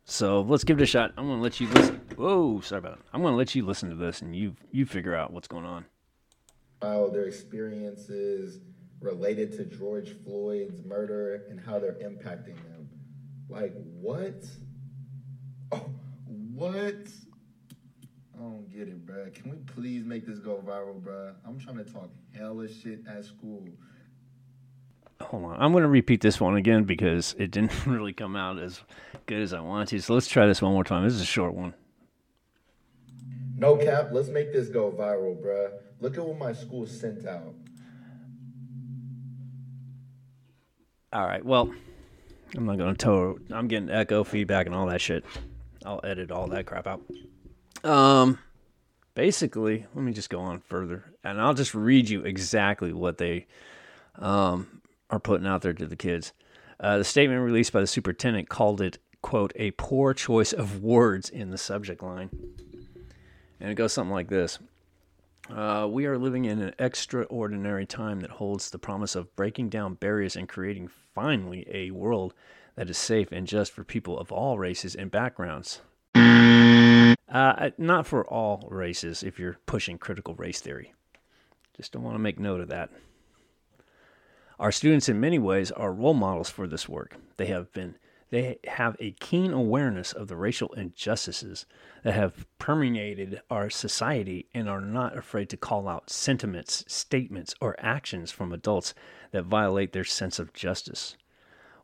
So 0.05 0.41
let's 0.41 0.65
give 0.65 0.79
it 0.81 0.83
a 0.83 0.87
shot. 0.87 1.13
I'm 1.17 1.27
to 1.27 1.35
let 1.35 1.61
you 1.61 1.69
listen. 1.69 2.01
Whoa, 2.17 2.61
sorry 2.61 2.79
about 2.79 2.95
it. 2.95 2.99
I'm 3.13 3.23
to 3.23 3.31
let 3.31 3.55
you 3.55 3.67
listen 3.67 3.91
to 3.91 3.95
this 3.95 4.23
and 4.23 4.35
you 4.35 4.55
you 4.73 4.87
figure 4.87 5.15
out 5.15 5.33
what's 5.33 5.49
going 5.49 5.67
on. 5.67 5.85
How 6.81 7.09
their 7.09 7.25
experiences 7.25 8.61
related 9.01 9.53
to 9.53 9.65
George 9.65 10.17
Floyd's 10.25 10.85
murder 10.85 11.45
and 11.51 11.61
how 11.61 11.79
they're 11.79 11.93
impacting 11.95 12.57
them. 12.57 12.89
Like, 13.49 13.75
what? 14.01 14.45
Oh, 15.73 15.91
what? 16.55 17.07
I 18.35 18.41
don't 18.41 18.71
get 18.71 18.89
it, 18.89 19.05
bro. 19.05 19.29
Can 19.35 19.51
we 19.51 19.57
please 19.75 20.05
make 20.05 20.27
this 20.27 20.39
go 20.39 20.63
viral, 20.67 21.03
bro? 21.03 21.35
I'm 21.47 21.59
trying 21.59 21.77
to 21.77 21.85
talk 21.85 22.11
hella 22.37 22.69
shit 22.69 23.01
at 23.09 23.25
school. 23.25 23.69
Hold 25.21 25.45
on. 25.45 25.61
I'm 25.61 25.73
going 25.73 25.83
to 25.83 25.89
repeat 25.89 26.21
this 26.21 26.41
one 26.41 26.57
again 26.57 26.85
because 26.85 27.35
it 27.39 27.51
didn't 27.51 27.73
really 27.87 28.13
come 28.13 28.37
out 28.37 28.59
as 28.59 28.81
good 29.27 29.43
as 29.43 29.53
I 29.53 29.61
wanted 29.61 29.89
to. 29.89 30.01
So 30.01 30.15
let's 30.15 30.29
try 30.29 30.47
this 30.47 30.63
one 30.63 30.73
more 30.73 30.85
time. 30.85 31.05
This 31.05 31.15
is 31.15 31.21
a 31.21 31.27
short 31.27 31.55
one. 31.55 31.75
No 33.57 33.77
cap, 33.77 34.11
let's 34.13 34.29
make 34.29 34.53
this 34.53 34.69
go 34.69 34.93
viral, 34.93 35.37
bruh. 35.37 35.73
Look 36.01 36.17
at 36.17 36.25
what 36.25 36.39
my 36.39 36.53
school 36.53 36.87
sent 36.87 37.27
out. 37.27 37.55
All 41.13 41.27
right. 41.27 41.45
Well, 41.45 41.75
I'm 42.57 42.67
not 42.67 42.79
going 42.79 42.95
to 42.95 42.99
tell. 42.99 43.37
I'm 43.51 43.67
getting 43.67 43.91
echo 43.91 44.23
feedback 44.23 44.67
and 44.67 44.75
all 44.75 44.87
that 44.87 45.01
shit. 45.01 45.25
I'll 45.85 46.01
edit 46.05 46.31
all 46.31 46.47
that 46.49 46.67
crap 46.67 46.87
out. 46.87 47.03
Um, 47.83 48.39
basically, 49.15 49.87
let 49.95 50.05
me 50.05 50.13
just 50.13 50.31
go 50.31 50.41
on 50.41 50.61
further, 50.61 51.05
and 51.25 51.41
I'll 51.41 51.55
just 51.55 51.75
read 51.75 52.09
you 52.09 52.23
exactly 52.23 52.93
what 52.93 53.19
they 53.19 53.47
um 54.17 54.78
are 55.11 55.21
putting 55.21 55.47
out 55.47 55.63
there 55.63 55.73
to 55.73 55.87
the 55.87 55.97
kids. 55.97 56.33
Uh, 56.81 56.99
the 56.99 57.05
statement 57.05 57.41
released 57.41 57.73
by 57.73 57.81
the 57.81 57.87
superintendent 57.87 58.49
called 58.49 58.81
it 58.81 58.99
quote 59.21 59.53
a 59.57 59.73
poor 59.73 60.15
choice 60.15 60.53
of 60.53 60.83
words 60.83 61.29
in 61.29 61.51
the 61.51 61.59
subject 61.59 62.03
line, 62.03 62.31
and 63.61 63.71
it 63.71 63.75
goes 63.75 63.93
something 63.93 64.13
like 64.13 64.29
this. 64.29 64.59
Uh, 65.51 65.89
we 65.91 66.05
are 66.07 66.19
living 66.19 66.45
in 66.45 66.61
an 66.61 66.75
extraordinary 66.79 67.87
time 67.87 68.21
that 68.21 68.31
holds 68.31 68.71
the 68.71 68.79
promise 68.79 69.17
of 69.17 69.35
breaking 69.35 69.69
down 69.69 69.95
barriers 69.95 70.37
and 70.37 70.49
creating 70.49 70.89
finally 71.15 71.67
a 71.73 71.91
world 71.91 72.35
that 72.77 72.91
is 72.91 72.99
safe 72.99 73.33
and 73.33 73.47
just 73.47 73.73
for 73.73 73.83
people 73.83 74.19
of 74.19 74.31
all 74.31 74.59
races 74.59 74.95
and 74.95 75.11
backgrounds. 75.11 75.81
Uh, 76.15 77.71
not 77.77 78.07
for 78.07 78.27
all 78.27 78.69
races 78.71 79.23
if 79.23 79.39
you're 79.39 79.59
pushing 79.67 79.99
critical 79.99 80.35
race 80.35 80.61
theory. 80.61 80.95
Just 81.77 81.93
don't 81.93 82.03
want 82.03 82.15
to 82.15 82.21
make 82.21 82.39
note 82.39 82.61
of 82.61 82.69
that. 82.69 82.91
Our 84.59 84.73
students, 84.73 85.09
in 85.09 85.21
many 85.21 85.39
ways, 85.39 85.71
are 85.71 85.93
role 85.93 86.15
models 86.15 86.51
for 86.51 86.67
this 86.67 86.89
work. 86.89 87.15
They 87.37 87.47
have 87.47 87.73
been 87.73 87.97
they 88.31 88.59
have 88.67 88.95
a 89.01 89.13
keen 89.13 89.53
awareness 89.53 90.13
of 90.13 90.29
the 90.29 90.37
racial 90.37 90.73
injustices 90.75 91.65
that 92.03 92.13
have 92.13 92.47
permeated 92.59 93.41
our 93.49 93.71
society 93.71 94.49
and 94.53 94.69
are 94.69 94.83
not 94.83 95.17
afraid 95.17 95.49
to 95.51 95.57
call 95.57 95.89
out 95.89 96.11
sentiments, 96.11 96.85
statements, 96.87 97.55
or 97.61 97.75
actions 97.79 98.31
from 98.31 98.53
adults 98.53 98.93
that 99.31 99.45
violate 99.45 99.93
their 99.93 100.05
sense 100.05 100.39
of 100.39 100.53
justice. 100.53 101.17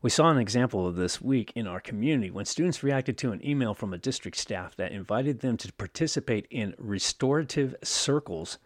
We 0.03 0.11
saw 0.11 0.29
an 0.29 0.37
example 0.37 0.85
of 0.85 0.97
this 0.97 1.19
week 1.19 1.51
in 1.55 1.65
our 1.65 1.79
community 1.79 2.29
when 2.29 2.45
students 2.45 2.83
reacted 2.83 3.17
to 3.19 3.31
an 3.31 3.43
email 3.43 3.73
from 3.73 3.91
a 3.91 3.97
district 3.97 4.37
staff 4.37 4.75
that 4.75 4.91
invited 4.91 5.39
them 5.39 5.57
to 5.57 5.73
participate 5.73 6.45
in 6.51 6.75
restorative 6.77 7.73
circles 7.81 8.59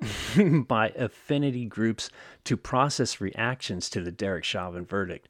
by 0.66 0.90
affinity 0.90 1.64
groups 1.64 2.10
to 2.44 2.56
process 2.56 3.20
reactions 3.20 3.88
to 3.90 4.00
the 4.00 4.12
Derek 4.12 4.44
Chauvin 4.44 4.84
verdict. 4.84 5.28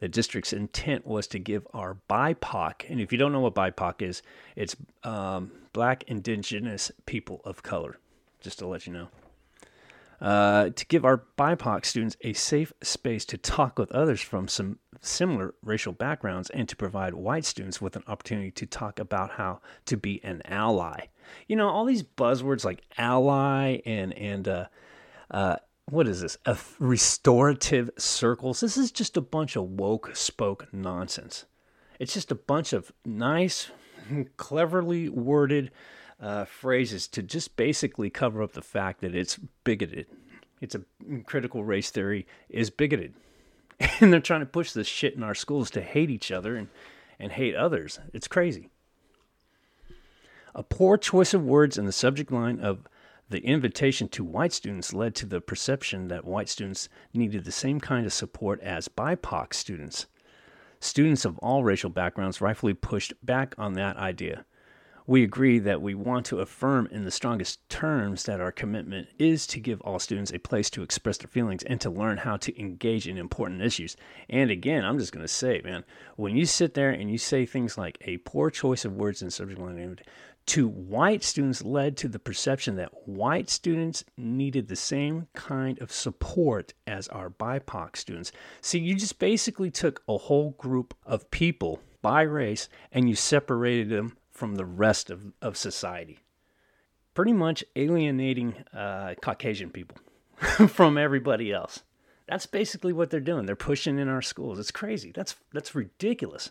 The 0.00 0.08
district's 0.08 0.52
intent 0.52 1.06
was 1.06 1.26
to 1.28 1.38
give 1.38 1.66
our 1.72 1.96
BIPOC, 2.08 2.90
and 2.90 3.00
if 3.00 3.12
you 3.12 3.18
don't 3.18 3.32
know 3.32 3.40
what 3.40 3.54
BIPOC 3.54 4.02
is, 4.02 4.22
it's 4.54 4.76
um, 5.04 5.50
Black 5.72 6.04
Indigenous 6.06 6.92
People 7.06 7.40
of 7.44 7.62
Color, 7.62 7.98
just 8.40 8.58
to 8.58 8.66
let 8.66 8.86
you 8.86 8.92
know. 8.92 9.08
Uh, 10.20 10.70
to 10.70 10.86
give 10.86 11.04
our 11.04 11.24
BIPOC 11.36 11.84
students 11.84 12.16
a 12.22 12.32
safe 12.32 12.72
space 12.82 13.24
to 13.26 13.36
talk 13.36 13.78
with 13.78 13.92
others 13.92 14.20
from 14.20 14.48
some 14.48 14.78
similar 15.02 15.54
racial 15.62 15.92
backgrounds 15.92 16.48
and 16.50 16.68
to 16.68 16.76
provide 16.76 17.14
white 17.14 17.44
students 17.44 17.80
with 17.82 17.96
an 17.96 18.02
opportunity 18.06 18.50
to 18.50 18.64
talk 18.64 18.98
about 18.98 19.32
how 19.32 19.60
to 19.84 19.96
be 19.96 20.22
an 20.24 20.40
ally. 20.46 21.06
You 21.48 21.56
know, 21.56 21.68
all 21.68 21.84
these 21.84 22.02
buzzwords 22.02 22.64
like 22.64 22.82
ally 22.96 23.80
and, 23.84 24.14
and, 24.14 24.48
uh, 24.48 24.66
uh, 25.30 25.56
what 25.88 26.08
is 26.08 26.20
this? 26.20 26.36
A 26.46 26.56
restorative 26.78 27.90
circles. 27.96 28.60
This 28.60 28.76
is 28.76 28.90
just 28.90 29.16
a 29.16 29.20
bunch 29.20 29.54
of 29.54 29.64
woke 29.64 30.16
spoke 30.16 30.66
nonsense. 30.72 31.44
It's 32.00 32.12
just 32.12 32.32
a 32.32 32.36
bunch 32.36 32.72
of 32.72 32.92
nice, 33.04 33.70
cleverly 34.36 35.08
worded 35.08 35.70
uh, 36.20 36.44
phrases 36.44 37.08
to 37.08 37.22
just 37.22 37.56
basically 37.56 38.10
cover 38.10 38.42
up 38.42 38.52
the 38.52 38.62
fact 38.62 39.00
that 39.00 39.14
it's 39.14 39.38
bigoted. 39.64 40.06
It's 40.60 40.74
a 40.74 40.82
critical 41.24 41.64
race 41.64 41.90
theory 41.90 42.26
is 42.48 42.70
bigoted. 42.70 43.14
And 44.00 44.10
they're 44.10 44.20
trying 44.20 44.40
to 44.40 44.46
push 44.46 44.72
this 44.72 44.86
shit 44.86 45.16
in 45.16 45.22
our 45.22 45.34
schools 45.34 45.70
to 45.72 45.82
hate 45.82 46.10
each 46.10 46.32
other 46.32 46.56
and, 46.56 46.68
and 47.18 47.32
hate 47.32 47.54
others. 47.54 48.00
It's 48.14 48.26
crazy. 48.26 48.70
A 50.54 50.62
poor 50.62 50.96
choice 50.96 51.34
of 51.34 51.44
words 51.44 51.76
in 51.76 51.84
the 51.84 51.92
subject 51.92 52.32
line 52.32 52.58
of 52.58 52.88
the 53.28 53.44
invitation 53.44 54.08
to 54.08 54.24
white 54.24 54.54
students 54.54 54.94
led 54.94 55.14
to 55.16 55.26
the 55.26 55.42
perception 55.42 56.08
that 56.08 56.24
white 56.24 56.48
students 56.48 56.88
needed 57.12 57.44
the 57.44 57.52
same 57.52 57.80
kind 57.80 58.06
of 58.06 58.14
support 58.14 58.60
as 58.62 58.88
BIPOC 58.88 59.52
students. 59.52 60.06
Students 60.80 61.26
of 61.26 61.36
all 61.38 61.64
racial 61.64 61.90
backgrounds 61.90 62.40
rightfully 62.40 62.72
pushed 62.72 63.12
back 63.22 63.54
on 63.58 63.74
that 63.74 63.96
idea. 63.96 64.46
We 65.08 65.22
agree 65.22 65.60
that 65.60 65.80
we 65.80 65.94
want 65.94 66.26
to 66.26 66.40
affirm 66.40 66.88
in 66.90 67.04
the 67.04 67.12
strongest 67.12 67.68
terms 67.68 68.24
that 68.24 68.40
our 68.40 68.50
commitment 68.50 69.06
is 69.20 69.46
to 69.48 69.60
give 69.60 69.80
all 69.82 70.00
students 70.00 70.32
a 70.32 70.40
place 70.40 70.68
to 70.70 70.82
express 70.82 71.16
their 71.18 71.28
feelings 71.28 71.62
and 71.62 71.80
to 71.82 71.90
learn 71.90 72.18
how 72.18 72.36
to 72.38 72.60
engage 72.60 73.06
in 73.06 73.16
important 73.16 73.62
issues. 73.62 73.96
And 74.28 74.50
again, 74.50 74.84
I'm 74.84 74.98
just 74.98 75.12
going 75.12 75.24
to 75.24 75.32
say, 75.32 75.60
man, 75.62 75.84
when 76.16 76.36
you 76.36 76.44
sit 76.44 76.74
there 76.74 76.90
and 76.90 77.08
you 77.08 77.18
say 77.18 77.46
things 77.46 77.78
like 77.78 77.98
a 78.00 78.16
poor 78.18 78.50
choice 78.50 78.84
of 78.84 78.96
words 78.96 79.22
in 79.22 79.30
subject 79.30 79.60
line 79.60 79.98
to 80.46 80.68
white 80.68 81.22
students 81.22 81.62
led 81.62 81.96
to 81.98 82.08
the 82.08 82.18
perception 82.18 82.74
that 82.76 83.08
white 83.08 83.48
students 83.48 84.04
needed 84.16 84.66
the 84.66 84.76
same 84.76 85.28
kind 85.34 85.80
of 85.80 85.92
support 85.92 86.74
as 86.86 87.06
our 87.08 87.30
BIPOC 87.30 87.96
students. 87.96 88.32
See, 88.60 88.80
you 88.80 88.96
just 88.96 89.20
basically 89.20 89.70
took 89.70 90.02
a 90.08 90.18
whole 90.18 90.50
group 90.52 90.94
of 91.04 91.30
people 91.30 91.80
by 92.02 92.22
race 92.22 92.68
and 92.90 93.08
you 93.08 93.14
separated 93.14 93.88
them 93.88 94.16
from 94.36 94.56
the 94.56 94.64
rest 94.64 95.10
of, 95.10 95.32
of 95.40 95.56
society. 95.56 96.20
Pretty 97.14 97.32
much 97.32 97.64
alienating 97.74 98.54
uh, 98.74 99.14
Caucasian 99.22 99.70
people 99.70 99.96
from 100.68 100.98
everybody 100.98 101.52
else. 101.52 101.82
That's 102.28 102.46
basically 102.46 102.92
what 102.92 103.10
they're 103.10 103.20
doing. 103.20 103.46
They're 103.46 103.56
pushing 103.56 103.98
in 103.98 104.08
our 104.08 104.22
schools. 104.22 104.58
It's 104.58 104.70
crazy. 104.70 105.12
That's 105.12 105.36
that's 105.52 105.74
ridiculous. 105.74 106.50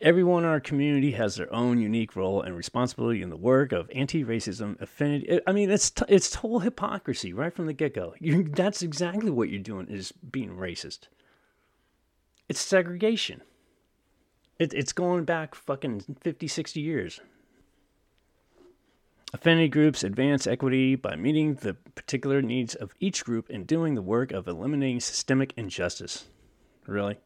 Everyone 0.00 0.42
in 0.42 0.48
our 0.48 0.58
community 0.58 1.12
has 1.12 1.36
their 1.36 1.52
own 1.54 1.80
unique 1.80 2.16
role 2.16 2.42
and 2.42 2.56
responsibility 2.56 3.22
in 3.22 3.30
the 3.30 3.36
work 3.36 3.70
of 3.70 3.88
anti-racism 3.94 4.80
affinity. 4.80 5.38
I 5.46 5.52
mean, 5.52 5.70
it's 5.70 5.90
t- 5.90 6.04
it's 6.08 6.28
total 6.28 6.58
hypocrisy 6.58 7.32
right 7.32 7.54
from 7.54 7.66
the 7.66 7.72
get-go. 7.72 8.14
that's 8.48 8.82
exactly 8.82 9.30
what 9.30 9.48
you're 9.48 9.60
doing 9.60 9.86
is 9.86 10.10
being 10.10 10.56
racist. 10.56 11.06
It's 12.48 12.60
segregation. 12.60 13.42
It, 14.62 14.72
it's 14.74 14.92
going 14.92 15.24
back 15.24 15.56
fucking 15.56 16.04
50, 16.20 16.46
60 16.46 16.80
years. 16.80 17.20
Affinity 19.34 19.66
groups 19.66 20.04
advance 20.04 20.46
equity 20.46 20.94
by 20.94 21.16
meeting 21.16 21.54
the 21.54 21.74
particular 21.74 22.40
needs 22.40 22.76
of 22.76 22.94
each 23.00 23.24
group 23.24 23.48
and 23.50 23.66
doing 23.66 23.96
the 23.96 24.02
work 24.02 24.30
of 24.30 24.46
eliminating 24.46 25.00
systemic 25.00 25.52
injustice. 25.56 26.26
Really? 26.86 27.18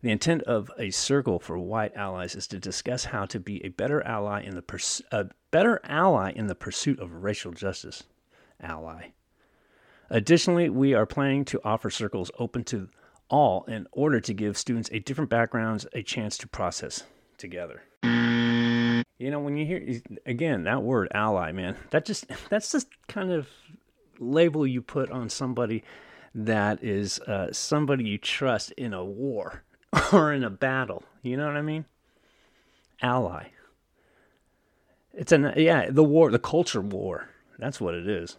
The 0.00 0.10
intent 0.10 0.42
of 0.44 0.70
a 0.78 0.90
circle 0.90 1.38
for 1.38 1.58
white 1.58 1.94
allies 1.94 2.34
is 2.34 2.46
to 2.46 2.58
discuss 2.58 3.04
how 3.04 3.26
to 3.26 3.38
be 3.38 3.62
a 3.62 3.68
better 3.68 4.02
ally 4.02 4.40
in 4.40 4.54
the 4.54 4.62
pers- 4.62 5.02
a 5.12 5.26
better 5.50 5.82
ally 5.84 6.32
in 6.34 6.46
the 6.46 6.54
pursuit 6.54 6.98
of 6.98 7.24
racial 7.24 7.52
justice. 7.52 8.04
Ally. 8.58 9.08
Additionally, 10.08 10.70
we 10.70 10.94
are 10.94 11.04
planning 11.04 11.44
to 11.44 11.60
offer 11.62 11.90
circles 11.90 12.30
open 12.38 12.64
to 12.64 12.88
all 13.28 13.64
in 13.64 13.86
order 13.92 14.20
to 14.20 14.34
give 14.34 14.56
students 14.56 14.90
a 14.92 14.98
different 14.98 15.30
backgrounds 15.30 15.86
a 15.92 16.02
chance 16.02 16.36
to 16.38 16.48
process 16.48 17.04
together. 17.38 17.82
You 19.18 19.30
know, 19.30 19.40
when 19.40 19.56
you 19.56 19.64
hear 19.64 20.00
again 20.26 20.64
that 20.64 20.82
word 20.82 21.08
ally, 21.14 21.52
man, 21.52 21.76
that 21.90 22.04
just 22.04 22.26
that's 22.50 22.72
just 22.72 22.88
kind 23.08 23.30
of 23.32 23.48
label 24.18 24.66
you 24.66 24.82
put 24.82 25.10
on 25.10 25.28
somebody 25.28 25.82
that 26.34 26.82
is 26.82 27.20
uh, 27.20 27.52
somebody 27.52 28.04
you 28.04 28.18
trust 28.18 28.72
in 28.72 28.92
a 28.92 29.04
war 29.04 29.62
or 30.12 30.32
in 30.32 30.44
a 30.44 30.50
battle. 30.50 31.04
You 31.22 31.36
know 31.36 31.46
what 31.46 31.56
I 31.56 31.62
mean? 31.62 31.84
Ally. 33.00 33.48
It's 35.12 35.30
an 35.30 35.54
yeah, 35.56 35.90
the 35.90 36.02
war, 36.02 36.30
the 36.30 36.40
culture 36.40 36.80
war. 36.80 37.28
That's 37.58 37.80
what 37.80 37.94
it 37.94 38.08
is. 38.08 38.36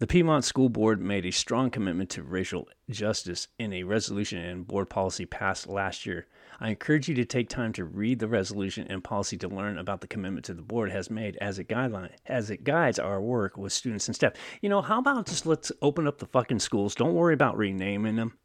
The 0.00 0.06
Piedmont 0.06 0.46
School 0.46 0.70
Board 0.70 0.98
made 0.98 1.26
a 1.26 1.30
strong 1.30 1.68
commitment 1.68 2.08
to 2.12 2.22
racial 2.22 2.66
justice 2.88 3.48
in 3.58 3.74
a 3.74 3.82
resolution 3.82 4.38
and 4.38 4.66
board 4.66 4.88
policy 4.88 5.26
passed 5.26 5.66
last 5.66 6.06
year. 6.06 6.26
I 6.58 6.70
encourage 6.70 7.06
you 7.06 7.14
to 7.16 7.26
take 7.26 7.50
time 7.50 7.74
to 7.74 7.84
read 7.84 8.18
the 8.18 8.26
resolution 8.26 8.86
and 8.88 9.04
policy 9.04 9.36
to 9.36 9.48
learn 9.48 9.76
about 9.76 10.00
the 10.00 10.06
commitment 10.06 10.46
to 10.46 10.54
the 10.54 10.62
board 10.62 10.90
has 10.90 11.10
made 11.10 11.36
as 11.42 11.58
it 11.58 11.68
guideline 11.68 12.12
as 12.24 12.48
it 12.48 12.64
guides 12.64 12.98
our 12.98 13.20
work 13.20 13.58
with 13.58 13.74
students 13.74 14.08
and 14.08 14.14
staff. 14.14 14.32
You 14.62 14.70
know, 14.70 14.80
how 14.80 15.00
about 15.00 15.26
just 15.26 15.44
let's 15.44 15.70
open 15.82 16.06
up 16.06 16.16
the 16.16 16.24
fucking 16.24 16.60
schools. 16.60 16.94
Don't 16.94 17.12
worry 17.12 17.34
about 17.34 17.58
renaming 17.58 18.16
them. 18.16 18.38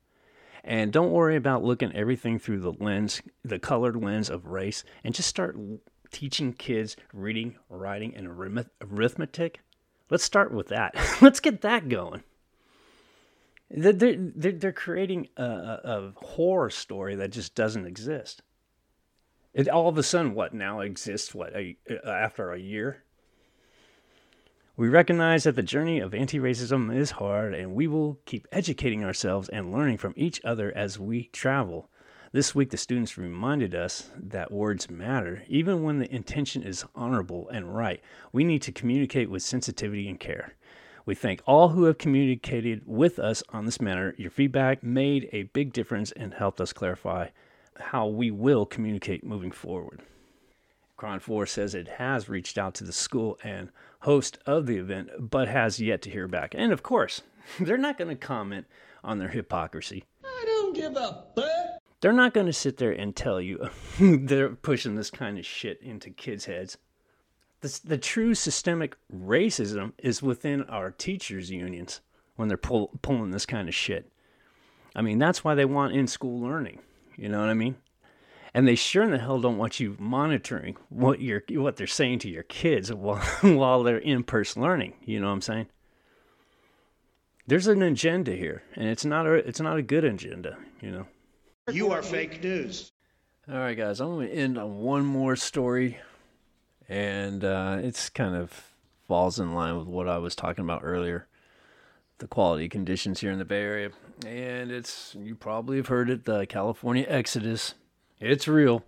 And 0.62 0.91
don't 0.91 1.14
worry 1.14 1.38
about 1.38 1.64
looking 1.64 1.95
everything 1.95 2.38
through 2.38 2.60
the 2.60 2.74
lens, 2.74 3.22
the 3.45 3.60
colored 3.60 3.95
lens 3.95 4.30
of 4.30 4.47
race, 4.47 4.84
and 5.06 5.16
just 5.16 5.30
start 5.30 5.58
teaching 6.12 6.51
kids 6.51 6.97
reading, 7.14 7.56
writing, 7.70 8.14
and 8.14 8.28
arithmetic 8.28 9.62
Let's 10.10 10.24
start 10.24 10.51
with 10.51 10.68
that. 10.70 10.95
Let's 11.22 11.39
get 11.39 11.62
that 11.62 11.89
going. 11.89 12.24
They're, 13.70 13.93
they're, 13.93 14.51
they're 14.51 14.72
creating 14.72 15.30
a, 15.38 15.43
a, 15.43 16.14
horror 16.16 16.70
story 16.70 17.16
that 17.16 17.32
just 17.32 17.56
doesn't 17.56 17.88
exist. 17.88 18.43
It 19.53 19.68
all 19.68 19.88
of 19.88 19.97
a 19.97 20.03
sudden, 20.03 20.36
what 20.36 20.53
now 20.53 20.82
exists? 20.82 21.34
What 21.34 21.56
a, 21.56 21.76
after 22.06 22.51
a 22.51 22.60
year? 22.60 23.03
We 24.78 24.89
recognize 24.89 25.45
that 25.45 25.56
the 25.56 25.64
journey 25.64 25.99
of 25.99 26.14
anti 26.14 26.38
racism 26.38 26.95
is 26.95 27.12
hard, 27.12 27.56
and 27.56 27.74
we 27.74 27.88
will 27.88 28.20
keep 28.26 28.47
educating 28.51 29.03
ourselves 29.03 29.49
and 29.49 29.72
learning 29.72 29.97
from 29.97 30.14
each 30.18 30.43
other 30.43 30.72
as 30.76 30.99
we 30.99 31.30
travel. 31.32 31.89
This 32.36 32.54
week, 32.54 32.70
the 32.70 32.76
students 32.76 33.18
reminded 33.18 33.74
us 33.74 34.10
that 34.18 34.52
words 34.52 34.90
matter, 34.90 35.44
even 35.48 35.84
when 35.84 36.00
the 36.00 36.14
intention 36.14 36.64
is 36.64 36.84
honorable 36.94 37.48
and 37.48 37.74
right. 37.74 38.02
We 38.34 38.44
need 38.44 38.62
to 38.64 38.74
communicate 38.74 39.30
with 39.30 39.42
sensitivity 39.42 40.10
and 40.10 40.20
care. 40.20 40.54
We 41.06 41.16
thank 41.16 41.42
all 41.46 41.70
who 41.70 41.86
have 41.86 41.98
communicated 41.98 42.82
with 42.86 43.20
us 43.20 43.42
on 43.54 43.64
this 43.64 43.80
matter. 43.80 44.14
Your 44.18 44.32
feedback 44.32 44.84
made 44.84 45.30
a 45.32 45.44
big 45.44 45.72
difference 45.72 46.12
and 46.12 46.34
helped 46.34 46.60
us 46.60 46.74
clarify 46.74 47.30
how 47.80 48.08
we 48.08 48.32
will 48.32 48.66
communicate 48.66 49.24
moving 49.24 49.52
forward. 49.52 50.02
KRON 51.00 51.22
4 51.22 51.46
says 51.46 51.74
it 51.74 51.88
has 51.88 52.28
reached 52.28 52.58
out 52.58 52.76
to 52.76 52.84
the 52.84 52.92
school 52.92 53.40
and 53.46 53.70
host 54.02 54.40
of 54.46 54.66
the 54.66 54.76
event, 54.76 55.10
but 55.20 55.48
has 55.48 55.80
yet 55.80 56.02
to 56.02 56.10
hear 56.10 56.28
back. 56.28 56.54
And 56.54 56.74
of 56.74 56.84
course, 56.84 57.22
they're 57.62 57.78
not 57.78 57.98
going 57.98 58.10
to 58.10 58.16
comment 58.18 58.66
on 59.06 59.20
their 59.20 59.30
hypocrisy. 59.30 60.04
I 60.26 60.44
don't 60.46 60.76
give 60.76 60.98
a 60.98 61.24
fuck. 61.34 61.75
They're 62.06 62.14
not 62.14 62.36
going 62.36 62.45
to 62.45 62.53
sit 62.53 62.78
there 62.78 62.91
and 62.91 63.16
tell 63.16 63.41
you 63.41 63.68
they're 63.99 64.49
pushing 64.49 64.93
this 64.93 65.10
kind 65.10 65.39
of 65.39 65.45
shit 65.47 65.82
into 65.82 66.12
kids' 66.12 66.45
heads. 66.45 66.78
The, 67.62 67.80
the 67.84 67.97
true 67.97 68.36
systemic 68.36 68.95
racism 69.12 69.93
is 69.97 70.22
within 70.22 70.62
our 70.66 70.91
teachers' 70.91 71.49
unions 71.49 72.01
when 72.36 72.47
they're 72.47 72.58
pull, 72.58 72.91
pulling 73.01 73.32
this 73.32 73.47
kind 73.47 73.68
of 73.68 73.74
shit. 73.74 74.12
I 74.95 75.01
mean, 75.01 75.18
that's 75.18 75.43
why 75.43 75.56
they 75.56 75.66
want 75.66 75.95
in 75.95 76.06
school 76.06 76.39
learning. 76.39 76.78
You 77.18 77.28
know 77.28 77.39
what 77.39 77.49
I 77.49 77.56
mean? 77.56 77.76
And 78.53 78.68
they 78.68 78.76
sure 78.76 79.01
in 79.01 79.10
the 79.10 79.18
hell 79.18 79.41
don't 79.41 79.58
want 79.58 79.80
you 79.80 79.95
monitoring 79.97 80.78
what 80.89 81.22
you're 81.22 81.41
what 81.53 81.76
they're 81.76 81.88
saying 81.88 82.20
to 82.20 82.30
your 82.30 82.43
kids 82.43 82.93
while 82.93 83.26
while 83.41 83.82
they're 83.82 83.97
in 83.97 84.24
person 84.24 84.62
learning. 84.62 84.93
You 85.03 85.20
know 85.20 85.26
what 85.26 85.34
I'm 85.34 85.41
saying? 85.41 85.70
There's 87.47 87.66
an 87.66 87.82
agenda 87.82 88.34
here, 88.36 88.62
and 88.76 88.88
it's 88.88 89.06
not 89.06 89.26
a 89.26 89.34
it's 89.34 89.60
not 89.60 89.78
a 89.78 89.82
good 89.82 90.03
agenda. 90.03 90.60
You 90.82 90.91
know. 90.91 91.08
You 91.72 91.91
are 91.91 92.03
fake 92.03 92.43
news. 92.43 92.91
All 93.51 93.57
right, 93.57 93.76
guys, 93.76 93.99
I'm 93.99 94.09
going 94.09 94.28
to 94.28 94.34
end 94.34 94.59
on 94.59 94.82
one 94.82 95.03
more 95.03 95.36
story, 95.36 95.97
and 96.88 97.43
uh, 97.43 97.80
it's 97.82 98.07
kind 98.07 98.36
of 98.36 98.72
falls 99.07 99.39
in 99.39 99.55
line 99.55 99.76
with 99.76 99.88
what 99.88 100.07
I 100.07 100.20
was 100.20 100.36
talking 100.36 100.63
about 100.63 100.82
earlier 100.84 101.28
the 102.20 102.28
quality 102.28 102.70
conditions 102.70 103.20
here 103.20 103.32
in 103.32 103.39
the 103.39 103.45
Bay 103.45 103.61
Area. 103.61 103.89
And 104.28 104.72
it's, 104.72 105.16
you 105.20 105.34
probably 105.34 105.78
have 105.78 105.88
heard 105.88 106.09
it, 106.09 106.26
the 106.26 106.45
California 106.45 107.05
Exodus. 107.09 107.74
It's 108.20 108.47
real. 108.47 108.86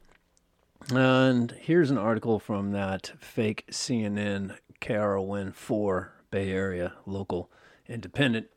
And 0.93 1.51
here's 1.59 1.89
an 1.89 1.97
article 1.97 2.39
from 2.39 2.73
that 2.73 3.11
fake 3.19 3.65
CNN 3.71 4.55
KRON 4.79 5.51
4 5.51 6.13
Bay 6.29 6.51
Area 6.51 6.93
local 7.07 7.49
independent. 7.87 8.47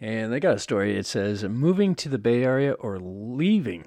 And 0.00 0.32
they 0.32 0.40
got 0.40 0.56
a 0.56 0.60
story. 0.60 0.96
It 0.96 1.06
says, 1.06 1.44
moving 1.44 1.94
to 1.96 2.08
the 2.08 2.18
Bay 2.18 2.42
Area 2.42 2.72
or 2.72 2.98
leaving. 2.98 3.86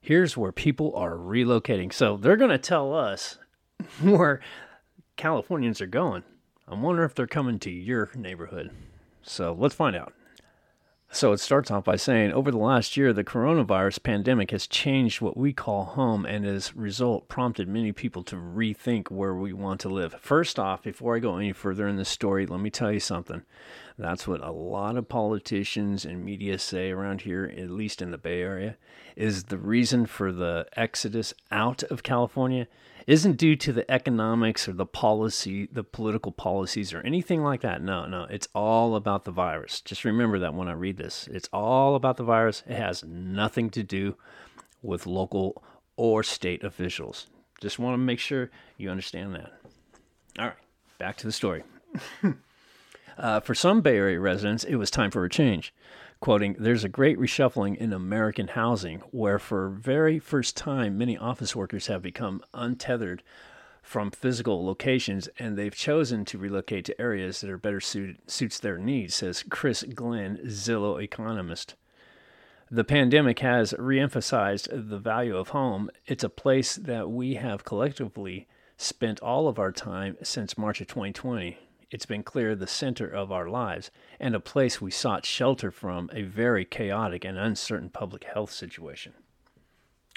Here's 0.00 0.36
where 0.36 0.52
people 0.52 0.94
are 0.96 1.12
relocating. 1.16 1.92
So 1.92 2.16
they're 2.16 2.36
going 2.36 2.50
to 2.50 2.58
tell 2.58 2.94
us 2.94 3.38
where 4.02 4.40
Californians 5.16 5.80
are 5.80 5.86
going. 5.86 6.22
I 6.66 6.74
wonder 6.74 7.04
if 7.04 7.14
they're 7.14 7.26
coming 7.26 7.58
to 7.60 7.70
your 7.70 8.10
neighborhood. 8.14 8.70
So 9.22 9.54
let's 9.58 9.74
find 9.74 9.94
out. 9.94 10.14
So 11.14 11.30
it 11.30 11.38
starts 11.38 11.70
off 11.70 11.84
by 11.84 11.94
saying 11.94 12.32
over 12.32 12.50
the 12.50 12.58
last 12.58 12.96
year, 12.96 13.12
the 13.12 13.22
coronavirus 13.22 14.02
pandemic 14.02 14.50
has 14.50 14.66
changed 14.66 15.20
what 15.20 15.36
we 15.36 15.52
call 15.52 15.84
home 15.84 16.26
and 16.26 16.44
as 16.44 16.72
a 16.72 16.80
result 16.80 17.28
prompted 17.28 17.68
many 17.68 17.92
people 17.92 18.24
to 18.24 18.34
rethink 18.34 19.12
where 19.12 19.32
we 19.32 19.52
want 19.52 19.80
to 19.82 19.88
live. 19.88 20.16
First 20.20 20.58
off, 20.58 20.82
before 20.82 21.14
I 21.14 21.20
go 21.20 21.36
any 21.36 21.52
further 21.52 21.86
in 21.86 21.98
the 21.98 22.04
story, 22.04 22.46
let 22.46 22.58
me 22.58 22.68
tell 22.68 22.90
you 22.90 22.98
something. 22.98 23.42
That's 23.96 24.26
what 24.26 24.40
a 24.42 24.50
lot 24.50 24.96
of 24.96 25.08
politicians 25.08 26.04
and 26.04 26.24
media 26.24 26.58
say 26.58 26.90
around 26.90 27.20
here, 27.20 27.44
at 27.56 27.70
least 27.70 28.02
in 28.02 28.10
the 28.10 28.18
Bay 28.18 28.42
Area, 28.42 28.76
is 29.14 29.44
the 29.44 29.58
reason 29.58 30.06
for 30.06 30.32
the 30.32 30.66
exodus 30.76 31.32
out 31.52 31.84
of 31.84 32.02
California 32.02 32.66
isn't 33.06 33.36
due 33.36 33.56
to 33.56 33.72
the 33.72 33.90
economics 33.90 34.68
or 34.68 34.72
the 34.72 34.86
policy, 34.86 35.68
the 35.70 35.84
political 35.84 36.32
policies 36.32 36.92
or 36.92 37.00
anything 37.00 37.42
like 37.42 37.60
that. 37.60 37.82
No, 37.82 38.06
no, 38.06 38.24
it's 38.30 38.48
all 38.54 38.96
about 38.96 39.24
the 39.24 39.30
virus. 39.30 39.80
Just 39.80 40.04
remember 40.04 40.38
that 40.38 40.54
when 40.54 40.68
I 40.68 40.72
read 40.72 40.96
this. 40.96 41.28
It's 41.30 41.48
all 41.52 41.94
about 41.94 42.16
the 42.16 42.24
virus. 42.24 42.62
It 42.66 42.76
has 42.76 43.04
nothing 43.04 43.70
to 43.70 43.82
do 43.82 44.16
with 44.82 45.06
local 45.06 45.62
or 45.96 46.22
state 46.22 46.64
officials. 46.64 47.26
Just 47.60 47.78
want 47.78 47.94
to 47.94 47.98
make 47.98 48.18
sure 48.18 48.50
you 48.76 48.90
understand 48.90 49.34
that. 49.34 49.52
All 50.38 50.46
right, 50.46 50.56
back 50.98 51.16
to 51.18 51.26
the 51.26 51.32
story. 51.32 51.62
uh, 53.18 53.40
for 53.40 53.54
some 53.54 53.80
Bay 53.80 53.96
Area 53.96 54.18
residents, 54.18 54.64
it 54.64 54.76
was 54.76 54.90
time 54.90 55.10
for 55.10 55.24
a 55.24 55.30
change 55.30 55.72
quoting, 56.24 56.56
There's 56.58 56.84
a 56.84 56.88
great 56.88 57.18
reshuffling 57.18 57.76
in 57.76 57.92
American 57.92 58.48
housing 58.48 59.00
where, 59.10 59.38
for 59.38 59.68
very 59.68 60.18
first 60.18 60.56
time, 60.56 60.96
many 60.96 61.18
office 61.18 61.54
workers 61.54 61.88
have 61.88 62.00
become 62.00 62.42
untethered 62.54 63.22
from 63.82 64.10
physical 64.10 64.64
locations 64.64 65.28
and 65.38 65.54
they've 65.54 65.74
chosen 65.74 66.24
to 66.24 66.38
relocate 66.38 66.86
to 66.86 66.98
areas 66.98 67.42
that 67.42 67.50
are 67.50 67.58
better 67.58 67.78
suited 67.78 68.16
suits 68.26 68.58
their 68.58 68.78
needs, 68.78 69.14
says 69.14 69.44
Chris 69.50 69.82
Glynn, 69.82 70.38
Zillow 70.46 70.98
economist. 71.02 71.74
The 72.70 72.84
pandemic 72.84 73.40
has 73.40 73.74
reemphasized 73.74 74.68
the 74.72 74.98
value 74.98 75.36
of 75.36 75.48
home. 75.48 75.90
It's 76.06 76.24
a 76.24 76.30
place 76.30 76.76
that 76.76 77.10
we 77.10 77.34
have 77.34 77.66
collectively 77.66 78.48
spent 78.78 79.20
all 79.20 79.46
of 79.46 79.58
our 79.58 79.72
time 79.72 80.16
since 80.22 80.56
March 80.56 80.80
of 80.80 80.86
2020 80.86 81.58
it's 81.94 82.06
been 82.06 82.24
clear 82.24 82.56
the 82.56 82.66
center 82.66 83.06
of 83.06 83.30
our 83.30 83.48
lives 83.48 83.92
and 84.18 84.34
a 84.34 84.40
place 84.40 84.80
we 84.80 84.90
sought 84.90 85.24
shelter 85.24 85.70
from 85.70 86.10
a 86.12 86.22
very 86.22 86.64
chaotic 86.64 87.24
and 87.24 87.38
uncertain 87.38 87.88
public 87.88 88.24
health 88.24 88.50
situation. 88.50 89.12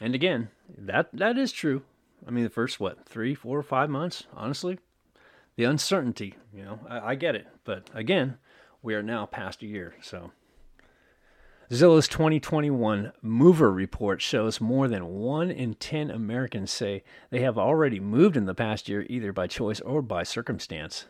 And 0.01 0.15
again, 0.15 0.49
that 0.75 1.09
that 1.13 1.37
is 1.37 1.51
true. 1.51 1.83
I 2.27 2.31
mean, 2.31 2.43
the 2.43 2.49
first 2.49 2.79
what 2.79 3.05
three, 3.05 3.35
four, 3.35 3.61
five 3.61 3.91
months, 3.91 4.23
honestly, 4.33 4.79
the 5.55 5.65
uncertainty. 5.65 6.33
You 6.51 6.65
know, 6.65 6.79
I, 6.89 7.11
I 7.11 7.15
get 7.15 7.35
it, 7.35 7.45
but 7.63 7.91
again, 7.93 8.39
we 8.81 8.95
are 8.95 9.03
now 9.03 9.27
past 9.27 9.61
a 9.61 9.67
year, 9.67 9.93
so. 10.01 10.31
Zillow's 11.69 12.07
2021 12.07 13.11
Mover 13.21 13.71
Report 13.71 14.19
shows 14.19 14.59
more 14.59 14.87
than 14.87 15.19
1 15.19 15.51
in 15.51 15.75
10 15.75 16.09
Americans 16.09 16.71
say 16.71 17.03
they 17.29 17.41
have 17.41 17.59
already 17.59 17.99
moved 17.99 18.35
in 18.35 18.45
the 18.45 18.55
past 18.55 18.89
year 18.89 19.05
either 19.07 19.31
by 19.31 19.45
choice 19.45 19.79
or 19.81 20.01
by 20.01 20.23
circumstance. 20.23 21.05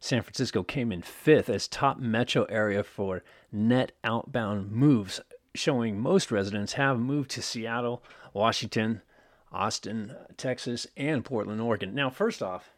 San 0.00 0.22
Francisco 0.22 0.62
came 0.62 0.92
in 0.92 1.02
fifth 1.02 1.48
as 1.48 1.66
top 1.66 1.98
metro 1.98 2.44
area 2.44 2.82
for 2.82 3.22
net 3.50 3.92
outbound 4.04 4.70
moves, 4.70 5.20
showing 5.54 5.98
most 5.98 6.30
residents 6.30 6.74
have 6.74 6.98
moved 6.98 7.30
to 7.32 7.42
Seattle, 7.42 8.02
Washington, 8.32 9.02
Austin, 9.50 10.14
Texas, 10.36 10.86
and 10.96 11.24
Portland, 11.24 11.60
Oregon. 11.60 11.94
Now, 11.94 12.10
first 12.10 12.42
off, 12.42 12.70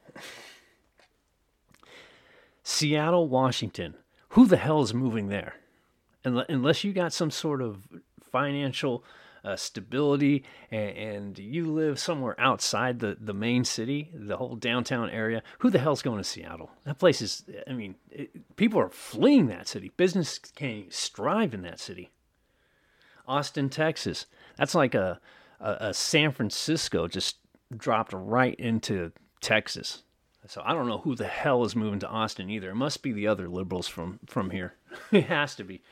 Seattle, 2.62 3.28
Washington. 3.28 3.94
Who 4.30 4.46
the 4.46 4.56
hell 4.56 4.80
is 4.80 4.94
moving 4.94 5.28
there? 5.28 5.56
Unless 6.24 6.84
you 6.84 6.92
got 6.92 7.12
some 7.12 7.30
sort 7.30 7.60
of 7.60 7.88
financial 8.22 9.04
uh, 9.44 9.56
stability, 9.56 10.44
and, 10.70 10.96
and, 10.96 11.38
you 11.38 11.66
live 11.66 11.98
somewhere 11.98 12.38
outside 12.38 13.00
the, 13.00 13.16
the 13.20 13.32
main 13.32 13.64
city, 13.64 14.10
the 14.12 14.36
whole 14.36 14.56
downtown 14.56 15.08
area, 15.10 15.42
who 15.60 15.70
the 15.70 15.78
hell's 15.78 16.02
going 16.02 16.18
to 16.18 16.24
Seattle? 16.24 16.70
That 16.84 16.98
place 16.98 17.22
is, 17.22 17.44
I 17.66 17.72
mean, 17.72 17.94
it, 18.10 18.56
people 18.56 18.80
are 18.80 18.90
fleeing 18.90 19.46
that 19.46 19.68
city. 19.68 19.92
Business 19.96 20.38
can't 20.38 20.92
strive 20.92 21.54
in 21.54 21.62
that 21.62 21.80
city. 21.80 22.10
Austin, 23.26 23.70
Texas, 23.70 24.26
that's 24.56 24.74
like 24.74 24.94
a, 24.94 25.20
a, 25.60 25.76
a 25.80 25.94
San 25.94 26.32
Francisco 26.32 27.08
just 27.08 27.36
dropped 27.74 28.12
right 28.12 28.54
into 28.56 29.12
Texas. 29.40 30.02
So 30.46 30.62
I 30.64 30.72
don't 30.72 30.88
know 30.88 30.98
who 30.98 31.14
the 31.14 31.26
hell 31.26 31.64
is 31.64 31.76
moving 31.76 32.00
to 32.00 32.08
Austin 32.08 32.50
either. 32.50 32.70
It 32.70 32.74
must 32.74 33.02
be 33.02 33.12
the 33.12 33.26
other 33.26 33.48
liberals 33.48 33.86
from 33.86 34.18
from 34.26 34.50
here. 34.50 34.74
it 35.12 35.26
has 35.26 35.54
to 35.56 35.64
be 35.64 35.82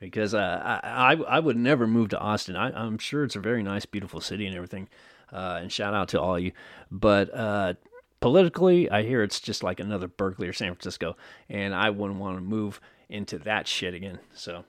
because 0.00 0.34
uh, 0.34 0.80
I, 0.82 1.14
I, 1.14 1.40
would 1.40 1.56
never 1.56 1.86
move 1.86 2.10
to 2.10 2.18
Austin. 2.18 2.56
I, 2.56 2.86
am 2.86 2.98
sure 2.98 3.24
it's 3.24 3.36
a 3.36 3.40
very 3.40 3.62
nice, 3.62 3.84
beautiful 3.84 4.20
city 4.20 4.46
and 4.46 4.54
everything. 4.54 4.88
Uh, 5.32 5.58
and 5.60 5.72
shout 5.72 5.94
out 5.94 6.08
to 6.08 6.20
all 6.20 6.38
you. 6.38 6.52
But 6.90 7.34
uh, 7.34 7.74
politically, 8.20 8.90
I 8.90 9.02
hear 9.02 9.22
it's 9.22 9.40
just 9.40 9.62
like 9.62 9.80
another 9.80 10.08
Berkeley 10.08 10.48
or 10.48 10.52
San 10.52 10.72
Francisco, 10.72 11.16
and 11.48 11.74
I 11.74 11.90
wouldn't 11.90 12.20
want 12.20 12.36
to 12.36 12.42
move 12.42 12.80
into 13.08 13.38
that 13.40 13.66
shit 13.66 13.94
again. 13.94 14.20
So, 14.34 14.64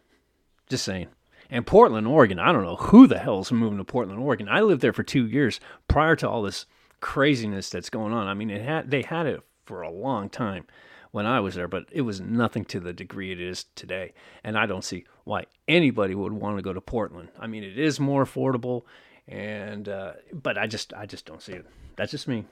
just 0.68 0.84
saying. 0.84 1.08
And 1.52 1.66
Portland, 1.66 2.06
Oregon, 2.08 2.40
I 2.40 2.52
don't 2.52 2.64
know 2.64 2.76
who 2.76 3.08
the 3.08 3.18
hell's 3.18 3.52
moving 3.52 3.80
to 3.80 3.84
Portland, 3.84 4.20
Oregon. 4.20 4.48
I 4.50 4.62
lived 4.62 4.82
there 4.82 4.94
for 4.94 5.04
two 5.04 5.26
years 5.26 5.60
prior 5.88 6.16
to 6.18 6.30
all 6.30 6.44
this 6.44 6.66
craziness 7.00 7.70
that's 7.70 7.90
going 7.90 8.14
on. 8.14 8.28
I 8.28 8.34
mean, 8.34 8.50
it 8.50 8.62
had 8.62 8.92
they 8.92 9.02
had 9.02 9.26
it 9.26 9.42
for 9.66 9.82
a 9.82 9.92
long 9.92 10.30
time 10.30 10.66
when 11.12 11.26
I 11.26 11.40
was 11.40 11.56
there, 11.56 11.68
but 11.68 11.86
it 11.92 12.02
was 12.02 12.22
nothing 12.22 12.66
to 12.66 12.80
the 12.80 12.94
degree 12.94 13.32
it 13.32 13.40
is 13.42 13.66
today. 13.76 14.14
And 14.44 14.58
I 14.58 14.66
don't 14.66 14.84
see 14.84 15.06
why 15.24 15.46
anybody 15.68 16.16
would 16.16 16.34
want 16.34 16.58
to 16.58 16.62
go 16.64 16.74
to 16.74 16.82
Portland. 16.82 17.30
I 17.40 17.48
mean, 17.48 17.64
it 17.64 17.78
is 17.80 18.00
more 18.00 18.24
affordable 18.26 18.84
And 19.28 19.88
uh, 19.88 20.14
but 20.34 20.58
I 20.58 20.68
just 20.68 20.94
I 20.94 21.06
just 21.06 21.26
don't 21.26 21.42
see 21.42 21.54
it. 21.54 21.66
That's 21.96 22.12
just 22.12 22.28
me. 22.28 22.46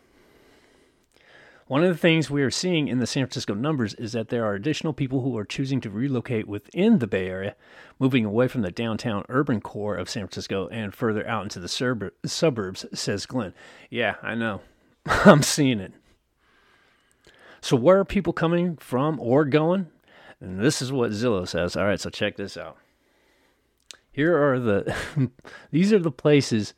One 1.68 1.84
of 1.84 1.90
the 1.90 1.98
things 1.98 2.30
we 2.30 2.44
are 2.44 2.52
seeing 2.52 2.88
in 2.88 3.00
the 3.00 3.08
San 3.08 3.26
Francisco 3.26 3.54
numbers 3.54 3.94
is 3.96 4.14
that 4.14 4.30
there 4.30 4.46
are 4.46 4.54
additional 4.54 4.94
people 4.94 5.22
who 5.22 5.38
are 5.38 5.44
choosing 5.44 5.82
to 5.82 5.90
relocate 5.90 6.48
within 6.48 7.00
the 7.00 7.08
Bay 7.08 7.28
Area, 7.28 7.56
moving 8.00 8.24
away 8.24 8.48
from 8.48 8.62
the 8.62 8.72
downtown 8.72 9.26
urban 9.28 9.60
core 9.60 9.98
of 9.98 10.10
San 10.10 10.24
Francisco 10.24 10.70
and 10.70 10.96
further 10.96 11.28
out 11.28 11.44
into 11.44 11.60
the 11.60 11.68
suburbs, 12.26 12.86
says 12.94 13.26
Glynn. 13.26 13.54
Yeah, 13.90 14.16
I 14.22 14.36
know. 14.36 14.62
I'm 15.06 15.44
seeing 15.44 15.82
it. 15.82 15.92
So, 17.68 17.76
where 17.76 18.00
are 18.00 18.06
people 18.06 18.32
coming 18.32 18.78
from 18.78 19.20
or 19.20 19.44
going? 19.44 19.88
And 20.40 20.58
this 20.58 20.82
is 20.82 20.90
what 20.90 21.12
Zillow 21.12 21.46
says. 21.46 21.76
All 21.76 21.84
right, 21.84 22.00
so 22.00 22.10
check 22.10 22.38
this 22.38 22.56
out. 22.56 22.78
Here 24.10 24.42
are 24.42 24.58
the, 24.58 24.96
these 25.72 25.92
are 25.92 26.00
the 26.00 26.10
places 26.10 26.74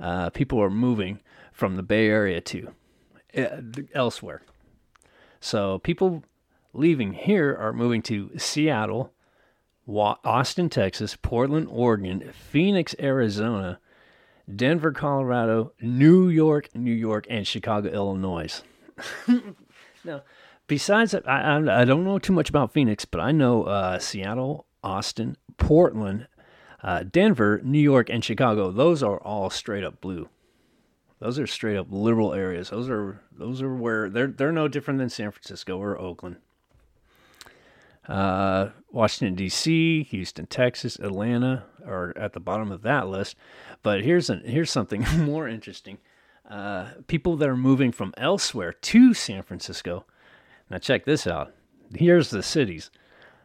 uh, 0.00 0.30
people 0.30 0.60
are 0.60 0.68
moving 0.68 1.20
from 1.52 1.76
the 1.76 1.84
Bay 1.84 2.08
Area 2.08 2.40
to 2.40 2.72
uh, 3.38 3.62
elsewhere. 3.94 4.42
So 5.38 5.78
people 5.78 6.24
leaving 6.72 7.12
here 7.12 7.56
are 7.56 7.72
moving 7.72 8.02
to 8.02 8.36
Seattle, 8.36 9.12
Austin, 9.86 10.68
Texas, 10.68 11.16
Portland, 11.22 11.68
Oregon, 11.70 12.32
Phoenix, 12.32 12.96
Arizona, 12.98 13.78
Denver, 14.56 14.90
Colorado, 14.90 15.72
New 15.80 16.28
York, 16.28 16.68
New 16.74 16.90
York, 16.90 17.28
and 17.30 17.46
Chicago, 17.46 17.88
Illinois. 17.90 18.60
now, 20.04 20.22
besides 20.66 21.12
that, 21.12 21.28
I, 21.28 21.56
I, 21.56 21.84
don't 21.84 22.04
know 22.04 22.18
too 22.18 22.32
much 22.32 22.48
about 22.48 22.72
Phoenix, 22.72 23.04
but 23.04 23.20
I 23.20 23.32
know 23.32 23.64
uh, 23.64 23.98
Seattle, 23.98 24.66
Austin, 24.82 25.36
Portland, 25.56 26.26
uh, 26.82 27.04
Denver, 27.04 27.60
New 27.64 27.80
York, 27.80 28.10
and 28.10 28.24
Chicago. 28.24 28.70
Those 28.70 29.02
are 29.02 29.18
all 29.18 29.50
straight 29.50 29.84
up 29.84 30.00
blue. 30.00 30.28
Those 31.20 31.38
are 31.38 31.46
straight 31.46 31.76
up 31.76 31.86
liberal 31.90 32.34
areas. 32.34 32.70
Those 32.70 32.90
are 32.90 33.20
those 33.30 33.62
are 33.62 33.72
where 33.72 34.10
they're 34.10 34.26
they're 34.26 34.50
no 34.50 34.66
different 34.66 34.98
than 34.98 35.08
San 35.08 35.30
Francisco 35.30 35.78
or 35.78 35.96
Oakland. 35.96 36.38
Uh, 38.08 38.70
Washington 38.90 39.36
D.C., 39.36 40.02
Houston, 40.02 40.46
Texas, 40.46 40.98
Atlanta 40.98 41.64
are 41.86 42.12
at 42.16 42.32
the 42.32 42.40
bottom 42.40 42.72
of 42.72 42.82
that 42.82 43.06
list. 43.06 43.36
But 43.84 44.02
here's 44.02 44.28
an, 44.28 44.42
here's 44.44 44.72
something 44.72 45.06
more 45.18 45.46
interesting. 45.46 45.98
Uh, 46.48 46.90
people 47.06 47.36
that 47.36 47.48
are 47.48 47.56
moving 47.56 47.92
from 47.92 48.12
elsewhere 48.16 48.72
to 48.72 49.14
San 49.14 49.42
Francisco. 49.42 50.04
Now 50.68 50.78
check 50.78 51.04
this 51.04 51.26
out. 51.26 51.52
Here's 51.94 52.30
the 52.30 52.42
cities: 52.42 52.90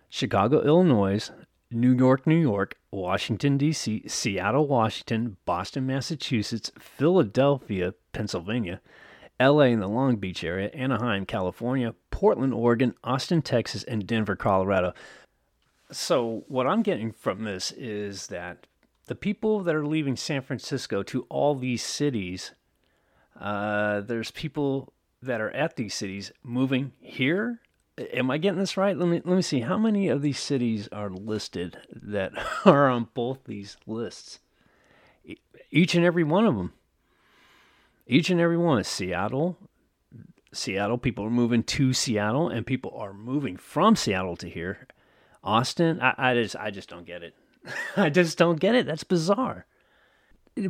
Chicago, 0.10 0.62
Illinois, 0.62 1.30
New 1.70 1.94
York, 1.94 2.26
New 2.26 2.40
York, 2.40 2.78
Washington, 2.92 3.58
D.C., 3.58 4.08
Seattle, 4.08 4.68
Washington, 4.68 5.38
Boston, 5.46 5.86
Massachusetts, 5.86 6.72
Philadelphia, 6.80 7.94
Pennsylvania, 8.14 8.80
LA 9.40 9.66
in 9.66 9.80
the 9.80 9.88
Long 9.88 10.16
Beach 10.16 10.44
area, 10.44 10.70
Anaheim, 10.70 11.26
California, 11.26 11.94
Portland, 12.10 12.54
Oregon, 12.54 12.96
Austin, 13.04 13.42
Texas, 13.42 13.84
and 13.84 14.08
Denver, 14.08 14.36
Colorado. 14.36 14.94
So, 15.92 16.44
what 16.48 16.68
I'm 16.68 16.82
getting 16.82 17.12
from 17.12 17.44
this 17.44 17.72
is 17.72 18.28
that 18.28 18.66
the 19.06 19.16
people 19.16 19.62
that 19.62 19.76
are 19.76 19.86
leaving 19.86 20.16
San 20.16 20.42
Francisco 20.42 21.04
to 21.04 21.26
all 21.30 21.56
these 21.56 21.84
cities, 21.84 22.52
uh, 23.40 24.02
there's 24.02 24.32
people 24.32 24.94
that 25.22 25.42
are 25.42 25.52
at 25.52 25.76
these 25.76 25.96
cities 25.96 26.32
moving 26.44 26.94
here 27.00 27.60
am 28.14 28.32
I 28.32 28.38
getting 28.38 28.60
this 28.60 28.78
right? 28.78 28.98
Let 28.98 29.08
me 29.08 29.22
let 29.24 29.36
me 29.36 29.42
see. 29.42 29.62
How 29.62 29.78
many 29.78 30.08
of 30.08 30.22
these 30.22 30.40
cities 30.40 30.88
are 30.92 31.10
listed 31.10 31.78
that 31.92 32.32
are 32.66 32.90
on 32.90 33.10
both 33.14 33.46
these 33.46 33.78
lists? 33.86 34.40
Each 35.72 35.96
and 35.96 36.06
every 36.06 36.24
one 36.24 36.46
of 36.46 36.56
them. 36.56 36.74
Each 38.06 38.30
and 38.30 38.40
every 38.40 38.58
one 38.58 38.84
Seattle. 38.84 39.58
Seattle 40.54 40.98
people 40.98 41.26
are 41.26 41.30
moving 41.30 41.62
to 41.62 41.94
Seattle, 41.94 42.48
and 42.48 42.66
people 42.66 42.96
are 42.98 43.14
moving 43.14 43.58
from 43.58 43.96
Seattle 43.96 44.38
to 44.38 44.50
here. 44.50 44.88
Austin, 45.44 46.00
I, 46.02 46.14
I 46.18 46.34
just 46.36 46.56
I 46.56 46.72
just 46.72 46.90
don't 46.90 47.06
get 47.06 47.24
it. 47.24 47.36
I 47.98 48.10
just 48.10 48.38
don't 48.38 48.60
get 48.60 48.76
it. 48.76 48.86
That's 48.86 49.04
bizarre. 49.04 49.66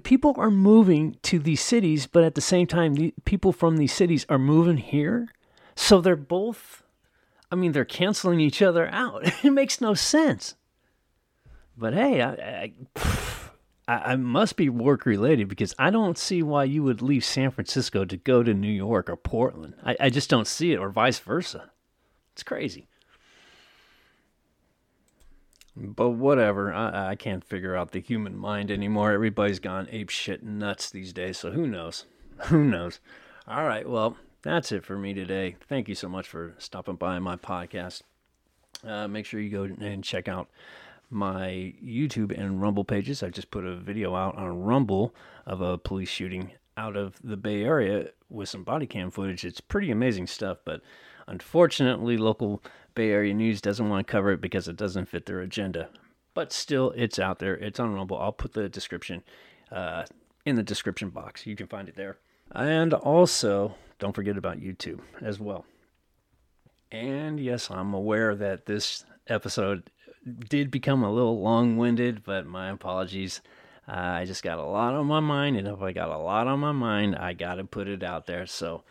People 0.04 0.36
are 0.38 0.52
moving 0.52 1.18
to 1.24 1.40
these 1.40 1.62
cities, 1.62 2.08
but 2.08 2.24
at 2.24 2.36
the 2.36 2.42
same 2.42 2.68
time, 2.68 2.96
the 2.96 3.14
people 3.26 3.52
from 3.52 3.78
these 3.78 3.94
cities 3.94 4.26
are 4.30 4.40
moving 4.40 4.78
here. 4.78 5.30
So 5.76 6.02
they're 6.02 6.16
both 6.16 6.84
I 7.52 7.56
mean, 7.56 7.72
they're 7.72 7.86
canceling 7.86 8.40
each 8.40 8.62
other 8.62 8.88
out. 8.90 9.22
it 9.44 9.52
makes 9.52 9.80
no 9.82 9.94
sense. 9.94 10.56
But 11.78 11.94
hey, 11.94 12.22
I, 12.22 12.74
I, 13.88 14.12
I 14.12 14.16
must 14.16 14.58
be 14.58 14.70
work 14.70 15.06
related 15.06 15.48
because 15.48 15.74
I 15.78 15.92
don't 15.92 16.18
see 16.18 16.42
why 16.44 16.66
you 16.66 16.84
would 16.84 17.02
leave 17.02 17.24
San 17.24 17.52
Francisco 17.52 18.04
to 18.06 18.18
go 18.18 18.44
to 18.44 18.54
New 18.54 18.72
York 18.72 19.10
or 19.10 19.16
Portland. 19.16 19.76
I, 19.84 19.96
I 20.00 20.10
just 20.10 20.30
don't 20.30 20.48
see 20.48 20.74
it, 20.74 20.80
or 20.80 20.90
vice 20.90 21.20
versa. 21.20 21.72
It's 22.34 22.44
crazy. 22.44 22.88
But 25.80 26.11
whatever, 26.11 26.73
I, 26.73 27.09
I 27.09 27.15
can't 27.15 27.43
figure 27.43 27.75
out 27.75 27.91
the 27.91 27.99
human 28.01 28.36
mind 28.36 28.71
anymore. 28.71 29.11
Everybody's 29.11 29.59
gone 29.59 29.88
ape 29.91 30.09
shit 30.09 30.43
nuts 30.43 30.89
these 30.89 31.13
days, 31.13 31.38
so 31.38 31.51
who 31.51 31.67
knows? 31.67 32.05
Who 32.47 32.63
knows? 32.63 32.99
All 33.47 33.65
right, 33.65 33.88
well, 33.88 34.15
that's 34.43 34.71
it 34.71 34.84
for 34.84 34.97
me 34.97 35.13
today. 35.13 35.55
Thank 35.67 35.88
you 35.88 35.95
so 35.95 36.07
much 36.07 36.28
for 36.28 36.53
stopping 36.59 36.95
by 36.95 37.17
my 37.19 37.36
podcast. 37.36 38.03
Uh, 38.84 39.07
make 39.07 39.25
sure 39.25 39.39
you 39.39 39.49
go 39.49 39.63
and 39.63 40.03
check 40.03 40.28
out 40.28 40.49
my 41.09 41.73
YouTube 41.84 42.38
and 42.38 42.61
Rumble 42.61 42.84
pages. 42.84 43.23
I 43.23 43.30
just 43.30 43.49
put 43.49 43.65
a 43.65 43.75
video 43.75 44.15
out 44.15 44.38
on 44.38 44.61
Rumble 44.63 45.15
of 45.45 45.61
a 45.61 45.78
police 45.78 46.09
shooting 46.09 46.51
out 46.75 46.95
of 46.95 47.15
the 47.23 47.38
Bay 47.38 47.63
Area 47.63 48.09
with 48.30 48.49
some 48.49 48.63
body 48.63 48.86
cam 48.86 49.09
footage. 49.09 49.43
It's 49.43 49.61
pretty 49.61 49.89
amazing 49.89 50.28
stuff, 50.28 50.59
but 50.63 50.82
unfortunately, 51.28 52.17
local 52.17 52.63
Bay 52.95 53.11
Area 53.11 53.34
news 53.34 53.61
doesn't 53.61 53.89
want 53.89 54.05
to 54.05 54.11
cover 54.11 54.32
it 54.32 54.41
because 54.41 54.67
it 54.67 54.75
doesn't 54.75 55.07
fit 55.07 55.25
their 55.25 55.41
agenda. 55.41 55.89
But 56.34 56.51
still, 56.51 56.91
it's 56.95 57.19
out 57.19 57.39
there. 57.39 57.55
It's 57.55 57.80
on 57.80 57.93
Rumble. 57.93 58.17
I'll 58.19 58.32
put 58.32 58.53
the 58.53 58.69
description 58.69 59.23
uh, 59.71 60.05
in 60.45 60.55
the 60.55 60.63
description 60.63 61.09
box. 61.09 61.45
You 61.45 61.55
can 61.55 61.67
find 61.67 61.89
it 61.89 61.95
there. 61.95 62.17
And 62.51 62.93
also, 62.93 63.75
don't 63.99 64.15
forget 64.15 64.38
about 64.38 64.59
YouTube 64.59 64.99
as 65.21 65.39
well. 65.39 65.65
And 66.91 67.39
yes, 67.39 67.69
I'm 67.69 67.93
aware 67.93 68.36
that 68.36 68.65
this 68.65 69.05
episode 69.28 69.89
did 70.49 70.71
become 70.71 71.03
a 71.03 71.11
little 71.11 71.41
long 71.41 71.78
winded, 71.78 72.23
but 72.23 72.45
my 72.45 72.69
apologies. 72.69 73.41
Uh, 73.88 73.93
I 73.93 74.25
just 74.25 74.43
got 74.43 74.59
a 74.59 74.63
lot 74.63 74.93
on 74.93 75.05
my 75.05 75.21
mind, 75.21 75.55
and 75.55 75.67
if 75.67 75.82
I 75.82 75.93
got 75.93 76.09
a 76.09 76.17
lot 76.17 76.47
on 76.47 76.59
my 76.59 76.73
mind, 76.73 77.15
I 77.15 77.34
got 77.34 77.55
to 77.55 77.63
put 77.63 77.88
it 77.88 78.03
out 78.03 78.25
there. 78.25 78.45
So, 78.45 78.84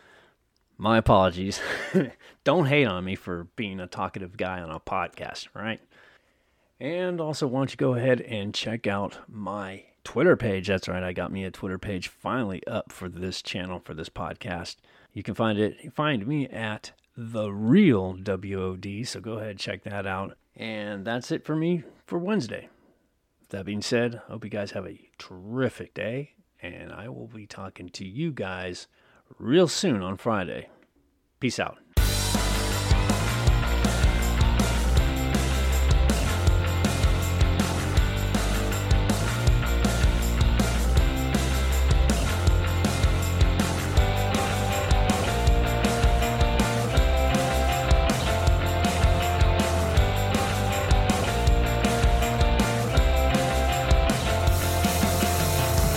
my 0.77 0.97
apologies. 0.97 1.59
Don't 2.43 2.67
hate 2.67 2.85
on 2.85 3.03
me 3.03 3.15
for 3.15 3.45
being 3.55 3.79
a 3.79 3.87
talkative 3.87 4.37
guy 4.37 4.61
on 4.61 4.69
a 4.69 4.79
podcast, 4.79 5.47
right? 5.53 5.81
And 6.79 7.19
also, 7.19 7.47
why 7.47 7.61
don't 7.61 7.71
you 7.71 7.77
go 7.77 7.95
ahead 7.95 8.21
and 8.21 8.53
check 8.53 8.85
out 8.85 9.17
my 9.27 9.85
Twitter 10.03 10.37
page. 10.37 10.67
That's 10.67 10.87
right, 10.87 11.01
I 11.01 11.11
got 11.11 11.31
me 11.31 11.43
a 11.43 11.51
Twitter 11.51 11.79
page 11.79 12.07
finally 12.07 12.65
up 12.67 12.91
for 12.91 13.09
this 13.09 13.41
channel, 13.41 13.81
for 13.83 13.95
this 13.95 14.09
podcast. 14.09 14.75
You 15.11 15.23
can 15.23 15.33
find 15.33 15.57
it, 15.57 15.91
find 15.93 16.27
me 16.27 16.47
at 16.47 16.91
the 17.17 17.51
real 17.51 18.13
WOD. 18.13 19.05
So 19.05 19.19
go 19.19 19.39
ahead, 19.39 19.57
check 19.57 19.83
that 19.83 20.05
out. 20.05 20.37
And 20.55 21.03
that's 21.03 21.31
it 21.31 21.43
for 21.43 21.55
me 21.55 21.83
for 22.05 22.19
Wednesday. 22.19 22.69
That 23.49 23.65
being 23.65 23.81
said, 23.81 24.21
I 24.27 24.33
hope 24.33 24.43
you 24.43 24.49
guys 24.51 24.71
have 24.71 24.85
a 24.85 25.09
terrific 25.17 25.93
day, 25.93 26.33
and 26.61 26.91
I 26.91 27.09
will 27.09 27.27
be 27.27 27.47
talking 27.47 27.89
to 27.89 28.05
you 28.05 28.31
guys 28.31 28.87
real 29.39 29.67
soon 29.67 30.01
on 30.01 30.17
Friday. 30.17 30.69
Peace 31.39 31.59
out. 31.59 31.77